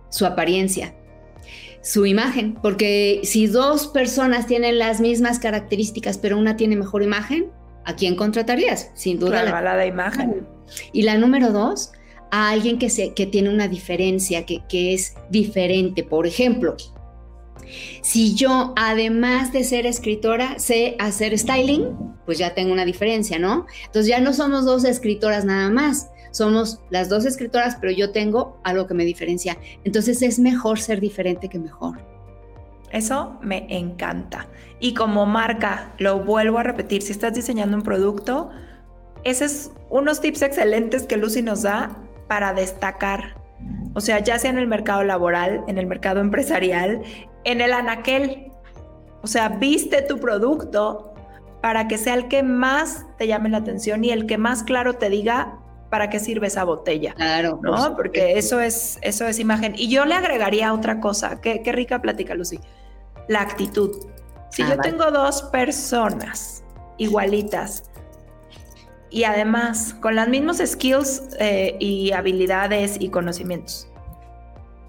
su 0.10 0.26
apariencia 0.26 0.94
su 1.82 2.06
imagen, 2.06 2.56
porque 2.62 3.22
si 3.24 3.48
dos 3.48 3.88
personas 3.88 4.48
tienen 4.48 4.80
las 4.80 5.00
mismas 5.00 5.40
características, 5.40 6.18
pero 6.18 6.38
una 6.38 6.58
tiene 6.58 6.76
mejor 6.76 7.04
imagen, 7.04 7.52
¿a 7.86 7.96
quién 7.96 8.16
contratarías? 8.16 8.92
Sin 8.96 9.20
duda 9.20 9.44
la, 9.44 9.62
la 9.62 9.76
de 9.78 9.88
imagen. 9.88 10.48
Y 10.92 11.04
la 11.04 11.18
número 11.18 11.52
dos, 11.52 11.92
a 12.32 12.50
alguien 12.50 12.78
que, 12.78 12.90
se, 12.90 13.14
que 13.14 13.26
tiene 13.26 13.50
una 13.50 13.68
diferencia, 13.68 14.46
que, 14.46 14.62
que 14.68 14.94
es 14.94 15.16
diferente. 15.30 16.04
Por 16.04 16.28
ejemplo, 16.28 16.76
si 18.02 18.36
yo, 18.36 18.74
además 18.76 19.52
de 19.52 19.64
ser 19.64 19.86
escritora, 19.86 20.58
sé 20.60 20.96
hacer 21.00 21.38
styling, 21.38 21.88
pues 22.26 22.38
ya 22.38 22.54
tengo 22.54 22.74
una 22.74 22.86
diferencia, 22.86 23.40
¿no? 23.40 23.66
Entonces 23.86 24.08
ya 24.08 24.20
no 24.20 24.34
somos 24.34 24.66
dos 24.66 24.84
escritoras 24.86 25.46
nada 25.46 25.70
más, 25.70 26.10
somos 26.32 26.80
las 26.90 27.10
dos 27.10 27.26
escritoras, 27.26 27.78
pero 27.80 27.92
yo 27.92 28.12
tengo 28.12 28.60
algo 28.64 28.88
que 28.88 28.94
me 28.94 29.06
diferencia. 29.06 29.58
Entonces 29.84 30.22
es 30.22 30.40
mejor 30.40 30.80
ser 30.80 31.00
diferente 31.00 31.50
que 31.50 31.60
mejor. 31.60 32.00
Eso 32.92 33.38
me 33.42 33.68
encanta. 33.70 34.48
Y 34.80 34.94
como 34.94 35.26
marca, 35.26 35.94
lo 36.00 36.24
vuelvo 36.24 36.58
a 36.58 36.64
repetir, 36.64 37.02
si 37.02 37.12
estás 37.12 37.34
diseñando 37.34 37.78
un 37.78 37.84
producto, 37.84 38.50
esos 39.24 39.52
es 39.52 39.72
unos 39.90 40.22
tips 40.22 40.42
excelentes 40.42 41.04
que 41.04 41.18
Lucy 41.18 41.42
nos 41.42 41.64
da 41.64 41.98
para 42.30 42.54
destacar 42.54 43.36
O 43.94 44.00
sea, 44.00 44.20
ya 44.20 44.40
sea 44.40 44.52
en 44.52 44.58
el 44.58 44.68
mercado 44.68 45.04
laboral, 45.04 45.66
en 45.68 45.78
el 45.78 45.88
mercado 45.88 46.22
empresarial, 46.22 47.02
en 47.44 47.60
el 47.60 47.74
anaquel. 47.74 48.52
O 49.22 49.28
sea, 49.28 49.50
viste 49.50 50.02
tu 50.04 50.18
producto 50.18 51.14
para 51.62 51.90
que 51.90 51.98
sea 51.98 52.14
el 52.14 52.30
que 52.30 52.42
más 52.42 53.06
te 53.18 53.28
llame 53.28 53.50
la 53.50 53.58
atención 53.58 54.06
y 54.06 54.12
el 54.12 54.28
que 54.28 54.38
más 54.38 54.64
claro 54.64 54.94
te 54.94 55.10
diga 55.10 55.60
para 55.90 56.10
qué 56.10 56.20
sirve 56.20 56.48
esa 56.48 56.64
botella. 56.64 57.14
Claro. 57.16 57.60
¿No? 57.62 57.96
Porque 57.98 58.38
eso 58.38 58.62
es, 58.62 59.00
eso 59.02 59.28
es 59.28 59.40
imagen. 59.40 59.74
Y 59.76 59.90
yo 59.90 60.06
le 60.06 60.14
agregaría 60.14 60.72
otra 60.74 61.02
cosa. 61.02 61.42
Qué, 61.42 61.62
qué 61.64 61.72
rica 61.74 62.02
plática, 62.02 62.36
Lucy. 62.36 62.60
La 63.28 63.42
actitud. 63.42 63.92
Si 64.52 64.62
ah, 64.62 64.70
yo 64.70 64.78
tengo 64.82 65.12
dos 65.12 65.42
personas 65.44 66.64
igualitas 66.98 67.90
y 69.10 69.24
además 69.24 69.96
con 70.00 70.16
las 70.16 70.28
mismos 70.28 70.58
skills 70.58 71.30
eh, 71.40 71.76
y 71.80 72.12
habilidades 72.12 72.98
y 73.00 73.10
conocimientos, 73.10 73.90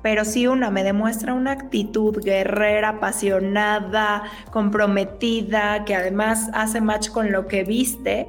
pero 0.02 0.24
si 0.24 0.46
una 0.46 0.70
me 0.70 0.82
demuestra 0.82 1.34
una 1.34 1.52
actitud 1.52 2.22
guerrera, 2.22 2.90
apasionada, 2.90 4.24
comprometida, 4.50 5.84
que 5.84 5.94
además 5.94 6.48
hace 6.54 6.80
match 6.80 7.10
con 7.10 7.32
lo 7.32 7.46
que 7.46 7.64
viste, 7.64 8.28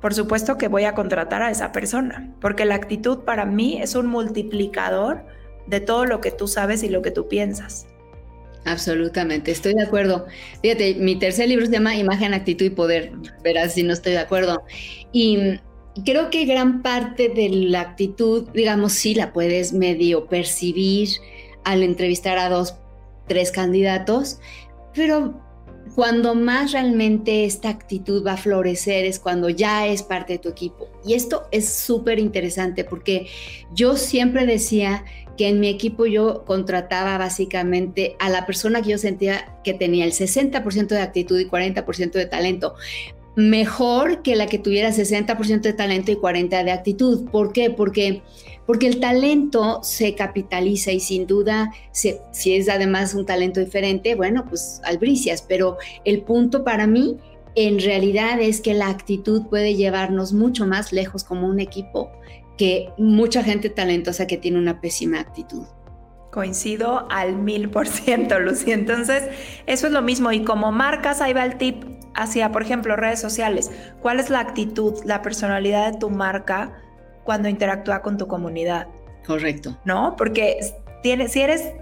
por 0.00 0.14
supuesto 0.14 0.56
que 0.56 0.68
voy 0.68 0.84
a 0.84 0.94
contratar 0.94 1.42
a 1.42 1.50
esa 1.50 1.72
persona, 1.72 2.32
porque 2.40 2.64
la 2.64 2.76
actitud 2.76 3.24
para 3.24 3.44
mí 3.44 3.80
es 3.82 3.96
un 3.96 4.06
multiplicador 4.06 5.24
de 5.66 5.80
todo 5.80 6.04
lo 6.04 6.20
que 6.20 6.30
tú 6.30 6.46
sabes 6.46 6.84
y 6.84 6.88
lo 6.88 7.02
que 7.02 7.10
tú 7.10 7.28
piensas. 7.28 7.88
Absolutamente, 8.66 9.52
estoy 9.52 9.74
de 9.74 9.84
acuerdo. 9.84 10.26
Fíjate, 10.60 10.96
mi 10.96 11.16
tercer 11.16 11.48
libro 11.48 11.66
se 11.66 11.72
llama 11.72 11.94
Imagen, 11.94 12.34
Actitud 12.34 12.66
y 12.66 12.70
Poder. 12.70 13.12
Verás 13.44 13.74
si 13.74 13.84
no 13.84 13.92
estoy 13.92 14.12
de 14.12 14.18
acuerdo. 14.18 14.64
Y 15.12 15.60
creo 16.04 16.30
que 16.30 16.44
gran 16.44 16.82
parte 16.82 17.28
de 17.28 17.48
la 17.48 17.80
actitud, 17.80 18.48
digamos, 18.52 18.92
sí 18.92 19.14
la 19.14 19.32
puedes 19.32 19.72
medio 19.72 20.26
percibir 20.26 21.08
al 21.64 21.84
entrevistar 21.84 22.38
a 22.38 22.48
dos, 22.48 22.74
tres 23.28 23.52
candidatos, 23.52 24.40
pero 24.94 25.40
cuando 25.94 26.34
más 26.34 26.72
realmente 26.72 27.44
esta 27.44 27.68
actitud 27.68 28.26
va 28.26 28.32
a 28.32 28.36
florecer 28.36 29.04
es 29.04 29.20
cuando 29.20 29.48
ya 29.48 29.86
es 29.86 30.02
parte 30.02 30.34
de 30.34 30.38
tu 30.40 30.48
equipo. 30.48 30.88
Y 31.06 31.14
esto 31.14 31.46
es 31.52 31.72
súper 31.72 32.18
interesante 32.18 32.82
porque 32.84 33.28
yo 33.72 33.96
siempre 33.96 34.44
decía 34.44 35.04
que 35.36 35.48
en 35.48 35.60
mi 35.60 35.68
equipo 35.68 36.06
yo 36.06 36.44
contrataba 36.44 37.18
básicamente 37.18 38.16
a 38.18 38.28
la 38.28 38.46
persona 38.46 38.82
que 38.82 38.90
yo 38.90 38.98
sentía 38.98 39.58
que 39.62 39.74
tenía 39.74 40.04
el 40.04 40.12
60% 40.12 40.88
de 40.88 41.00
actitud 41.00 41.38
y 41.38 41.46
40% 41.46 42.12
de 42.12 42.26
talento. 42.26 42.74
Mejor 43.36 44.22
que 44.22 44.34
la 44.34 44.46
que 44.46 44.58
tuviera 44.58 44.90
60% 44.90 45.60
de 45.60 45.72
talento 45.74 46.10
y 46.10 46.16
40% 46.16 46.64
de 46.64 46.70
actitud. 46.70 47.28
¿Por 47.30 47.52
qué? 47.52 47.68
Porque, 47.68 48.22
porque 48.66 48.86
el 48.86 48.98
talento 48.98 49.80
se 49.82 50.14
capitaliza 50.14 50.92
y 50.92 51.00
sin 51.00 51.26
duda, 51.26 51.70
si 51.92 52.54
es 52.54 52.68
además 52.70 53.12
un 53.12 53.26
talento 53.26 53.60
diferente, 53.60 54.14
bueno, 54.14 54.46
pues 54.48 54.80
albricias. 54.84 55.42
Pero 55.42 55.76
el 56.04 56.22
punto 56.22 56.64
para 56.64 56.86
mí 56.86 57.18
en 57.56 57.80
realidad 57.80 58.40
es 58.40 58.60
que 58.60 58.74
la 58.74 58.88
actitud 58.88 59.46
puede 59.48 59.74
llevarnos 59.74 60.32
mucho 60.32 60.66
más 60.66 60.92
lejos 60.92 61.24
como 61.24 61.48
un 61.48 61.58
equipo 61.58 62.10
que 62.56 62.90
mucha 62.98 63.42
gente 63.42 63.70
talentosa 63.70 64.26
que 64.26 64.36
tiene 64.36 64.58
una 64.58 64.80
pésima 64.80 65.20
actitud. 65.20 65.64
Coincido 66.32 67.06
al 67.10 67.36
mil 67.36 67.70
por 67.70 67.86
ciento, 67.88 68.38
Lucy. 68.38 68.72
Entonces, 68.72 69.24
eso 69.66 69.86
es 69.86 69.92
lo 69.92 70.02
mismo. 70.02 70.32
Y 70.32 70.44
como 70.44 70.72
marcas, 70.72 71.20
ahí 71.20 71.32
va 71.32 71.44
el 71.44 71.56
tip 71.56 71.84
hacia, 72.14 72.52
por 72.52 72.62
ejemplo, 72.62 72.96
redes 72.96 73.20
sociales. 73.20 73.70
¿Cuál 74.00 74.20
es 74.20 74.30
la 74.30 74.40
actitud, 74.40 74.94
la 75.04 75.22
personalidad 75.22 75.92
de 75.92 75.98
tu 75.98 76.10
marca 76.10 76.72
cuando 77.24 77.48
interactúa 77.48 78.02
con 78.02 78.16
tu 78.18 78.26
comunidad? 78.26 78.88
Correcto. 79.26 79.78
¿No? 79.84 80.14
Porque 80.16 80.58
tiene, 81.02 81.28
si 81.28 81.40
eres, 81.40 81.72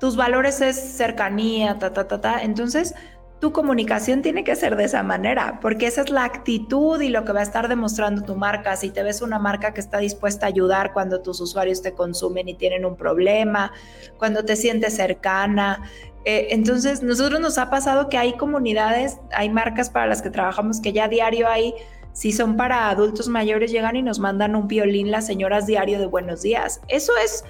tus 0.00 0.16
valores 0.16 0.60
es 0.60 0.76
cercanía, 0.76 1.78
ta, 1.78 1.92
ta, 1.92 2.08
ta, 2.08 2.20
ta, 2.20 2.42
entonces 2.42 2.94
tu 3.42 3.52
comunicación 3.52 4.22
tiene 4.22 4.44
que 4.44 4.54
ser 4.54 4.76
de 4.76 4.84
esa 4.84 5.02
manera, 5.02 5.58
porque 5.60 5.88
esa 5.88 6.02
es 6.02 6.10
la 6.10 6.22
actitud 6.22 7.00
y 7.00 7.08
lo 7.08 7.24
que 7.24 7.32
va 7.32 7.40
a 7.40 7.42
estar 7.42 7.66
demostrando 7.66 8.22
tu 8.22 8.36
marca. 8.36 8.76
Si 8.76 8.90
te 8.90 9.02
ves 9.02 9.20
una 9.20 9.40
marca 9.40 9.74
que 9.74 9.80
está 9.80 9.98
dispuesta 9.98 10.46
a 10.46 10.48
ayudar 10.50 10.92
cuando 10.92 11.22
tus 11.22 11.40
usuarios 11.40 11.82
te 11.82 11.92
consumen 11.92 12.48
y 12.48 12.54
tienen 12.54 12.84
un 12.84 12.94
problema, 12.94 13.72
cuando 14.16 14.44
te 14.44 14.54
sientes 14.54 14.94
cercana. 14.94 15.82
Eh, 16.24 16.50
entonces, 16.50 17.02
nosotros 17.02 17.40
nos 17.40 17.58
ha 17.58 17.68
pasado 17.68 18.08
que 18.08 18.16
hay 18.16 18.34
comunidades, 18.34 19.18
hay 19.32 19.50
marcas 19.50 19.90
para 19.90 20.06
las 20.06 20.22
que 20.22 20.30
trabajamos 20.30 20.80
que 20.80 20.92
ya 20.92 21.08
diario 21.08 21.48
hay, 21.48 21.74
si 22.12 22.30
son 22.30 22.56
para 22.56 22.90
adultos 22.90 23.26
mayores, 23.26 23.72
llegan 23.72 23.96
y 23.96 24.02
nos 24.02 24.20
mandan 24.20 24.54
un 24.54 24.68
violín 24.68 25.10
las 25.10 25.26
señoras 25.26 25.66
diario 25.66 25.98
de 25.98 26.06
buenos 26.06 26.42
días. 26.42 26.80
Eso 26.86 27.12
es 27.24 27.44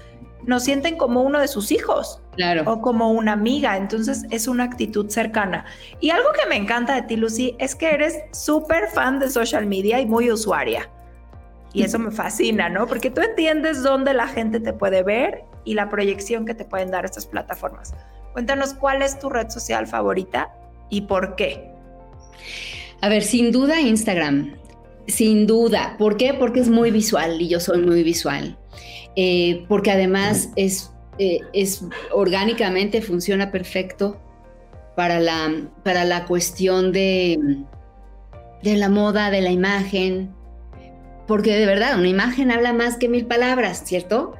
nos 0.47 0.65
sienten 0.65 0.97
como 0.97 1.23
uno 1.23 1.41
de 1.41 1.49
sus 1.49 1.73
hijos. 1.73 2.21
Claro. 2.37 2.63
O 2.67 2.81
como 2.81 3.13
una 3.13 3.33
amiga. 3.33 3.77
Entonces 3.77 4.25
es 4.31 4.49
una 4.49 4.65
actitud 4.65 5.09
cercana. 5.11 5.65
Y 6.01 6.11
algo 6.11 6.29
que 6.33 6.49
me 6.49 6.57
encanta 6.57 6.95
de 6.95 7.03
ti, 7.03 7.17
Lucy, 7.17 7.55
es 7.59 7.75
que 7.75 7.91
eres 7.91 8.19
súper 8.33 8.89
fan 8.89 9.19
de 9.19 9.31
social 9.31 9.67
media 9.67 10.01
y 10.01 10.07
muy 10.07 10.31
usuaria. 10.31 10.89
Y 11.75 11.83
eso 11.83 11.99
me 11.99 12.11
fascina, 12.11 12.69
¿no? 12.69 12.87
Porque 12.87 13.11
tú 13.11 13.23
entiendes 13.23 13.83
dónde 13.83 14.13
la 14.13 14.29
gente 14.29 14.61
te 14.61 14.73
puede 14.75 15.03
ver 15.03 15.45
y 15.65 15.75
la 15.75 15.89
proyección 15.89 16.45
que 16.45 16.55
te 16.55 16.65
pueden 16.65 16.91
dar 16.91 17.05
estas 17.05 17.27
plataformas. 17.27 17.95
Cuéntanos 18.33 18.75
cuál 18.75 19.03
es 19.03 19.19
tu 19.19 19.31
red 19.31 19.49
social 19.49 19.87
favorita 19.87 20.53
y 20.91 21.03
por 21.03 21.35
qué. 21.35 21.73
A 23.01 23.09
ver, 23.09 23.23
sin 23.23 23.53
duda 23.53 23.81
Instagram. 23.81 24.55
Sin 25.07 25.47
duda. 25.47 25.97
¿Por 25.99 26.17
qué? 26.17 26.35
Porque 26.35 26.61
es 26.61 26.69
muy 26.69 26.91
visual 26.91 27.41
y 27.41 27.49
yo 27.49 27.59
soy 27.59 27.81
muy 27.81 28.03
visual. 28.03 28.57
Eh, 29.17 29.65
porque 29.69 29.91
además 29.91 30.51
es, 30.57 30.91
eh, 31.19 31.41
es 31.53 31.85
orgánicamente 32.13 33.03
funciona 33.03 33.51
perfecto 33.51 34.19
para 34.97 35.21
la, 35.21 35.69
para 35.83 36.05
la 36.05 36.25
cuestión 36.27 36.93
de, 36.93 37.39
de 38.63 38.77
la 38.77 38.89
moda, 38.89 39.31
de 39.31 39.43
la 39.43 39.51
imagen, 39.51 40.35
porque 41.27 41.57
de 41.57 41.67
verdad 41.67 41.99
una 41.99 42.09
imagen 42.09 42.51
habla 42.51 42.73
más 42.73 42.97
que 42.97 43.09
mil 43.09 43.27
palabras, 43.27 43.83
¿cierto? 43.85 44.35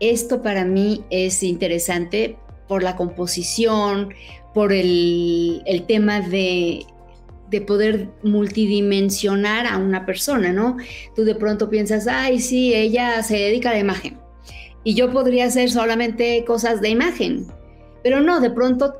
Esto 0.00 0.42
para 0.42 0.64
mí 0.64 1.04
es 1.10 1.42
interesante 1.42 2.36
por 2.68 2.82
la 2.82 2.96
composición, 2.96 4.14
por 4.54 4.72
el, 4.72 5.62
el 5.66 5.84
tema 5.84 6.20
de, 6.20 6.84
de, 7.50 7.60
poder 7.60 8.08
multidimensionar 8.22 9.66
a 9.66 9.76
una 9.78 10.06
persona, 10.06 10.52
¿no? 10.52 10.76
Tú 11.14 11.24
de 11.24 11.34
pronto 11.34 11.68
piensas, 11.68 12.06
ay, 12.06 12.40
sí, 12.40 12.74
ella 12.74 13.22
se 13.22 13.36
dedica 13.36 13.70
a 13.70 13.74
la 13.74 13.80
imagen 13.80 14.18
y 14.84 14.94
yo 14.94 15.12
podría 15.12 15.46
hacer 15.46 15.70
solamente 15.70 16.44
cosas 16.46 16.80
de 16.80 16.88
imagen, 16.88 17.46
pero 18.02 18.20
no, 18.20 18.40
de 18.40 18.50
pronto 18.50 18.94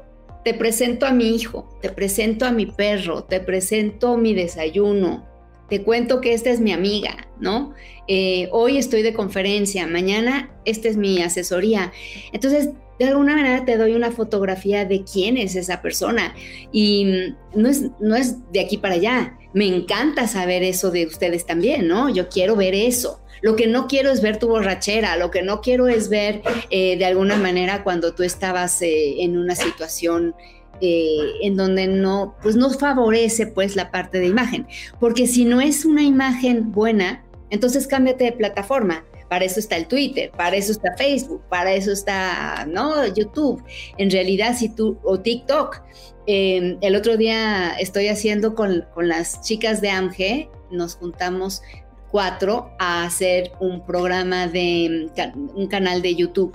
te 0.44 0.54
presento 0.54 1.06
a 1.06 1.12
mi 1.12 1.34
hijo, 1.34 1.68
te 1.80 1.90
presento 1.90 2.44
a 2.44 2.52
mi 2.52 2.66
perro, 2.66 3.24
te 3.24 3.40
presento 3.40 4.16
mi 4.16 4.34
desayuno, 4.34 5.26
te 5.68 5.82
cuento 5.82 6.20
que 6.20 6.32
esta 6.32 6.50
es 6.50 6.60
mi 6.60 6.72
amiga, 6.72 7.28
¿no? 7.40 7.74
Eh, 8.06 8.48
hoy 8.52 8.78
estoy 8.78 9.02
de 9.02 9.12
conferencia, 9.12 9.86
mañana 9.86 10.50
esta 10.64 10.88
es 10.88 10.96
mi 10.96 11.22
asesoría. 11.22 11.92
Entonces, 12.32 12.70
de 12.98 13.06
alguna 13.06 13.36
manera 13.36 13.64
te 13.64 13.76
doy 13.76 13.94
una 13.94 14.10
fotografía 14.10 14.84
de 14.84 15.04
quién 15.04 15.36
es 15.36 15.54
esa 15.54 15.82
persona 15.82 16.34
y 16.72 17.34
no 17.54 17.68
es, 17.68 17.84
no 18.00 18.16
es 18.16 18.36
de 18.52 18.60
aquí 18.60 18.76
para 18.78 18.94
allá. 18.94 19.38
Me 19.54 19.66
encanta 19.66 20.26
saber 20.26 20.62
eso 20.62 20.90
de 20.90 21.06
ustedes 21.06 21.46
también, 21.46 21.88
¿no? 21.88 22.08
Yo 22.08 22.28
quiero 22.28 22.56
ver 22.56 22.74
eso. 22.74 23.20
Lo 23.40 23.56
que 23.56 23.66
no 23.66 23.86
quiero 23.86 24.10
es 24.10 24.20
ver 24.20 24.38
tu 24.38 24.48
borrachera, 24.48 25.16
lo 25.16 25.30
que 25.30 25.42
no 25.42 25.60
quiero 25.60 25.88
es 25.88 26.08
ver 26.08 26.42
eh, 26.70 26.96
de 26.98 27.04
alguna 27.04 27.36
manera 27.36 27.84
cuando 27.84 28.14
tú 28.14 28.24
estabas 28.24 28.82
eh, 28.82 29.22
en 29.22 29.38
una 29.38 29.54
situación 29.54 30.34
eh, 30.80 31.32
en 31.42 31.56
donde 31.56 31.86
no, 31.86 32.36
pues 32.42 32.56
no 32.56 32.70
favorece 32.70 33.46
pues 33.46 33.76
la 33.76 33.90
parte 33.90 34.18
de 34.18 34.26
imagen. 34.26 34.66
Porque 34.98 35.26
si 35.26 35.44
no 35.44 35.60
es 35.60 35.84
una 35.84 36.02
imagen 36.02 36.72
buena, 36.72 37.24
entonces 37.50 37.86
cámbiate 37.86 38.24
de 38.24 38.32
plataforma. 38.32 39.04
Para 39.28 39.44
eso 39.44 39.60
está 39.60 39.76
el 39.76 39.86
Twitter, 39.86 40.30
para 40.30 40.56
eso 40.56 40.72
está 40.72 40.96
Facebook, 40.96 41.42
para 41.48 41.72
eso 41.74 41.92
está, 41.92 42.66
¿no? 42.68 43.06
YouTube. 43.06 43.62
En 43.98 44.10
realidad, 44.10 44.56
si 44.56 44.68
tú, 44.68 44.98
o 45.04 45.20
TikTok. 45.20 45.82
Em, 46.26 46.76
el 46.82 46.94
otro 46.94 47.16
día 47.16 47.72
estoy 47.78 48.08
haciendo 48.08 48.54
con, 48.54 48.84
con 48.94 49.08
las 49.08 49.40
chicas 49.40 49.80
de 49.80 49.90
AMGE, 49.90 50.50
nos 50.70 50.96
juntamos 50.96 51.62
cuatro 52.10 52.70
a 52.78 53.04
hacer 53.04 53.52
un 53.60 53.84
programa 53.84 54.46
de 54.46 55.10
un 55.54 55.66
canal 55.66 56.02
de 56.02 56.14
YouTube 56.14 56.54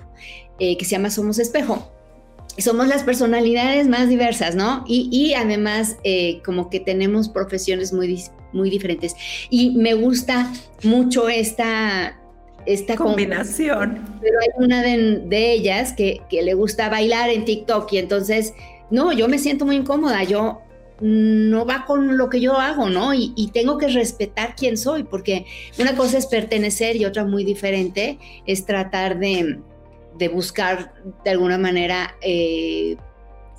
eh, 0.60 0.78
que 0.78 0.86
se 0.86 0.92
llama 0.92 1.10
Somos 1.10 1.40
Espejo. 1.40 1.90
Somos 2.58 2.88
las 2.88 3.04
personalidades 3.04 3.88
más 3.88 4.10
diversas, 4.10 4.56
¿no? 4.56 4.84
Y, 4.88 5.34
además 5.34 5.98
eh, 6.04 6.40
como 6.46 6.70
que 6.70 6.80
tenemos 6.80 7.30
profesiones 7.30 7.94
muy, 7.94 8.24
muy 8.52 8.70
diferentes. 8.70 9.16
Y 9.50 9.72
me 9.72 9.96
gusta 9.96 10.54
mucho 10.84 11.30
esta, 11.30 12.20
esta 12.66 12.96
combinación. 12.96 14.20
Pero 14.22 14.40
hay 14.40 14.66
una 14.66 14.82
de, 14.82 15.52
ellas 15.54 15.94
que, 15.94 16.22
que, 16.30 16.42
le 16.42 16.54
gusta 16.54 16.90
bailar 16.90 17.30
en 17.30 17.46
TikTok 17.46 17.92
y 17.94 17.98
entonces, 17.98 18.54
no, 18.90 19.12
yo 19.12 19.28
me 19.28 19.40
siento 19.40 19.66
muy 19.66 19.78
incómoda. 19.78 20.24
Yo 20.24 20.62
no 21.04 21.66
va 21.66 21.86
con 21.86 22.18
lo 22.18 22.30
que 22.30 22.40
yo 22.40 22.58
hago, 22.58 22.90
¿no? 22.90 23.14
Y, 23.14 23.50
tengo 23.54 23.78
que 23.78 23.88
respetar 23.88 24.56
quién 24.56 24.78
soy, 24.78 25.04
porque 25.04 25.46
una 25.78 25.96
cosa 25.96 26.18
es 26.18 26.28
pertenecer 26.28 26.96
y 26.96 27.06
otra 27.06 27.26
muy 27.26 27.44
diferente 27.44 28.20
es 28.46 28.66
tratar 28.66 29.20
de, 29.20 29.60
buscar 30.32 30.94
de 31.26 31.32
alguna 31.32 31.58
manera 31.58 32.16
eh, 32.22 32.96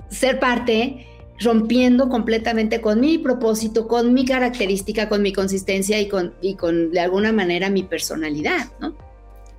ser 0.09 0.41
parte 0.41 1.07
rompiendo 1.41 2.09
completamente 2.09 2.81
con 2.81 3.01
mi 3.01 3.19
propósito, 3.19 3.89
con 3.89 4.15
mi 4.15 4.25
característica, 4.25 5.09
con 5.09 5.23
mi 5.23 5.33
consistencia 5.33 6.01
y 6.01 6.09
con, 6.09 6.35
y 6.41 6.55
con 6.55 6.93
de 6.93 7.01
alguna 7.01 7.33
manera 7.33 7.71
mi 7.71 7.83
personalidad, 7.83 8.69
¿no? 8.81 8.95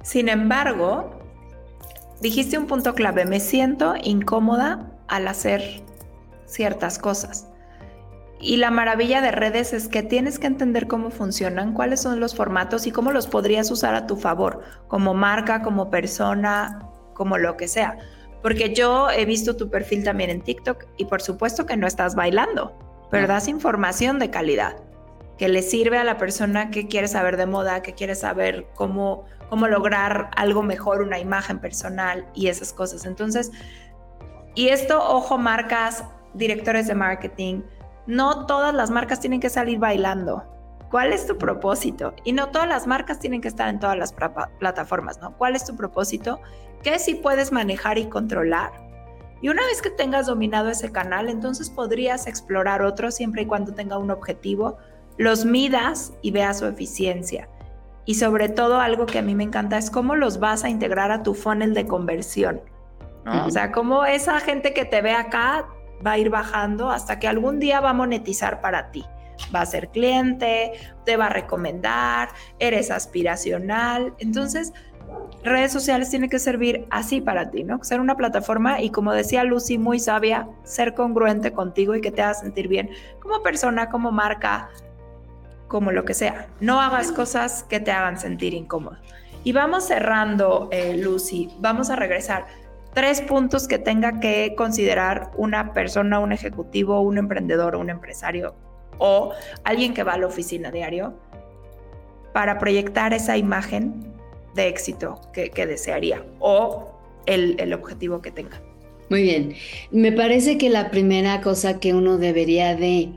Sin 0.02 0.30
embargo, 0.30 1.20
dijiste 2.22 2.58
un 2.58 2.68
punto 2.68 2.94
clave, 2.94 3.26
me 3.26 3.40
siento 3.40 3.96
incómoda 4.02 4.92
al 5.08 5.28
hacer 5.28 5.84
ciertas 6.46 7.00
cosas. 7.00 7.48
Y 8.40 8.58
la 8.58 8.70
maravilla 8.70 9.22
de 9.22 9.32
redes 9.32 9.74
es 9.74 9.88
que 9.88 10.04
tienes 10.04 10.40
que 10.40 10.48
entender 10.48 10.88
cómo 10.88 11.10
funcionan, 11.10 11.74
cuáles 11.74 12.02
son 12.02 12.20
los 12.20 12.36
formatos 12.36 12.86
y 12.86 12.92
cómo 12.92 13.12
los 13.12 13.28
podrías 13.28 13.72
usar 13.72 13.96
a 13.96 14.08
tu 14.08 14.18
favor, 14.18 14.62
como 14.88 15.14
marca, 15.14 15.62
como 15.62 15.90
persona, 15.90 16.88
como 17.14 17.38
lo 17.38 17.58
que 17.58 17.68
sea. 17.68 17.98
Porque 18.46 18.76
yo 18.76 19.10
he 19.10 19.26
visto 19.26 19.56
tu 19.56 19.72
perfil 19.72 20.04
también 20.04 20.30
en 20.30 20.40
TikTok 20.40 20.86
y 20.98 21.06
por 21.06 21.20
supuesto 21.20 21.66
que 21.66 21.78
no 21.78 21.88
estás 21.88 22.14
bailando, 22.14 22.78
pero 23.10 23.26
das 23.26 23.48
información 23.48 24.20
de 24.20 24.30
calidad 24.30 24.76
que 25.40 25.50
le 25.50 25.64
sirve 25.64 25.98
a 25.98 26.04
la 26.04 26.20
persona 26.20 26.70
que 26.70 26.88
quiere 26.88 27.08
saber 27.08 27.38
de 27.38 27.48
moda, 27.48 27.82
que 27.82 27.96
quiere 27.96 28.14
saber 28.14 28.68
cómo, 28.76 29.26
cómo 29.50 29.68
lograr 29.68 30.30
algo 30.38 30.62
mejor, 30.62 31.02
una 31.02 31.18
imagen 31.18 31.58
personal 31.58 32.28
y 32.36 32.46
esas 32.46 32.72
cosas. 32.72 33.08
Entonces, 33.08 33.52
y 34.54 34.68
esto, 34.68 35.02
ojo, 35.04 35.40
marcas, 35.40 36.04
directores 36.36 36.86
de 36.86 36.94
marketing, 36.94 37.64
no 38.06 38.46
todas 38.46 38.76
las 38.76 38.92
marcas 38.92 39.20
tienen 39.20 39.40
que 39.40 39.50
salir 39.50 39.80
bailando. 39.80 40.44
¿Cuál 40.92 41.14
es 41.14 41.26
tu 41.26 41.40
propósito? 41.40 42.14
Y 42.24 42.34
no 42.34 42.50
todas 42.50 42.68
las 42.68 42.86
marcas 42.86 43.18
tienen 43.18 43.42
que 43.42 43.48
estar 43.48 43.70
en 43.70 43.80
todas 43.80 43.98
las 43.98 44.14
plataformas, 44.60 45.20
¿no? 45.20 45.36
¿Cuál 45.36 45.56
es 45.56 45.66
tu 45.66 45.76
propósito? 45.76 46.40
¿Qué 46.86 47.00
sí 47.00 47.16
puedes 47.16 47.52
manejar 47.52 47.98
y 47.98 48.10
controlar? 48.10 48.72
Y 49.42 49.50
una 49.50 49.66
vez 49.66 49.82
que 49.82 49.90
tengas 49.90 50.28
dominado 50.28 50.70
ese 50.70 50.92
canal, 50.92 51.30
entonces 51.30 51.72
podrías 51.72 52.28
explorar 52.28 52.84
otro 52.84 53.10
siempre 53.10 53.42
y 53.42 53.46
cuando 53.48 53.74
tenga 53.74 53.98
un 53.98 54.12
objetivo, 54.12 54.78
los 55.18 55.46
midas 55.46 56.14
y 56.22 56.30
veas 56.30 56.60
su 56.60 56.68
eficiencia. 56.68 57.50
Y 58.06 58.14
sobre 58.14 58.50
todo 58.50 58.80
algo 58.80 59.08
que 59.08 59.18
a 59.18 59.24
mí 59.24 59.34
me 59.34 59.44
encanta 59.44 59.80
es 59.80 59.90
cómo 59.90 60.16
los 60.16 60.40
vas 60.40 60.64
a 60.64 60.70
integrar 60.70 61.12
a 61.12 61.24
tu 61.24 61.34
funnel 61.34 61.74
de 61.74 61.88
conversión. 61.88 62.62
O 63.26 63.50
sea, 63.50 63.72
cómo 63.72 64.06
esa 64.06 64.40
gente 64.40 64.76
que 64.76 64.86
te 64.86 65.02
ve 65.02 65.14
acá 65.14 65.68
va 66.06 66.12
a 66.12 66.18
ir 66.20 66.30
bajando 66.30 66.92
hasta 66.92 67.18
que 67.18 67.28
algún 67.28 67.58
día 67.58 67.80
va 67.80 67.90
a 67.90 67.94
monetizar 67.94 68.62
para 68.62 68.92
ti. 68.92 69.04
Va 69.54 69.62
a 69.62 69.66
ser 69.66 69.90
cliente, 69.90 70.74
te 71.04 71.18
va 71.18 71.26
a 71.26 71.30
recomendar, 71.30 72.30
eres 72.60 72.92
aspiracional. 72.92 74.14
Entonces, 74.20 74.72
redes 75.46 75.72
sociales 75.72 76.10
tienen 76.10 76.30
que 76.30 76.40
servir 76.40 76.86
así 76.90 77.22
para 77.22 77.52
ti, 77.52 77.64
¿no? 77.64 77.84
Ser 77.84 78.00
una 78.00 78.16
plataforma 78.16 78.82
y 78.82 78.90
como 78.90 79.14
decía 79.14 79.44
Lucy, 79.44 79.78
muy 79.78 80.00
sabia, 80.00 80.48
ser 80.64 80.94
congruente 80.94 81.54
contigo 81.54 81.96
y 81.96 82.02
que 82.02 82.12
te 82.12 82.22
haga 82.22 82.34
sentir 82.34 82.68
bien 82.68 82.90
como 83.20 83.42
persona, 83.42 83.90
como 83.90 84.12
marca, 84.12 84.70
como 85.68 85.92
lo 85.92 86.06
que 86.06 86.14
sea. 86.14 86.48
No 86.60 86.82
hagas 86.82 87.12
cosas 87.12 87.64
que 87.64 87.80
te 87.80 87.92
hagan 87.92 88.20
sentir 88.20 88.54
incómodo. 88.54 88.98
Y 89.44 89.52
vamos 89.52 89.86
cerrando, 89.86 90.70
eh, 90.72 90.98
Lucy, 90.98 91.50
vamos 91.60 91.90
a 91.90 91.96
regresar 91.96 92.48
tres 92.94 93.22
puntos 93.22 93.68
que 93.68 93.78
tenga 93.78 94.20
que 94.20 94.56
considerar 94.56 95.32
una 95.38 95.74
persona, 95.74 96.20
un 96.20 96.32
ejecutivo, 96.32 97.02
un 97.02 97.18
emprendedor, 97.18 97.76
un 97.76 97.90
empresario 97.90 98.56
o 98.98 99.34
alguien 99.64 99.94
que 99.94 100.04
va 100.04 100.14
a 100.14 100.18
la 100.18 100.28
oficina 100.28 100.72
diario 100.72 101.14
para 102.34 102.58
proyectar 102.58 103.14
esa 103.14 103.38
imagen 103.38 104.15
de 104.56 104.68
éxito 104.68 105.20
que, 105.34 105.50
desearía 105.66 106.26
o 106.40 106.92
el, 107.26 107.74
objetivo 107.74 108.22
que 108.22 108.32
tenga. 108.32 108.62
Muy 109.10 109.22
bien. 109.22 109.56
Me 109.92 110.12
parece 110.12 110.58
que 110.58 110.70
la 110.70 110.90
primera 110.90 111.42
cosa 111.42 111.80
que 111.80 111.94
uno 111.94 112.18
debería 112.18 112.76
de, 112.76 113.12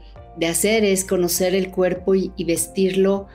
hacer 0.46 0.84
es 0.84 1.04
conocer 1.04 1.54
el 1.54 1.70
cuerpo 1.70 2.14
y 2.14 2.44
vestirlo 2.44 3.26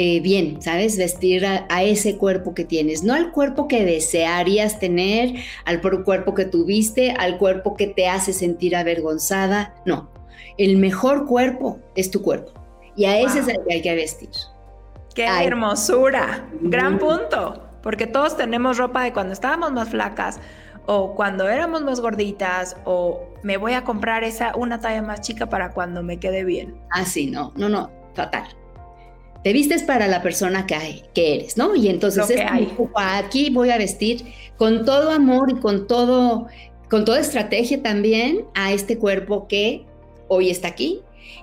eh, 0.00 0.20
bien, 0.20 0.62
¿sabes? 0.62 0.96
Vestir 0.96 1.44
a, 1.44 1.82
ese 1.82 2.16
cuerpo 2.16 2.54
que 2.54 2.64
tienes, 2.64 3.02
no 3.02 3.14
al 3.14 3.32
cuerpo 3.32 3.66
que 3.66 3.84
desearías 3.84 4.78
tener, 4.78 5.34
al 5.64 5.80
cuerpo 5.80 6.36
que 6.36 6.44
tuviste, 6.44 7.10
al 7.10 7.36
cuerpo 7.36 7.74
que 7.74 7.88
te 7.88 8.06
hace 8.06 8.32
sentir 8.32 8.76
avergonzada, 8.76 9.74
no. 9.84 10.08
El 10.56 10.76
mejor 10.76 11.26
cuerpo 11.26 11.80
es 11.96 12.12
tu 12.12 12.22
cuerpo 12.22 12.52
y 12.94 13.06
a 13.06 13.18
ese 13.18 13.40
es 13.40 13.48
el 13.48 13.58
que 13.66 13.74
hay 13.74 13.82
que 13.82 13.94
vestir. 13.96 14.30
¡Qué 15.18 15.26
hermosura! 15.26 16.46
Gran 16.60 16.96
punto, 17.00 17.60
porque 17.82 18.06
todos 18.06 18.36
tenemos 18.36 18.78
ropa 18.78 19.02
de 19.02 19.12
cuando 19.12 19.32
estábamos 19.32 19.72
más 19.72 19.88
flacas 19.88 20.38
o 20.86 21.16
cuando 21.16 21.48
éramos 21.48 21.82
más 21.82 22.00
gorditas 22.00 22.76
o 22.84 23.26
me 23.42 23.56
voy 23.56 23.72
a 23.72 23.82
comprar 23.82 24.22
esa 24.22 24.54
una 24.54 24.80
talla 24.80 25.02
más 25.02 25.20
chica 25.22 25.48
para 25.48 25.72
cuando 25.72 26.04
me 26.04 26.20
quede 26.20 26.44
bien. 26.44 26.76
Ah, 26.92 27.04
sí, 27.04 27.26
no, 27.26 27.52
no, 27.56 27.68
no, 27.68 27.90
fatal 28.14 28.44
te 29.42 29.52
vistes 29.52 29.82
para 29.82 30.06
la 30.06 30.22
persona 30.22 30.66
que, 30.66 30.76
hay, 30.76 31.02
que 31.14 31.34
eres, 31.34 31.56
¿no? 31.56 31.74
Y 31.74 31.88
entonces 31.88 32.30
es 32.30 32.40
aquí 32.94 33.50
voy 33.50 33.70
a 33.70 33.78
vestir 33.78 34.24
con 34.56 34.84
todo 34.84 35.10
amor 35.10 35.50
y 35.50 35.60
con 35.60 35.88
todo, 35.88 36.46
con 36.88 37.04
toda 37.04 37.18
estrategia 37.18 37.82
también 37.82 38.44
a 38.54 38.72
este 38.72 38.98
cuerpo 38.98 39.48
que 39.48 39.84
hoy 40.28 40.50
está 40.50 40.68
aquí 40.68 41.02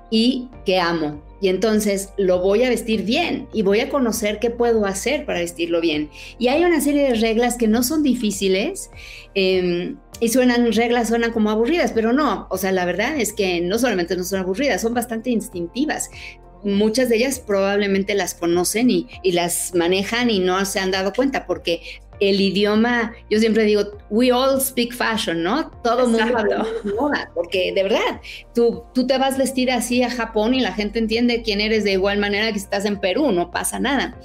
y 0.10 0.50
que 0.66 0.80
amo. 0.80 1.22
Y 1.46 1.48
entonces 1.48 2.10
lo 2.18 2.40
voy 2.40 2.64
a 2.64 2.70
vestir 2.70 3.04
bien 3.04 3.48
y 3.54 3.62
voy 3.62 3.80
a 3.80 3.90
conocer 3.90 4.40
qué 4.40 4.50
puedo 4.50 4.88
hacer 4.88 5.28
para 5.28 5.42
vestirlo 5.42 5.80
bien. 5.80 6.10
Y 6.40 6.48
hay 6.48 6.66
una 6.66 6.82
serie 6.82 7.04
de 7.04 7.14
reglas 7.14 7.56
que 7.56 7.68
no 7.68 7.84
son 7.84 8.02
difíciles. 8.02 8.90
Em, 9.36 9.96
y 10.20 10.30
suenan 10.30 10.74
reglas, 10.74 11.10
suenan 11.10 11.32
como 11.32 11.52
aburridas, 11.52 11.92
pero 11.92 12.14
no, 12.14 12.48
o 12.50 12.58
sea, 12.58 12.72
la 12.72 12.84
verdad 12.84 13.20
es 13.20 13.32
que 13.32 13.62
no 13.62 13.78
solamente 13.78 14.16
no 14.16 14.24
son 14.24 14.40
aburridas, 14.40 14.82
son 14.82 14.96
bastante 14.96 15.30
instintivas 15.30 16.10
muchas 16.66 17.10
de 17.10 17.18
ellas 17.18 17.40
probablemente 17.40 18.16
las 18.16 18.34
conocen 18.34 18.90
y, 18.90 19.08
las 19.24 19.76
manejan 19.76 20.30
y 20.30 20.40
no 20.40 20.66
se 20.66 20.80
han 20.80 20.90
dado 20.90 21.14
cuenta 21.14 21.46
porque 21.46 21.82
el 22.20 22.40
idioma, 22.40 23.14
yo 23.30 23.40
siempre 23.40 23.64
digo, 23.64 23.84
we 24.10 24.32
all 24.32 24.60
speak 24.62 24.94
fashion, 24.94 25.44
¿no? 25.44 25.70
Todo 25.84 26.08
mundo 26.08 26.38
habla 26.38 26.66
moda, 27.00 27.32
porque 27.34 27.72
de 27.74 27.84
verdad, 27.84 28.22
tú, 28.54 28.84
tú 28.94 29.06
te 29.08 29.18
vas 29.18 29.38
vestida 29.38 29.76
así 29.76 30.04
a 30.04 30.10
Japón 30.10 30.54
y 30.54 30.62
la 30.62 30.74
gente 30.74 31.00
entiende 31.00 31.42
quién 31.42 31.62
eres 31.62 31.84
de 31.84 31.94
igual 31.94 32.20
manera 32.20 32.52
que 32.52 32.58
estás 32.58 32.86
en 32.86 33.00
Perú, 33.00 33.32
no 33.32 33.52
pasa 33.52 33.80
nada. 33.80 34.18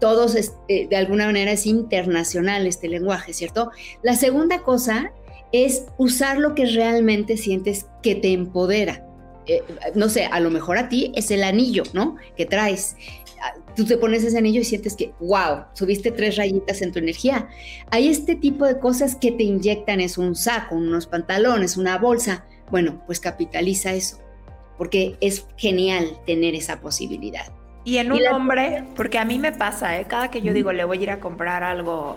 Todos, 0.00 0.34
eh, 0.68 0.86
de 0.88 0.96
alguna 0.96 1.26
manera, 1.26 1.52
es 1.52 1.66
internacional 1.66 2.66
este 2.66 2.88
lenguaje, 2.88 3.34
¿cierto? 3.34 3.70
La 4.02 4.16
segunda 4.16 4.62
cosa 4.62 5.12
es 5.52 5.86
usar 5.98 6.38
lo 6.38 6.54
que 6.54 6.66
realmente 6.66 7.36
sientes 7.36 7.86
que 8.02 8.14
te 8.14 8.32
empodera. 8.32 9.04
Eh, 9.46 9.62
no 9.94 10.08
sé, 10.08 10.26
a 10.26 10.38
lo 10.38 10.50
mejor 10.50 10.78
a 10.78 10.88
ti 10.88 11.12
es 11.16 11.30
el 11.30 11.42
anillo, 11.42 11.82
¿no? 11.92 12.16
Que 12.36 12.46
traes. 12.46 12.96
Tú 13.74 13.84
te 13.84 13.96
pones 13.96 14.24
ese 14.24 14.38
anillo 14.38 14.60
y 14.60 14.64
sientes 14.64 14.96
que, 14.96 15.12
wow, 15.20 15.64
subiste 15.72 16.10
tres 16.10 16.36
rayitas 16.36 16.82
en 16.82 16.92
tu 16.92 16.98
energía. 16.98 17.48
Hay 17.90 18.08
este 18.08 18.34
tipo 18.34 18.66
de 18.66 18.78
cosas 18.78 19.16
que 19.16 19.32
te 19.32 19.44
inyectan, 19.44 20.00
es 20.00 20.18
un 20.18 20.34
saco, 20.34 20.74
unos 20.74 21.06
pantalones, 21.06 21.76
una 21.76 21.98
bolsa. 21.98 22.44
Bueno, 22.70 23.02
pues 23.06 23.20
capitaliza 23.20 23.92
eso, 23.92 24.18
porque 24.76 25.16
es 25.20 25.46
genial 25.56 26.20
tener 26.26 26.54
esa 26.54 26.80
posibilidad. 26.80 27.52
Y 27.84 27.96
en 27.96 28.12
un 28.12 28.20
hombre, 28.26 28.84
porque 28.94 29.18
a 29.18 29.24
mí 29.24 29.38
me 29.38 29.52
pasa, 29.52 29.98
¿eh? 29.98 30.04
cada 30.06 30.30
que 30.30 30.42
yo 30.42 30.52
digo 30.52 30.72
le 30.72 30.84
voy 30.84 30.98
a 30.98 31.02
ir 31.02 31.10
a 31.10 31.20
comprar 31.20 31.64
algo, 31.64 32.16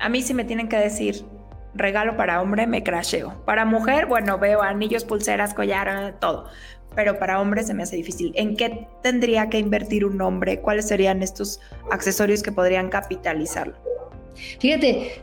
a 0.00 0.08
mí 0.08 0.22
sí 0.22 0.32
me 0.32 0.44
tienen 0.44 0.68
que 0.68 0.76
decir, 0.76 1.24
regalo 1.74 2.16
para 2.16 2.40
hombre 2.40 2.66
me 2.66 2.82
crasheo. 2.82 3.34
Para 3.44 3.64
mujer, 3.64 4.06
bueno, 4.06 4.38
veo 4.38 4.62
anillos, 4.62 5.04
pulseras, 5.04 5.54
collar, 5.54 6.16
todo. 6.20 6.46
Pero 6.94 7.18
para 7.18 7.40
hombre 7.40 7.62
se 7.62 7.74
me 7.74 7.82
hace 7.82 7.96
difícil. 7.96 8.32
¿En 8.36 8.56
qué 8.56 8.86
tendría 9.02 9.48
que 9.48 9.58
invertir 9.58 10.04
un 10.04 10.20
hombre? 10.20 10.60
¿Cuáles 10.60 10.88
serían 10.88 11.22
estos 11.22 11.60
accesorios 11.90 12.42
que 12.42 12.52
podrían 12.52 12.88
capitalizarlo? 12.88 13.74
Fíjate, 14.60 15.22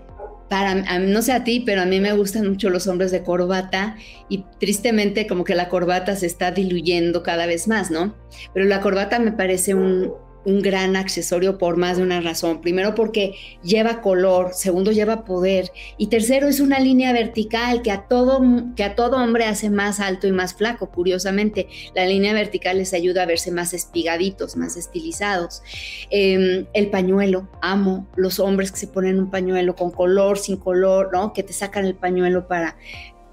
para, 0.51 0.75
no 0.99 1.21
sé 1.21 1.31
a 1.31 1.45
ti, 1.45 1.63
pero 1.65 1.81
a 1.81 1.85
mí 1.85 2.01
me 2.01 2.11
gustan 2.11 2.49
mucho 2.49 2.69
los 2.69 2.85
hombres 2.87 3.11
de 3.11 3.23
corbata 3.23 3.95
y 4.27 4.43
tristemente 4.59 5.25
como 5.25 5.45
que 5.45 5.55
la 5.55 5.69
corbata 5.69 6.17
se 6.17 6.25
está 6.25 6.51
diluyendo 6.51 7.23
cada 7.23 7.45
vez 7.45 7.69
más, 7.69 7.89
¿no? 7.89 8.15
Pero 8.53 8.65
la 8.65 8.81
corbata 8.81 9.17
me 9.19 9.31
parece 9.31 9.73
un, 9.75 10.13
un 10.45 10.61
gran 10.61 10.95
accesorio 10.95 11.57
por 11.57 11.77
más 11.77 11.97
de 11.97 12.03
una 12.03 12.21
razón. 12.21 12.61
Primero 12.61 12.95
porque 12.95 13.35
lleva 13.63 14.01
color, 14.01 14.51
segundo 14.53 14.91
lleva 14.91 15.23
poder 15.23 15.71
y 15.97 16.07
tercero 16.07 16.47
es 16.47 16.59
una 16.59 16.79
línea 16.79 17.13
vertical 17.13 17.81
que 17.81 17.91
a 17.91 18.07
todo, 18.07 18.41
que 18.75 18.83
a 18.83 18.95
todo 18.95 19.17
hombre 19.17 19.45
hace 19.45 19.69
más 19.69 19.99
alto 19.99 20.27
y 20.27 20.31
más 20.31 20.53
flaco. 20.53 20.89
Curiosamente, 20.89 21.67
la 21.95 22.05
línea 22.05 22.33
vertical 22.33 22.77
les 22.77 22.93
ayuda 22.93 23.23
a 23.23 23.25
verse 23.25 23.51
más 23.51 23.73
espigaditos, 23.73 24.55
más 24.57 24.77
estilizados. 24.77 25.61
Em, 26.09 26.65
el 26.73 26.89
pañuelo, 26.89 27.47
amo 27.61 28.07
los 28.15 28.39
hombres 28.39 28.71
que 28.71 28.79
se 28.79 28.87
ponen 28.87 29.19
un 29.19 29.29
pañuelo 29.29 29.75
con 29.75 29.91
color, 29.91 30.37
sin 30.37 30.57
color, 30.57 31.09
¿no? 31.11 31.33
Que 31.33 31.43
te 31.43 31.53
sacan 31.53 31.85
el 31.85 31.95
pañuelo 31.95 32.47
para 32.47 32.77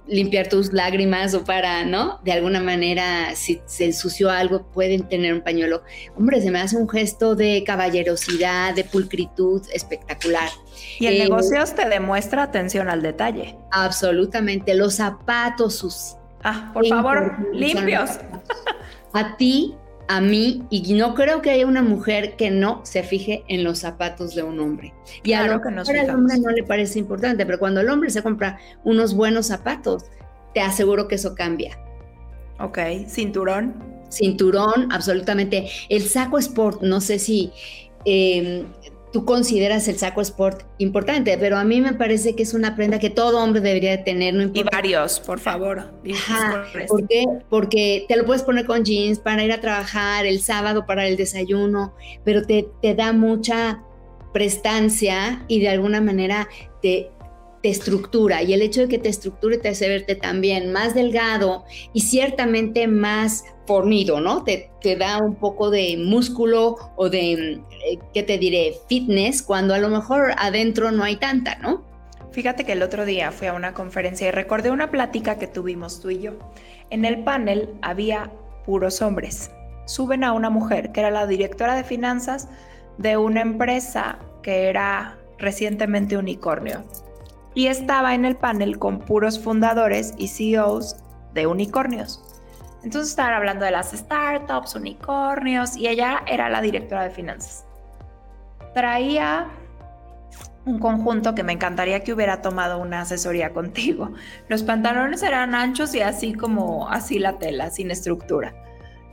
limpiar 0.09 0.49
tus 0.49 0.73
lágrimas 0.73 1.35
o 1.35 1.45
para, 1.45 1.85
¿no? 1.85 2.21
De 2.25 2.33
alguna 2.33 2.61
manera, 2.61 3.35
si 3.35 3.61
se 3.67 3.85
ensució 3.85 4.31
algo, 4.31 4.67
pueden 4.67 5.09
tener 5.09 5.33
un 5.35 5.43
pañuelo. 5.43 5.83
Hombre, 6.17 6.41
se 6.41 6.51
me 6.51 6.61
hace 6.61 6.77
un 6.77 6.89
gesto 6.89 7.35
de 7.35 7.63
caballerosidad, 7.65 8.75
de 8.75 8.85
pulcritud 8.85 9.63
espectacular. 9.73 10.49
Y 10.99 11.07
el 11.07 11.17
eh, 11.17 11.19
negocio 11.25 11.63
te 11.65 11.89
demuestra 11.89 12.45
atención 12.45 12.89
al 12.89 13.03
detalle. 13.03 13.57
Absolutamente. 13.71 14.75
Los 14.75 14.95
zapatos 14.95 15.77
sus. 15.77 16.17
Ah, 16.43 16.71
por 16.73 16.87
favor, 16.87 17.37
limpios. 17.53 18.11
A 19.13 19.37
ti 19.37 19.75
a 20.09 20.23
mí 20.23 20.65
y 20.71 20.95
no 20.95 21.15
creo 21.15 21.43
que 21.43 21.51
haya 21.51 21.67
una 21.67 21.83
mujer 21.83 22.35
que 22.37 22.51
no 22.51 22.81
se 22.85 23.03
fije 23.03 23.45
en 23.49 23.63
los 23.63 23.79
zapatos 23.79 24.35
de 24.35 24.43
un 24.43 24.59
hombre. 24.59 24.95
Y 25.23 25.35
a 25.35 25.47
lo 25.47 25.61
que 25.61 25.69
al 25.69 26.11
hombre 26.11 26.39
no 26.39 26.51
le 26.51 26.65
parece 26.65 26.99
importante, 26.99 27.45
pero 27.45 27.59
cuando 27.59 27.81
el 27.81 27.91
hombre 27.91 28.09
se 28.11 28.23
compra 28.23 28.59
unos 28.85 29.15
buenos 29.15 29.47
zapatos, 29.47 30.05
te 30.55 30.61
aseguro 30.61 31.09
que 31.09 31.17
eso 31.17 31.35
cambia. 31.35 31.79
Ok, 32.59 32.79
cinturón. 33.07 33.75
Cinturón, 34.11 34.91
absolutamente. 34.91 35.69
El 35.91 36.03
saco 36.03 36.39
sport, 36.39 36.81
no 36.83 37.03
sé 37.03 37.19
si 37.19 37.53
em, 38.07 38.65
tú 39.13 39.25
consideras 39.25 39.89
el 39.89 39.99
saco 39.99 40.21
sport 40.21 40.63
importante, 40.79 41.37
pero 41.39 41.57
a 41.57 41.65
mí 41.65 41.81
me 41.81 41.95
parece 41.95 42.35
que 42.35 42.43
es 42.43 42.55
una 42.55 42.77
prenda 42.77 42.99
que 42.99 43.11
todo 43.11 43.43
hombre 43.43 43.61
debería 43.61 44.05
tener. 44.05 44.35
No 44.35 44.51
y 44.53 44.63
varios, 44.63 45.21
por 45.21 45.41
favor. 45.41 45.93
¿Por 46.89 47.09
qué? 47.09 47.25
Porque 47.49 48.05
te 48.09 48.17
lo 48.17 48.25
puedes 48.25 48.43
poner 48.43 48.67
con 48.67 48.85
jeans 48.85 49.19
para 49.19 49.45
ir 49.45 49.53
a 49.53 49.61
trabajar, 49.61 50.27
el 50.27 50.41
sábado 50.41 50.87
para 50.87 51.07
el 51.07 51.17
desayuno, 51.17 51.95
pero 52.25 52.43
te, 52.43 52.69
te 52.83 52.95
da 52.95 53.13
mucha 53.13 53.83
prestancia 54.33 55.45
y 55.49 55.61
de 55.61 55.69
alguna 55.69 56.01
manera 56.01 56.49
te, 56.83 57.11
estructura 57.71 58.43
y 58.43 58.53
el 58.53 58.63
hecho 58.63 58.83
de 58.83 58.89
que 58.89 58.99
te 58.99 59.09
estructure 59.09 59.59
te 59.59 59.69
hace 59.69 59.89
verte 59.89 60.15
también 60.15 60.73
más 60.73 60.95
delgado 60.95 61.65
y 61.93 62.01
ciertamente 62.01 62.87
más 62.87 63.45
fornido, 63.67 64.21
¿no? 64.21 64.45
Te, 64.45 64.71
te 64.81 64.97
da 64.97 65.19
un 65.19 65.35
poco 65.35 65.71
de 65.71 65.97
músculo 65.99 66.77
o 66.97 67.09
de, 67.09 67.33
eh, 67.33 67.99
¿qué 68.15 68.23
te 68.23 68.39
diré? 68.39 68.75
Fitness, 68.89 69.43
cuando 69.43 69.75
a 69.75 69.79
lo 69.79 69.89
mejor 69.89 70.33
adentro 70.39 70.91
no 70.91 71.05
hay 71.05 71.17
tanta, 71.17 71.57
¿no? 71.57 71.85
Fíjate 72.33 72.65
que 72.65 72.73
el 72.73 72.83
otro 72.83 73.05
día 73.05 73.33
fui 73.33 73.47
a 73.49 73.55
una 73.55 73.75
conferencia 73.75 74.29
y 74.29 74.31
recordé 74.31 74.71
una 74.71 74.91
plática 74.91 75.39
que 75.39 75.47
tuvimos 75.47 76.01
tú 76.01 76.11
y 76.11 76.21
yo. 76.21 76.33
En 76.91 77.05
el 77.05 77.25
panel 77.25 77.75
había 77.83 78.31
puros 78.65 79.03
hombres. 79.03 79.51
Suben 79.87 80.25
a 80.25 80.33
una 80.33 80.51
mujer 80.51 80.93
que 80.93 81.01
era 81.01 81.11
la 81.11 81.27
directora 81.27 81.75
de 81.75 81.85
finanzas 81.85 82.49
de 82.99 83.17
una 83.17 83.41
empresa 83.41 84.19
que 84.43 84.69
era 84.69 85.19
recientemente 85.39 86.17
unicornio 86.17 86.85
y 87.55 87.67
estaba 87.67 88.15
en 88.15 88.25
el 88.25 88.37
panel 88.37 88.79
con 88.79 89.01
puros 89.01 89.43
fundadores 89.43 90.15
y 90.17 90.29
CEOs 90.29 90.97
de 91.35 91.47
unicornios. 91.47 92.23
Entonces 92.83 93.11
estaban 93.11 93.35
hablando 93.35 93.65
de 93.65 93.71
las 93.71 93.91
startups, 93.91 94.75
unicornios, 94.75 95.77
y 95.77 95.89
ella 95.89 96.23
era 96.27 96.49
la 96.49 96.61
directora 96.61 97.05
de 97.05 97.11
finanzas. 97.11 97.65
Traía 98.73 99.49
un 100.65 100.79
conjunto 100.79 101.35
que 101.35 101.43
me 101.43 101.53
encantaría 101.53 102.05
que 102.05 102.13
hubiera 102.13 102.43
tomado 102.43 102.79
una 102.79 103.01
asesoría 103.01 103.53
contigo. 103.55 104.13
Los 104.49 104.63
pantalones 104.63 105.23
eran 105.23 105.55
anchos 105.55 105.95
y 105.95 106.01
así 106.01 106.35
como 106.35 106.89
así 106.89 107.19
la 107.19 107.39
tela, 107.39 107.71
sin 107.71 107.91
estructura. 107.91 108.55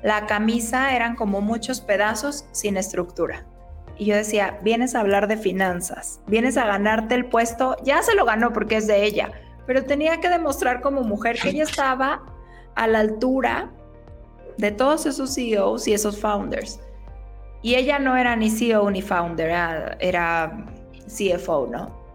La 0.03 0.27
camisa 0.27 0.95
eran 0.95 1.15
como 1.15 1.41
muchos 1.41 1.81
pedazos 1.81 2.45
sin 2.51 2.77
estructura. 2.77 3.45
Y 3.97 4.05
yo 4.05 4.15
decía, 4.15 4.59
vienes 4.61 4.95
a 4.95 4.99
hablar 4.99 5.27
de 5.27 5.37
finanzas, 5.37 6.19
vienes 6.27 6.57
a 6.57 6.65
ganarte 6.65 7.15
el 7.15 7.25
puesto, 7.25 7.77
ya 7.83 8.01
se 8.01 8.15
lo 8.15 8.25
ganó 8.25 8.51
porque 8.51 8.77
es 8.77 8.87
de 8.87 9.03
ella, 9.05 9.31
pero 9.65 9.85
tenía 9.85 10.19
que 10.19 10.29
demostrar 10.29 10.81
como 10.81 11.01
mujer 11.01 11.39
que 11.39 11.49
ella 11.49 11.63
estaba 11.63 12.23
a 12.75 12.87
la 12.87 12.99
altura 12.99 13.69
de 14.57 14.71
todos 14.71 15.05
esos 15.05 15.33
CEOs 15.33 15.87
y 15.87 15.93
esos 15.93 16.19
founders. 16.19 16.79
Y 17.61 17.75
ella 17.75 17.99
no 17.99 18.15
era 18.15 18.35
ni 18.35 18.49
CEO 18.49 18.91
ni 18.91 19.01
founder, 19.01 19.49
era, 19.99 20.65
CFO, 21.07 21.67
¿no? 21.71 22.05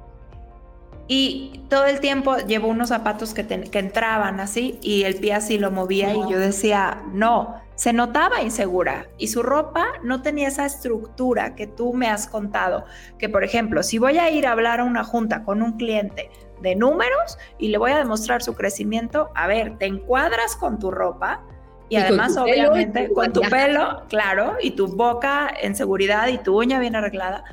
Y 1.09 1.62
todo 1.68 1.87
el 1.87 1.99
tiempo 2.01 2.37
llevó 2.37 2.68
unos 2.68 2.91
zapatos 2.91 3.35
que, 3.35 3.45
que 3.45 3.78
entraban 3.78 4.39
así 4.39 4.78
y 4.81 5.03
el 5.03 5.16
pie 5.16 5.35
así 5.35 5.59
lo 5.59 5.70
movía 5.70 6.14
y 6.14 6.31
yo 6.31 6.39
decía, 6.39 7.03
no, 7.12 7.57
se 7.81 7.95
notaba 7.95 8.43
insegura 8.43 9.07
y 9.16 9.28
su 9.28 9.43
ropa 9.43 9.87
no 10.03 10.20
tenía 10.20 10.49
esa 10.49 10.66
estructura 10.66 11.55
que 11.55 11.66
tú 11.66 11.95
me 11.95 12.09
has 12.11 12.26
contado. 12.26 12.85
Que 13.18 13.31
por 13.31 13.43
ejemplo, 13.43 13.83
si 13.83 13.97
voy 13.97 14.18
a 14.18 14.28
ir 14.28 14.47
a 14.47 14.53
hablar 14.53 14.81
a 14.81 14.85
una 14.85 15.03
junta 15.03 15.45
con 15.45 15.62
un 15.62 15.78
cliente 15.78 16.28
de 16.61 16.76
números 16.76 17.39
y 17.57 17.68
le 17.68 17.78
voy 17.78 17.93
a 17.93 17.97
demostrar 17.97 18.43
su 18.43 18.53
crecimiento, 18.53 19.31
a 19.35 19.47
ver, 19.47 19.78
te 19.78 19.87
encuadras 19.87 20.57
con 20.57 20.78
tu 20.78 20.91
ropa 20.91 21.41
y, 21.89 21.97
además 21.97 22.37
obviamente 22.37 23.11
con 23.14 23.33
tu 23.33 23.41
pelo, 23.41 24.03
claro, 24.11 24.59
y 24.61 24.72
tu 24.72 24.87
boca 24.89 25.49
en 25.62 25.74
seguridad 25.74 26.28
y 26.28 26.37
tu 26.37 26.61
uña 26.61 26.81
bien 26.81 26.97
arreglada, 26.97 27.45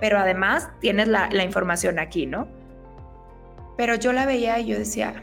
pero 0.00 0.18
además 0.18 0.70
tienes 0.80 1.08
la, 1.08 1.28
la 1.30 1.44
información 1.44 1.98
aquí, 1.98 2.24
¿no? 2.24 2.48
Pero 3.76 3.96
yo 3.96 4.14
la 4.14 4.24
veía 4.24 4.58
y 4.60 4.66
yo 4.68 4.78
decía, 4.78 5.22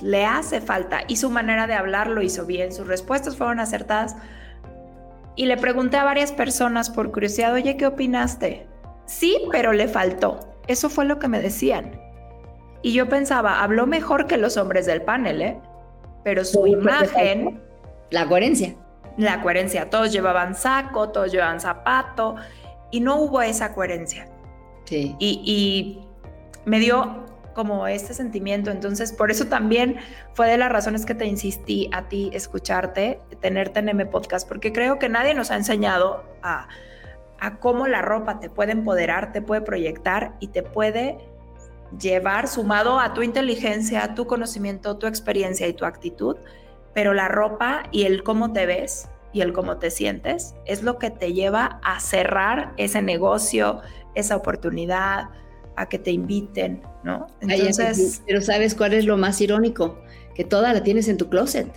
le 0.00 0.24
hace 0.24 0.60
falta 0.60 1.02
y 1.08 1.16
su 1.16 1.30
manera 1.30 1.66
de 1.66 1.74
hablar 1.74 2.08
lo 2.08 2.22
hizo 2.22 2.46
bien, 2.46 2.72
sus 2.72 2.86
respuestas 2.86 3.36
fueron 3.36 3.60
acertadas. 3.60 4.16
Y 5.36 5.46
le 5.46 5.56
pregunté 5.56 5.96
a 5.96 6.04
varias 6.04 6.32
personas 6.32 6.90
por 6.90 7.10
curiosidad, 7.10 7.52
oye, 7.52 7.76
¿qué 7.76 7.86
opinaste? 7.86 8.66
Sí, 9.06 9.36
pero 9.50 9.72
le 9.72 9.88
faltó. 9.88 10.56
Eso 10.66 10.88
fue 10.88 11.04
lo 11.04 11.18
que 11.18 11.28
me 11.28 11.40
decían. 11.40 12.00
Y 12.82 12.92
yo 12.92 13.08
pensaba, 13.08 13.62
habló 13.62 13.86
mejor 13.86 14.26
que 14.26 14.36
los 14.36 14.56
hombres 14.56 14.86
del 14.86 15.02
panel, 15.02 15.42
¿eh? 15.42 15.60
Pero 16.22 16.44
su 16.44 16.66
imagen... 16.66 17.60
La 18.10 18.28
coherencia. 18.28 18.76
La 19.16 19.42
coherencia. 19.42 19.90
Todos 19.90 20.12
llevaban 20.12 20.54
saco, 20.54 21.10
todos 21.10 21.32
llevaban 21.32 21.60
zapato 21.60 22.36
y 22.90 23.00
no 23.00 23.16
hubo 23.16 23.42
esa 23.42 23.74
coherencia. 23.74 24.28
Sí. 24.84 25.16
Y, 25.18 25.40
y 25.44 26.08
me 26.64 26.78
dio 26.78 27.23
como 27.54 27.86
este 27.86 28.12
sentimiento. 28.12 28.70
Entonces, 28.70 29.12
por 29.12 29.30
eso 29.30 29.46
también 29.46 29.96
fue 30.34 30.48
de 30.48 30.58
las 30.58 30.70
razones 30.70 31.06
que 31.06 31.14
te 31.14 31.26
insistí 31.26 31.88
a 31.92 32.08
ti 32.08 32.30
escucharte, 32.32 33.20
tenerte 33.40 33.80
en 33.80 33.88
M 33.88 34.04
Podcast, 34.06 34.46
porque 34.46 34.72
creo 34.72 34.98
que 34.98 35.08
nadie 35.08 35.34
nos 35.34 35.50
ha 35.50 35.56
enseñado 35.56 36.24
a, 36.42 36.68
cómo 37.60 37.86
la 37.86 38.00
ropa 38.00 38.40
te 38.40 38.48
puede 38.48 38.72
empoderar, 38.72 39.32
te 39.32 39.42
puede 39.42 39.60
proyectar 39.60 40.34
y 40.40 40.48
te 40.48 40.62
puede 40.62 41.18
llevar 42.00 42.48
sumado 42.48 42.98
a 42.98 43.12
tu 43.12 43.22
inteligencia, 43.22 44.14
tu 44.14 44.26
conocimiento, 44.26 44.96
tu 44.96 45.06
experiencia 45.06 45.68
y 45.68 45.74
tu 45.74 45.84
actitud, 45.84 46.36
pero 46.94 47.12
la 47.12 47.28
ropa 47.28 47.82
y 47.90 48.04
el 48.04 48.22
cómo 48.22 48.54
te 48.54 48.64
ves 48.64 49.10
y 49.34 49.42
el 49.42 49.52
cómo 49.52 49.76
te 49.76 49.90
sientes 49.90 50.54
es 50.64 50.82
lo 50.82 50.98
que 50.98 51.10
te 51.10 51.34
lleva 51.34 51.80
a 51.82 52.00
cerrar 52.00 52.72
ese 52.78 53.02
negocio, 53.02 53.82
esa 54.14 54.36
oportunidad, 54.36 55.28
a 55.76 55.88
que 55.88 55.98
te 55.98 56.10
inviten, 56.10 56.82
¿no? 57.02 57.26
Entonces... 57.40 58.22
Pero 58.26 58.40
¿sabes 58.42 58.74
cuál 58.74 58.94
es 58.94 59.04
lo 59.04 59.16
más 59.16 59.40
irónico? 59.40 59.98
Que 60.34 60.44
toda 60.44 60.72
la 60.72 60.82
tienes 60.82 61.08
en 61.08 61.16
tu 61.16 61.28
closet. 61.28 61.68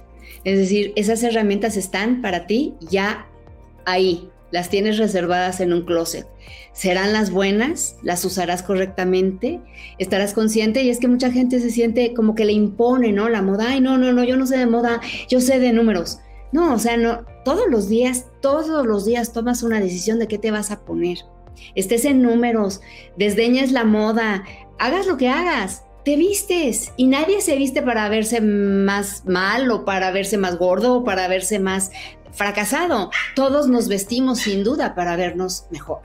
Es 0.43 0.58
decir, 0.58 0.93
esas 0.95 1.24
herramientas 1.24 1.78
están 1.78 2.22
para 2.22 2.48
ti 2.48 2.76
ya 2.80 3.28
ahí, 3.86 4.30
las 4.52 4.70
tienes 4.70 4.98
reservadas 4.98 5.60
en 5.60 5.74
un 5.74 5.84
closet. 5.84 6.28
¿Serán 6.74 7.12
las 7.12 7.32
buenas? 7.32 7.98
¿Las 8.04 8.24
usarás 8.24 8.64
correctamente? 8.64 9.60
¿Estarás 9.98 10.34
consciente? 10.34 10.84
Y 10.84 10.89
es 10.89 11.00
que 11.00 11.08
mucha 11.08 11.32
gente 11.32 11.60
se 11.60 11.70
siente 11.70 12.14
como 12.14 12.36
que 12.36 12.45
le 12.45 12.54
impone, 12.54 13.12
¿no? 13.12 13.30
La 13.30 13.41
moda, 13.41 13.70
ay, 13.70 13.82
no, 13.82 13.98
no, 13.98 14.14
no, 14.14 14.24
yo 14.24 14.38
no 14.38 14.45
sé 14.45 14.58
de 14.58 14.68
moda, 14.68 15.02
yo 15.28 15.41
sé 15.41 15.60
de 15.60 15.74
números. 15.74 16.20
No, 16.52 16.74
o 16.74 16.80
sea, 16.80 16.95
no, 16.95 17.26
todos 17.43 17.66
los 17.70 17.89
días, 17.89 18.26
todos 18.41 18.86
los 18.86 19.06
días 19.06 19.34
tomas 19.34 19.64
una 19.64 19.80
decisión 19.80 20.20
de 20.20 20.28
qué 20.28 20.38
te 20.38 20.52
vas 20.52 20.72
a 20.72 20.86
poner 20.86 21.18
estés 21.76 22.05
en 22.05 22.22
números, 22.22 22.82
desdeñes 23.16 23.72
la 23.72 23.84
moda, 23.84 24.43
hagas 24.80 25.08
lo 25.08 25.18
que 25.18 25.30
hagas, 25.30 25.84
te 26.03 26.16
vistes 26.16 26.93
y 26.95 27.08
nadie 27.08 27.41
se 27.41 27.58
viste 27.58 27.82
para 27.82 28.08
verse 28.08 28.39
más 28.39 29.26
mal 29.26 29.70
o 29.72 29.84
para 29.84 30.12
verse 30.12 30.38
más 30.38 30.58
gordo 30.58 30.95
o 30.95 31.03
para 31.03 31.28
verse 31.28 31.60
más 31.60 31.91
fracasado. 32.32 33.12
Todos 33.36 33.68
nos 33.68 33.89
vestimos 33.89 34.39
sin 34.39 34.64
duda 34.64 34.95
para 34.95 35.18
vernos 35.18 35.66
mejor. 35.70 36.03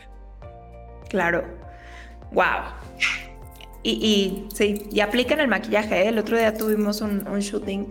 Claro. 1.08 1.44
Wow. 2.32 2.72
Y, 3.84 4.48
sí, 4.54 4.88
y 4.90 5.00
aplican 5.00 5.38
el 5.38 5.48
maquillaje. 5.48 6.02
¿eh? 6.02 6.08
El 6.08 6.18
otro 6.18 6.36
día 6.36 6.54
tuvimos 6.54 7.00
un, 7.00 7.28
un 7.28 7.40
shooting 7.40 7.86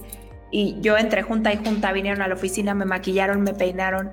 y 0.51 0.77
yo 0.81 0.97
entre 0.97 1.21
junta 1.21 1.53
y 1.53 1.57
junta 1.57 1.93
vinieron 1.93 2.21
a 2.21 2.27
la 2.27 2.33
oficina, 2.33 2.73
me 2.73 2.85
maquillaron, 2.85 3.41
me 3.41 3.53
peinaron 3.53 4.11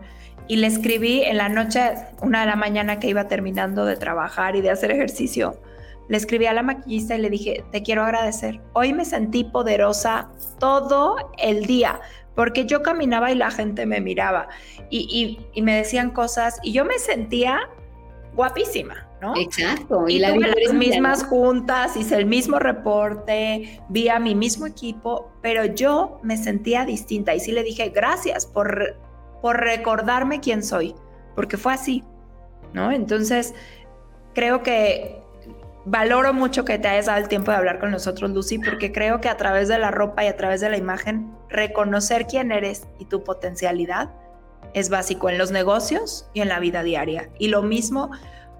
y 0.49 0.57
le 0.57 0.67
escribí 0.67 1.23
en 1.23 1.37
la 1.37 1.51
noche, 1.51 1.93
una 2.23 2.41
de 2.41 2.47
la 2.47 2.57
mañana 2.57 2.99
que 2.99 3.09
iba 3.09 3.29
terminando 3.29 3.85
de 3.85 3.97
trabajar 3.97 4.57
y 4.57 4.63
de 4.63 4.71
hacer 4.71 4.91
ejercicio, 4.91 5.61
le 6.09 6.17
escribí 6.17 6.47
a 6.47 6.55
la 6.55 6.63
maquillista 6.63 7.17
y 7.17 7.21
le 7.21 7.29
dije, 7.29 7.65
te 7.71 7.83
quiero 7.83 8.03
agradecer. 8.03 8.61
Hoy 8.73 8.95
me 8.95 9.05
sentí 9.05 9.45
poderosa 9.45 10.31
todo 10.59 11.17
el 11.37 11.67
día, 11.67 12.01
porque 12.35 12.65
yo 12.65 12.83
caminaba 12.83 13.31
y 13.31 13.35
la 13.35 13.51
gente 13.51 13.85
me 13.85 14.01
miraba 14.01 14.49
y, 14.91 15.39
me 15.61 15.77
decían 15.77 16.11
cosas 16.11 16.59
y 16.63 16.73
yo 16.73 16.87
me 16.87 16.99
sentía, 16.99 17.69
guapísima, 18.35 19.07
¿no? 19.21 19.37
Exacto. 19.37 20.09
Y, 20.09 20.23
tuve 20.23 20.55
las 20.65 20.73
mismas 20.73 21.25
juntas, 21.25 21.95
hice 21.95 22.17
el 22.17 22.25
mismo 22.25 22.59
reporte, 22.59 23.83
vi 23.91 24.09
a 24.09 24.19
mi 24.19 24.35
mismo 24.35 24.67
equipo, 24.67 25.31
pero 25.43 25.67
yo 25.67 26.21
me 26.23 26.39
sentía 26.39 26.87
distinta 26.87 27.35
y 27.35 27.41
sí 27.41 27.53
le 27.53 27.63
dije 27.65 27.91
gracias 27.91 28.47
por, 28.47 28.97
por 29.41 29.61
recordarme 29.61 30.41
quién 30.41 30.63
soy, 30.63 30.95
porque 31.35 31.57
fue 31.57 31.75
así, 31.75 32.05
¿no? 32.73 32.93
Entonces, 32.93 33.55
creo 34.35 34.63
que 34.63 35.21
valoro 35.85 36.35
mucho 36.35 36.65
que 36.65 36.79
te 36.79 36.89
hayas 36.89 37.07
dado 37.07 37.19
el 37.19 37.29
tiempo 37.29 37.51
de 37.51 37.57
hablar 37.57 37.79
con 37.79 37.91
nosotros, 37.91 38.31
Lucy, 38.31 38.59
porque 38.59 38.93
creo 38.93 39.21
que 39.21 39.29
a 39.29 39.37
través 39.37 39.69
de 39.69 39.79
la 39.79 39.91
ropa 39.91 40.25
y 40.25 40.29
a 40.29 40.37
través 40.37 40.61
de 40.61 40.69
la 40.69 40.77
imagen, 40.77 41.35
reconocer 41.49 42.27
quién 42.27 42.53
eres 42.53 42.87
y 42.99 43.07
tu 43.07 43.25
potencialidad 43.25 44.11
es 44.75 44.91
básico 44.91 45.31
en 45.31 45.39
los 45.39 45.51
negocios 45.51 46.29
y 46.35 46.41
en 46.41 46.49
la 46.49 46.61
vida 46.61 46.83
diaria. 46.83 47.31
Y 47.39 47.49
lo 47.49 47.63
mismo, 47.63 48.11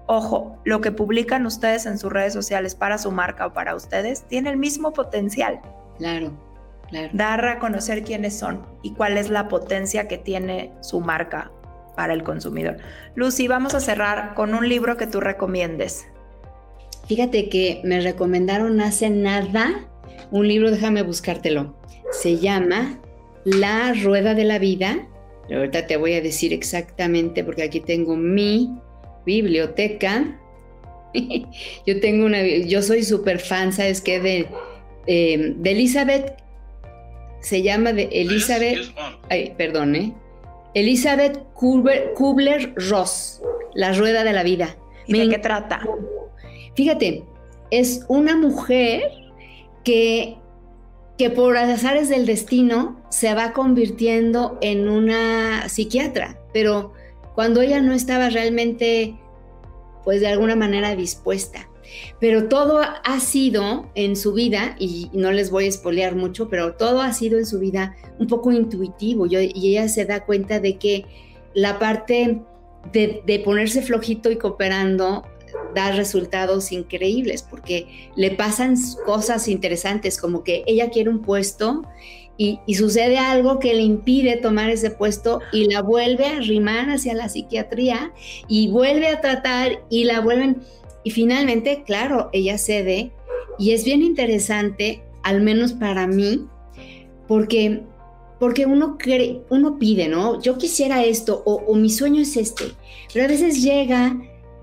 ojo, 0.07 0.57
lo 0.63 0.81
que 0.81 0.91
publican 0.91 1.45
ustedes 1.45 1.85
en 1.85 1.99
sus 1.99 2.11
redes 2.11 2.33
sociales 2.33 2.73
para 2.73 2.97
su 2.97 3.11
marca 3.11 3.45
o 3.45 3.53
para 3.53 3.75
ustedes 3.75 4.23
tiene 4.23 4.49
el 4.49 4.57
mismo 4.57 4.91
potencial. 4.91 5.61
Claro, 5.97 6.31
claro. 6.89 7.09
Dar 7.13 7.45
a 7.45 7.59
conocer 7.59 8.03
quiénes 8.03 8.37
son 8.37 8.65
y 8.83 8.93
cuál 8.93 9.17
es 9.17 9.29
la 9.29 9.47
potencia 9.47 10.07
que 10.07 10.17
tiene 10.17 10.71
su 10.81 10.99
marca 11.01 11.51
para 11.95 12.13
el 12.13 12.23
consumidor. 12.23 12.77
Lucy, 13.15 13.47
vamos 13.47 13.75
a 13.75 13.79
cerrar 13.79 14.33
con 14.33 14.53
un 14.53 14.67
libro 14.67 14.97
que 14.97 15.07
tú 15.07 15.19
recomiendes. 15.19 16.07
Fíjate 17.07 17.49
que 17.49 17.81
me 17.83 17.99
recomendaron 18.01 18.79
hace 18.81 19.09
nada 19.09 19.89
un 20.31 20.47
libro, 20.47 20.69
déjame 20.71 21.01
buscártelo. 21.01 21.75
Se 22.11 22.37
llama 22.37 22.99
La 23.43 23.93
Rueda 23.93 24.35
de 24.35 24.43
la 24.43 24.59
Vida 24.59 25.07
ahorita 25.55 25.87
te 25.87 25.97
voy 25.97 26.13
a 26.13 26.21
decir 26.21 26.53
exactamente 26.53 27.43
porque 27.43 27.63
aquí 27.63 27.79
tengo 27.79 28.15
mi 28.15 28.77
biblioteca. 29.25 30.39
yo 31.85 31.99
tengo 31.99 32.25
una, 32.25 32.43
yo 32.43 32.81
soy 32.81 33.03
súper 33.03 33.39
fan, 33.39 33.73
¿sabes 33.73 34.01
qué? 34.01 34.19
De, 34.19 34.47
eh, 35.07 35.53
de 35.55 35.71
Elizabeth, 35.71 36.35
se 37.41 37.61
llama 37.61 37.93
de 37.93 38.09
Elizabeth, 38.11 38.93
ay, 39.29 39.53
perdón, 39.57 39.95
¿eh? 39.95 40.13
Elizabeth 40.73 41.39
Kubler-Ross, 41.53 43.41
La 43.73 43.93
Rueda 43.93 44.23
de 44.23 44.33
la 44.33 44.43
Vida. 44.43 44.75
¿De 45.07 45.27
qué 45.27 45.39
trata? 45.39 45.81
Fíjate, 46.75 47.23
es 47.71 48.05
una 48.07 48.35
mujer 48.35 49.01
que 49.83 50.39
que 51.19 51.29
por 51.29 51.57
azares 51.57 52.07
del 52.07 52.25
destino 52.25 52.97
se 53.09 53.35
va 53.35 53.51
convirtiendo 53.51 54.57
en 54.61 54.87
una 54.87 55.67
psiquiatra, 55.67 56.39
pero 56.53 56.93
cuando 57.35 57.59
ella 57.61 57.81
no 57.81 57.91
estaba 57.91 58.29
realmente, 58.29 59.19
pues 60.05 60.21
de 60.21 60.27
alguna 60.27 60.55
manera 60.55 60.95
dispuesta. 60.95 61.68
Pero 62.19 62.47
todo 62.47 62.81
ha 62.81 63.19
sido 63.19 63.89
en 63.95 64.15
su 64.15 64.33
vida, 64.33 64.75
y 64.79 65.09
no 65.13 65.31
les 65.31 65.51
voy 65.51 65.65
a 65.65 65.69
espolear 65.69 66.15
mucho, 66.15 66.49
pero 66.49 66.75
todo 66.75 67.01
ha 67.01 67.13
sido 67.13 67.37
en 67.37 67.45
su 67.45 67.59
vida 67.59 67.95
un 68.17 68.27
poco 68.27 68.51
intuitivo. 68.51 69.25
Y 69.25 69.35
ella 69.35 69.87
se 69.87 70.05
da 70.05 70.25
cuenta 70.25 70.59
de 70.59 70.77
que 70.77 71.05
la 71.53 71.79
parte 71.79 72.41
de, 72.91 73.41
ponerse 73.43 73.81
flojito 73.81 74.31
y 74.31 74.37
cooperando 74.37 75.23
da 75.75 75.91
resultados 75.91 76.71
increíbles 76.71 77.43
porque 77.43 78.09
le 78.15 78.31
pasan 78.31 78.75
cosas 79.05 79.47
interesantes 79.47 80.19
como 80.19 80.43
que 80.43 80.63
ella 80.67 80.89
quiere 80.89 81.09
un 81.09 81.21
puesto 81.21 81.83
y, 82.37 82.59
sucede 82.73 83.17
algo 83.17 83.59
que 83.59 83.73
le 83.73 83.81
impide 83.81 84.37
tomar 84.37 84.69
ese 84.69 84.91
puesto 84.91 85.41
y 85.51 85.65
la 85.65 85.81
vuelve 85.81 86.25
a 86.25 86.37
arrimar 86.37 86.89
hacia 86.89 87.13
la 87.13 87.27
psiquiatría 87.27 88.13
y 88.47 88.69
vuelve 88.69 89.09
a 89.09 89.19
tratar 89.19 89.83
y 89.89 90.05
la 90.05 90.21
vuelven 90.21 90.61
y 91.03 91.11
finalmente, 91.11 91.83
claro, 91.85 92.29
ella 92.33 92.57
cede 92.57 93.11
y 93.57 93.71
es 93.71 93.83
bien 93.83 94.01
interesante, 94.01 95.03
al 95.23 95.41
menos 95.41 95.73
para 95.73 96.07
mí, 96.07 96.47
porque 97.27 97.83
porque 98.39 98.65
uno 98.65 98.97
cree, 98.97 99.41
uno 99.49 99.77
pide, 99.77 100.07
¿no? 100.07 100.41
Yo 100.41 100.57
quisiera 100.57 101.03
esto 101.03 101.43
o, 101.45 101.75
mi 101.75 101.89
sueño 101.89 102.21
es 102.21 102.37
este, 102.37 102.71
pero 103.13 103.25
a 103.25 103.27
veces 103.27 103.61
llega 103.61 104.15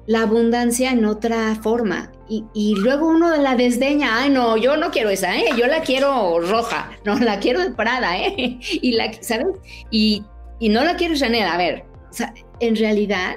la 0.07 0.23
abundancia 0.23 0.91
en 0.91 1.05
otra 1.05 1.55
forma. 1.57 2.11
Y, 2.29 2.75
luego 2.77 3.07
uno 3.07 3.37
la 3.37 3.55
desdeña, 3.55 4.21
ay 4.21 4.31
no, 4.31 4.57
yo 4.57 4.77
no 4.77 4.91
quiero 4.91 5.11
esa, 5.11 5.37
¿eh? 5.37 5.45
yo 5.57 5.69
la 5.69 5.83
quiero 5.83 6.41
roja, 6.41 6.91
no, 7.05 7.17
la 7.21 7.39
quiero 7.39 7.61
de 7.61 7.71
Prada, 7.71 8.19
¿eh? 8.19 8.59
Y 8.83 8.93
la, 8.93 9.13
¿sabes? 9.21 9.47
Y, 9.93 10.25
no 10.61 10.83
la 10.83 10.97
quiero 10.97 11.15
Chanel, 11.15 11.47
a 11.47 11.57
ver, 11.57 11.85
o 12.11 12.13
sea, 12.13 12.35
en 12.59 12.75
realidad 12.75 13.37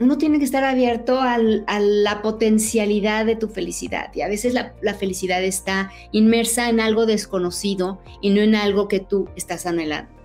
uno 0.00 0.18
tiene 0.18 0.38
que 0.38 0.44
estar 0.44 0.64
abierto 0.64 1.20
a 1.20 1.38
la 1.38 2.22
potencialidad 2.22 3.26
de 3.26 3.36
tu 3.36 3.48
felicidad 3.48 4.14
y 4.14 4.20
a 4.20 4.28
veces 4.28 4.54
la, 4.54 4.74
la 4.80 4.94
felicidad 4.94 5.42
está 5.42 5.90
inmersa 6.12 6.68
en 6.68 6.80
algo 6.80 7.06
desconocido 7.06 8.00
y 8.20 8.30
no 8.30 8.40
en 8.40 8.54
algo 8.54 8.88
que 8.88 9.00
tú 9.00 9.28
estás 9.36 9.66
anhelando. 9.66 10.18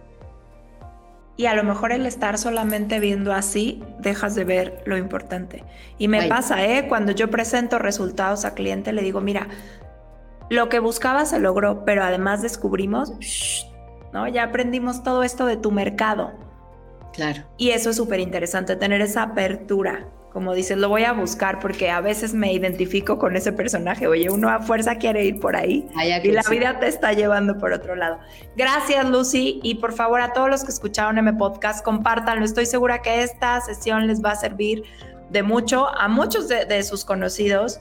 Y 1.35 1.47
a 1.47 1.55
lo 1.55 1.63
mejor 1.63 1.91
el 1.91 2.05
estar 2.05 2.37
solamente 2.37 2.99
viendo 2.99 3.33
así, 3.33 3.81
dejas 3.99 4.35
de 4.35 4.43
ver 4.43 4.83
lo 4.85 4.97
importante. 4.97 5.63
Y 5.97 6.07
me 6.07 6.27
pasa, 6.27 6.63
¿eh? 6.63 6.87
Cuando 6.87 7.11
yo 7.11 7.31
presento 7.31 7.79
resultados 7.79 8.45
a 8.45 8.53
cliente, 8.53 8.93
le 8.93 9.01
digo, 9.01 9.19
mira, 9.19 9.47
lo 10.49 10.69
que 10.69 10.77
buscaba 10.77 11.25
se 11.25 11.39
logró, 11.39 11.85
pero 11.85 12.03
además 12.03 12.43
descubrimos, 12.43 13.13
¿no? 14.13 14.27
Ya 14.27 14.43
aprendimos 14.43 15.01
todo 15.01 15.23
esto 15.23 15.47
de 15.47 15.57
tu 15.57 15.71
mercado. 15.71 16.33
Claro. 17.13 17.43
Y 17.57 17.69
eso 17.69 17.91
es 17.91 17.95
súper 17.95 18.19
interesante, 18.19 18.75
tener 18.75 19.01
esa 19.01 19.23
apertura 19.23 20.07
como 20.33 20.55
dices, 20.55 20.79
lo 20.79 20.89
voy 20.89 21.03
a 21.03 21.13
buscar 21.13 21.59
porque 21.59 21.91
a 21.91 22.01
veces 22.01 22.33
me 22.33 22.51
identifico 22.51 23.19
con 23.19 23.35
ese 23.35 23.53
personaje. 23.53 24.07
Oye, 24.07 24.31
uno 24.31 24.49
a 24.49 24.59
fuerza 24.59 24.95
quiere 24.95 25.23
ir 25.25 25.39
por 25.39 25.55
ahí 25.55 25.87
y 26.23 26.31
la 26.31 26.41
vida 26.49 26.79
te 26.79 26.87
está 26.87 27.13
llevando 27.13 27.59
por 27.59 27.71
otro 27.71 27.95
lado. 27.95 28.17
Gracias, 28.55 29.07
Lucy. 29.07 29.59
Y 29.61 29.75
por 29.75 29.93
favor, 29.93 30.21
a 30.21 30.33
todos 30.33 30.49
los 30.49 30.63
que 30.63 30.71
escucharon 30.71 31.19
M 31.19 31.33
Podcast, 31.33 31.85
compártanlo. 31.85 32.43
Estoy 32.43 32.65
segura 32.65 33.03
que 33.03 33.21
esta 33.21 33.61
sesión 33.61 34.07
les 34.07 34.23
va 34.23 34.31
a 34.31 34.35
servir 34.35 34.83
de 35.29 35.43
mucho 35.43 35.87
a 35.95 36.07
muchos 36.07 36.47
de 36.47 36.83
sus 36.83 37.05
conocidos 37.05 37.79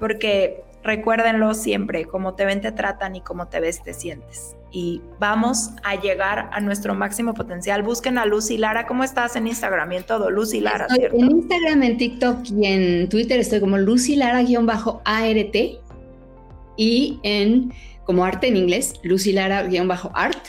porque 0.00 0.64
recuérdenlo 0.82 1.54
siempre, 1.54 2.04
como 2.04 2.34
te 2.34 2.44
ven 2.44 2.60
te 2.60 2.72
tratan 2.72 3.16
y 3.16 3.20
como 3.20 3.48
te 3.48 3.60
ves 3.60 3.82
te 3.82 3.94
sientes. 3.94 4.56
Y 4.70 5.02
vamos 5.18 5.70
a 5.84 6.00
llegar 6.00 6.48
a 6.52 6.60
nuestro 6.60 6.94
máximo 6.94 7.34
potencial. 7.34 7.82
Busquen 7.82 8.16
a 8.18 8.24
Lucy 8.24 8.56
Lara. 8.56 8.86
¿Cómo 8.86 9.04
estás 9.04 9.36
en 9.36 9.46
Instagram 9.46 9.92
y 9.92 9.96
en 9.96 10.04
todo? 10.04 10.30
Lucy 10.30 10.60
Lara. 10.60 10.86
En 10.98 11.30
Instagram, 11.30 11.82
en 11.82 11.96
TikTok 11.98 12.38
y 12.50 12.66
en 12.66 13.08
Twitter 13.08 13.38
estoy 13.38 13.60
como 13.60 13.76
Lucy 13.78 14.16
Lara-ART 14.16 15.56
y 16.76 17.20
en 17.22 17.72
como 18.04 18.24
arte 18.24 18.48
en 18.48 18.56
inglés, 18.56 18.94
Lucy 19.02 19.32
Lara-art. 19.32 20.48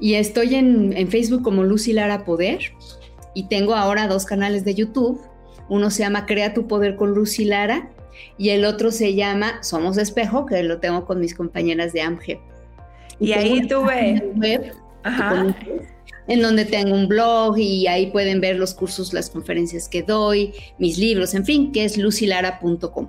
Y 0.00 0.14
estoy 0.14 0.54
en, 0.54 0.96
en 0.96 1.08
Facebook 1.08 1.42
como 1.42 1.62
Lucy 1.62 1.92
Lara 1.92 2.24
Poder. 2.24 2.72
Y 3.34 3.46
tengo 3.48 3.74
ahora 3.74 4.08
dos 4.08 4.24
canales 4.24 4.64
de 4.64 4.74
YouTube. 4.74 5.20
Uno 5.68 5.90
se 5.90 6.02
llama 6.02 6.24
Crea 6.24 6.54
tu 6.54 6.66
Poder 6.66 6.96
con 6.96 7.14
Lucy 7.14 7.44
Lara 7.44 7.90
y 8.38 8.50
el 8.50 8.64
otro 8.64 8.90
se 8.90 9.14
llama 9.14 9.62
Somos 9.62 9.98
Espejo, 9.98 10.46
que 10.46 10.62
lo 10.62 10.78
tengo 10.78 11.04
con 11.04 11.20
mis 11.20 11.34
compañeras 11.34 11.92
de 11.92 12.02
AMGE. 12.02 12.40
Y, 13.18 13.32
ahí 13.32 13.66
tuve 13.68 14.32
web 14.36 14.72
en 16.26 16.42
donde 16.42 16.64
tengo 16.64 16.94
un 16.94 17.08
blog 17.08 17.58
y 17.58 17.86
ahí 17.86 18.10
pueden 18.10 18.40
ver 18.40 18.56
los 18.56 18.74
cursos, 18.74 19.12
las 19.12 19.28
conferencias 19.30 19.88
que 19.88 20.02
doy, 20.02 20.54
mis 20.78 20.96
libros, 20.96 21.34
en 21.34 21.44
fin, 21.44 21.72
que 21.72 21.84
es 21.84 21.98
lucilara.com. 21.98 23.08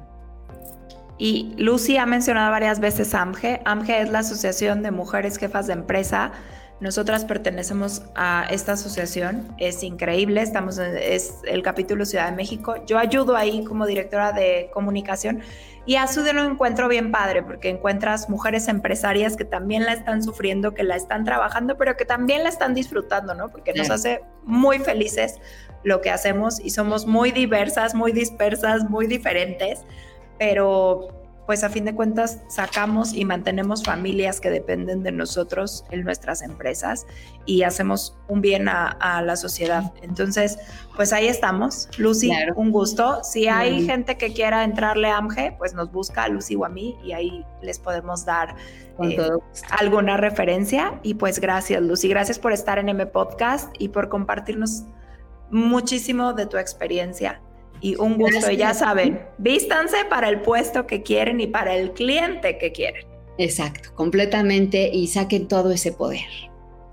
Y 1.17 1.53
Lucy 1.55 1.97
ha 1.97 2.07
mencionado 2.07 2.49
varias 2.49 2.79
veces 2.79 3.13
AMGE. 3.13 3.61
AMGE 3.63 4.01
es 4.01 4.09
la 4.09 4.19
Asociación 4.19 4.81
de 4.81 4.89
Mujeres 4.89 5.37
Jefas 5.37 5.67
de 5.67 5.73
Empresa 5.73 6.31
nosotras 6.81 7.25
pertenecemos 7.25 8.01
a 8.15 8.47
esta 8.49 8.73
asociación, 8.73 9.53
es 9.59 9.83
increíble, 9.83 10.41
estamos 10.41 10.79
es 10.79 11.35
el 11.45 11.61
capítulo 11.61 12.05
Ciudad 12.05 12.31
de 12.31 12.35
México. 12.35 12.75
Yo 12.87 12.97
ayudo 12.97 13.35
ahí 13.35 13.63
como 13.63 13.85
directora 13.85 14.31
de 14.31 14.71
comunicación 14.73 15.41
y 15.85 15.97
a 15.97 16.07
su 16.07 16.23
de 16.23 16.33
lo 16.33 16.43
encuentro 16.43 16.87
bien 16.87 17.11
padre 17.11 17.43
porque 17.43 17.69
encuentras 17.69 18.31
mujeres 18.31 18.67
empresarias 18.67 19.37
que 19.37 19.45
también 19.45 19.85
la 19.85 19.93
están 19.93 20.23
sufriendo, 20.23 20.73
que 20.73 20.81
la 20.81 20.95
están 20.95 21.23
trabajando, 21.23 21.77
pero 21.77 21.95
que 21.95 22.05
también 22.05 22.41
la 22.41 22.49
están 22.49 22.73
disfrutando, 22.73 23.35
¿no? 23.35 23.49
Porque 23.49 23.73
nos 23.73 23.91
hace 23.91 24.23
muy 24.43 24.79
felices 24.79 25.39
lo 25.83 26.01
que 26.01 26.09
hacemos 26.09 26.59
y 26.59 26.71
somos 26.71 27.05
muy 27.05 27.31
diversas, 27.31 27.93
muy 27.93 28.11
dispersas, 28.11 28.89
muy 28.89 29.05
diferentes, 29.05 29.85
pero 30.39 31.20
pues 31.51 31.65
a 31.65 31.69
fin 31.69 31.83
de 31.83 31.93
cuentas 31.93 32.39
sacamos 32.47 33.11
y 33.11 33.25
mantenemos 33.25 33.83
familias 33.83 34.39
que 34.39 34.49
dependen 34.49 35.03
de 35.03 35.11
nosotros 35.11 35.83
en 35.91 36.05
nuestras 36.05 36.41
empresas 36.43 37.05
y 37.45 37.63
hacemos 37.63 38.17
un 38.29 38.39
bien 38.39 38.69
a, 38.69 39.21
la 39.21 39.35
sociedad. 39.35 39.91
Entonces, 40.01 40.57
pues 40.95 41.11
ahí 41.11 41.27
estamos. 41.27 41.89
Lucy, 41.97 42.31
un 42.55 42.71
gusto. 42.71 43.21
Si 43.25 43.49
hay 43.49 43.85
gente 43.85 44.17
que 44.17 44.31
quiera 44.31 44.63
entrarle 44.63 45.09
a 45.09 45.17
AMGE, 45.17 45.55
pues 45.57 45.73
nos 45.73 45.91
busca 45.91 46.23
a 46.23 46.29
Lucy 46.29 46.55
o 46.55 46.63
a 46.63 46.69
mí 46.69 46.97
y 47.03 47.11
ahí 47.11 47.45
les 47.61 47.77
podemos 47.79 48.23
dar 48.23 48.55
eh, 49.03 49.17
alguna 49.77 50.15
referencia. 50.15 51.01
Y 51.03 51.15
pues 51.15 51.41
gracias, 51.41 51.81
Lucy. 51.81 52.07
Gracias 52.07 52.39
por 52.39 52.53
estar 52.53 52.79
en 52.79 52.87
M 52.87 53.05
Podcast 53.07 53.73
y 53.77 53.89
por 53.89 54.07
compartirnos 54.07 54.85
muchísimo 55.49 56.31
de 56.31 56.45
tu 56.45 56.55
experiencia 56.55 57.41
y 57.81 57.95
un 57.95 58.17
gusto. 58.17 58.51
ya 58.51 58.73
saben, 58.73 59.21
vístanse 59.37 60.05
para 60.09 60.29
el 60.29 60.41
puesto 60.41 60.87
que 60.87 61.03
quieren 61.03 61.41
y 61.41 61.47
para 61.47 61.75
el 61.75 61.91
cliente 61.91 62.57
que 62.57 62.71
quieren. 62.71 63.05
Exacto, 63.37 63.93
completamente 63.95 64.89
y 64.93 65.07
saquen 65.07 65.47
todo 65.47 65.71
ese 65.71 65.91
poder. 65.91 66.21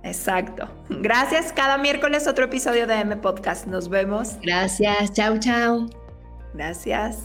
Exacto. 0.03 0.68
Gracias. 0.89 1.53
Cada 1.53 1.76
miércoles 1.76 2.26
otro 2.26 2.47
episodio 2.47 2.86
de 2.86 2.95
M 2.95 3.16
Podcast. 3.16 3.66
Nos 3.66 3.89
vemos. 3.89 4.36
Gracias. 4.43 5.12
Chao, 5.12 5.39
chao. 5.39 5.86
Gracias. 6.55 7.24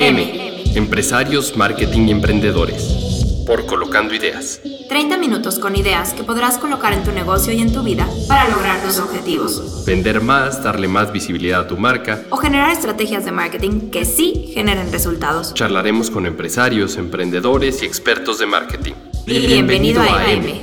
M. 0.00 0.74
Empresarios, 0.74 1.56
marketing 1.56 2.08
y 2.08 2.10
emprendedores. 2.10 3.44
Por 3.46 3.66
Colocando 3.66 4.14
Ideas. 4.14 4.60
30 4.92 5.16
minutos 5.16 5.58
con 5.58 5.74
ideas 5.74 6.12
que 6.12 6.22
podrás 6.22 6.58
colocar 6.58 6.92
en 6.92 7.02
tu 7.02 7.12
negocio 7.12 7.50
y 7.50 7.62
en 7.62 7.72
tu 7.72 7.82
vida 7.82 8.06
para 8.28 8.46
lograr 8.50 8.78
tus 8.82 8.98
objetivos. 8.98 9.86
Vender 9.86 10.20
más, 10.20 10.62
darle 10.62 10.86
más 10.86 11.10
visibilidad 11.10 11.60
a 11.60 11.66
tu 11.66 11.78
marca. 11.78 12.24
O 12.28 12.36
generar 12.36 12.70
estrategias 12.70 13.24
de 13.24 13.32
marketing 13.32 13.88
que 13.88 14.04
sí 14.04 14.50
generen 14.52 14.92
resultados. 14.92 15.54
Charlaremos 15.54 16.10
con 16.10 16.26
empresarios, 16.26 16.98
emprendedores 16.98 17.82
y 17.82 17.86
expertos 17.86 18.38
de 18.38 18.44
marketing. 18.44 18.92
Bienvenido, 19.24 20.02
a 20.02 20.30
M. 20.30 20.60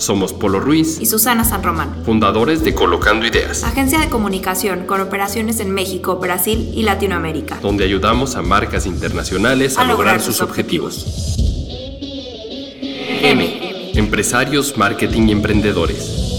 Somos 0.00 0.32
Polo 0.32 0.58
Ruiz 0.58 1.00
y 1.00 1.06
Susana 1.06 1.44
San 1.44 1.62
Román, 1.62 2.02
fundadores 2.04 2.64
de 2.64 2.74
Colocando 2.74 3.24
Ideas, 3.24 3.62
agencia 3.62 4.00
de 4.00 4.08
comunicación 4.08 4.84
con 4.84 5.00
operaciones 5.00 5.60
en 5.60 5.70
México, 5.70 6.16
Brasil 6.16 6.72
y 6.74 6.82
Latinoamérica, 6.82 7.60
donde 7.62 7.84
ayudamos 7.84 8.34
a 8.34 8.42
marcas 8.42 8.84
internacionales 8.86 9.78
a, 9.78 9.84
lograr, 9.84 10.20
sus 10.20 10.40
objetivos. 10.40 11.04
objetivos. 11.06 11.50
M. 13.22 13.59
Empresarios, 14.00 14.78
marketing 14.78 15.28
y 15.28 15.32
emprendedores. 15.32 16.29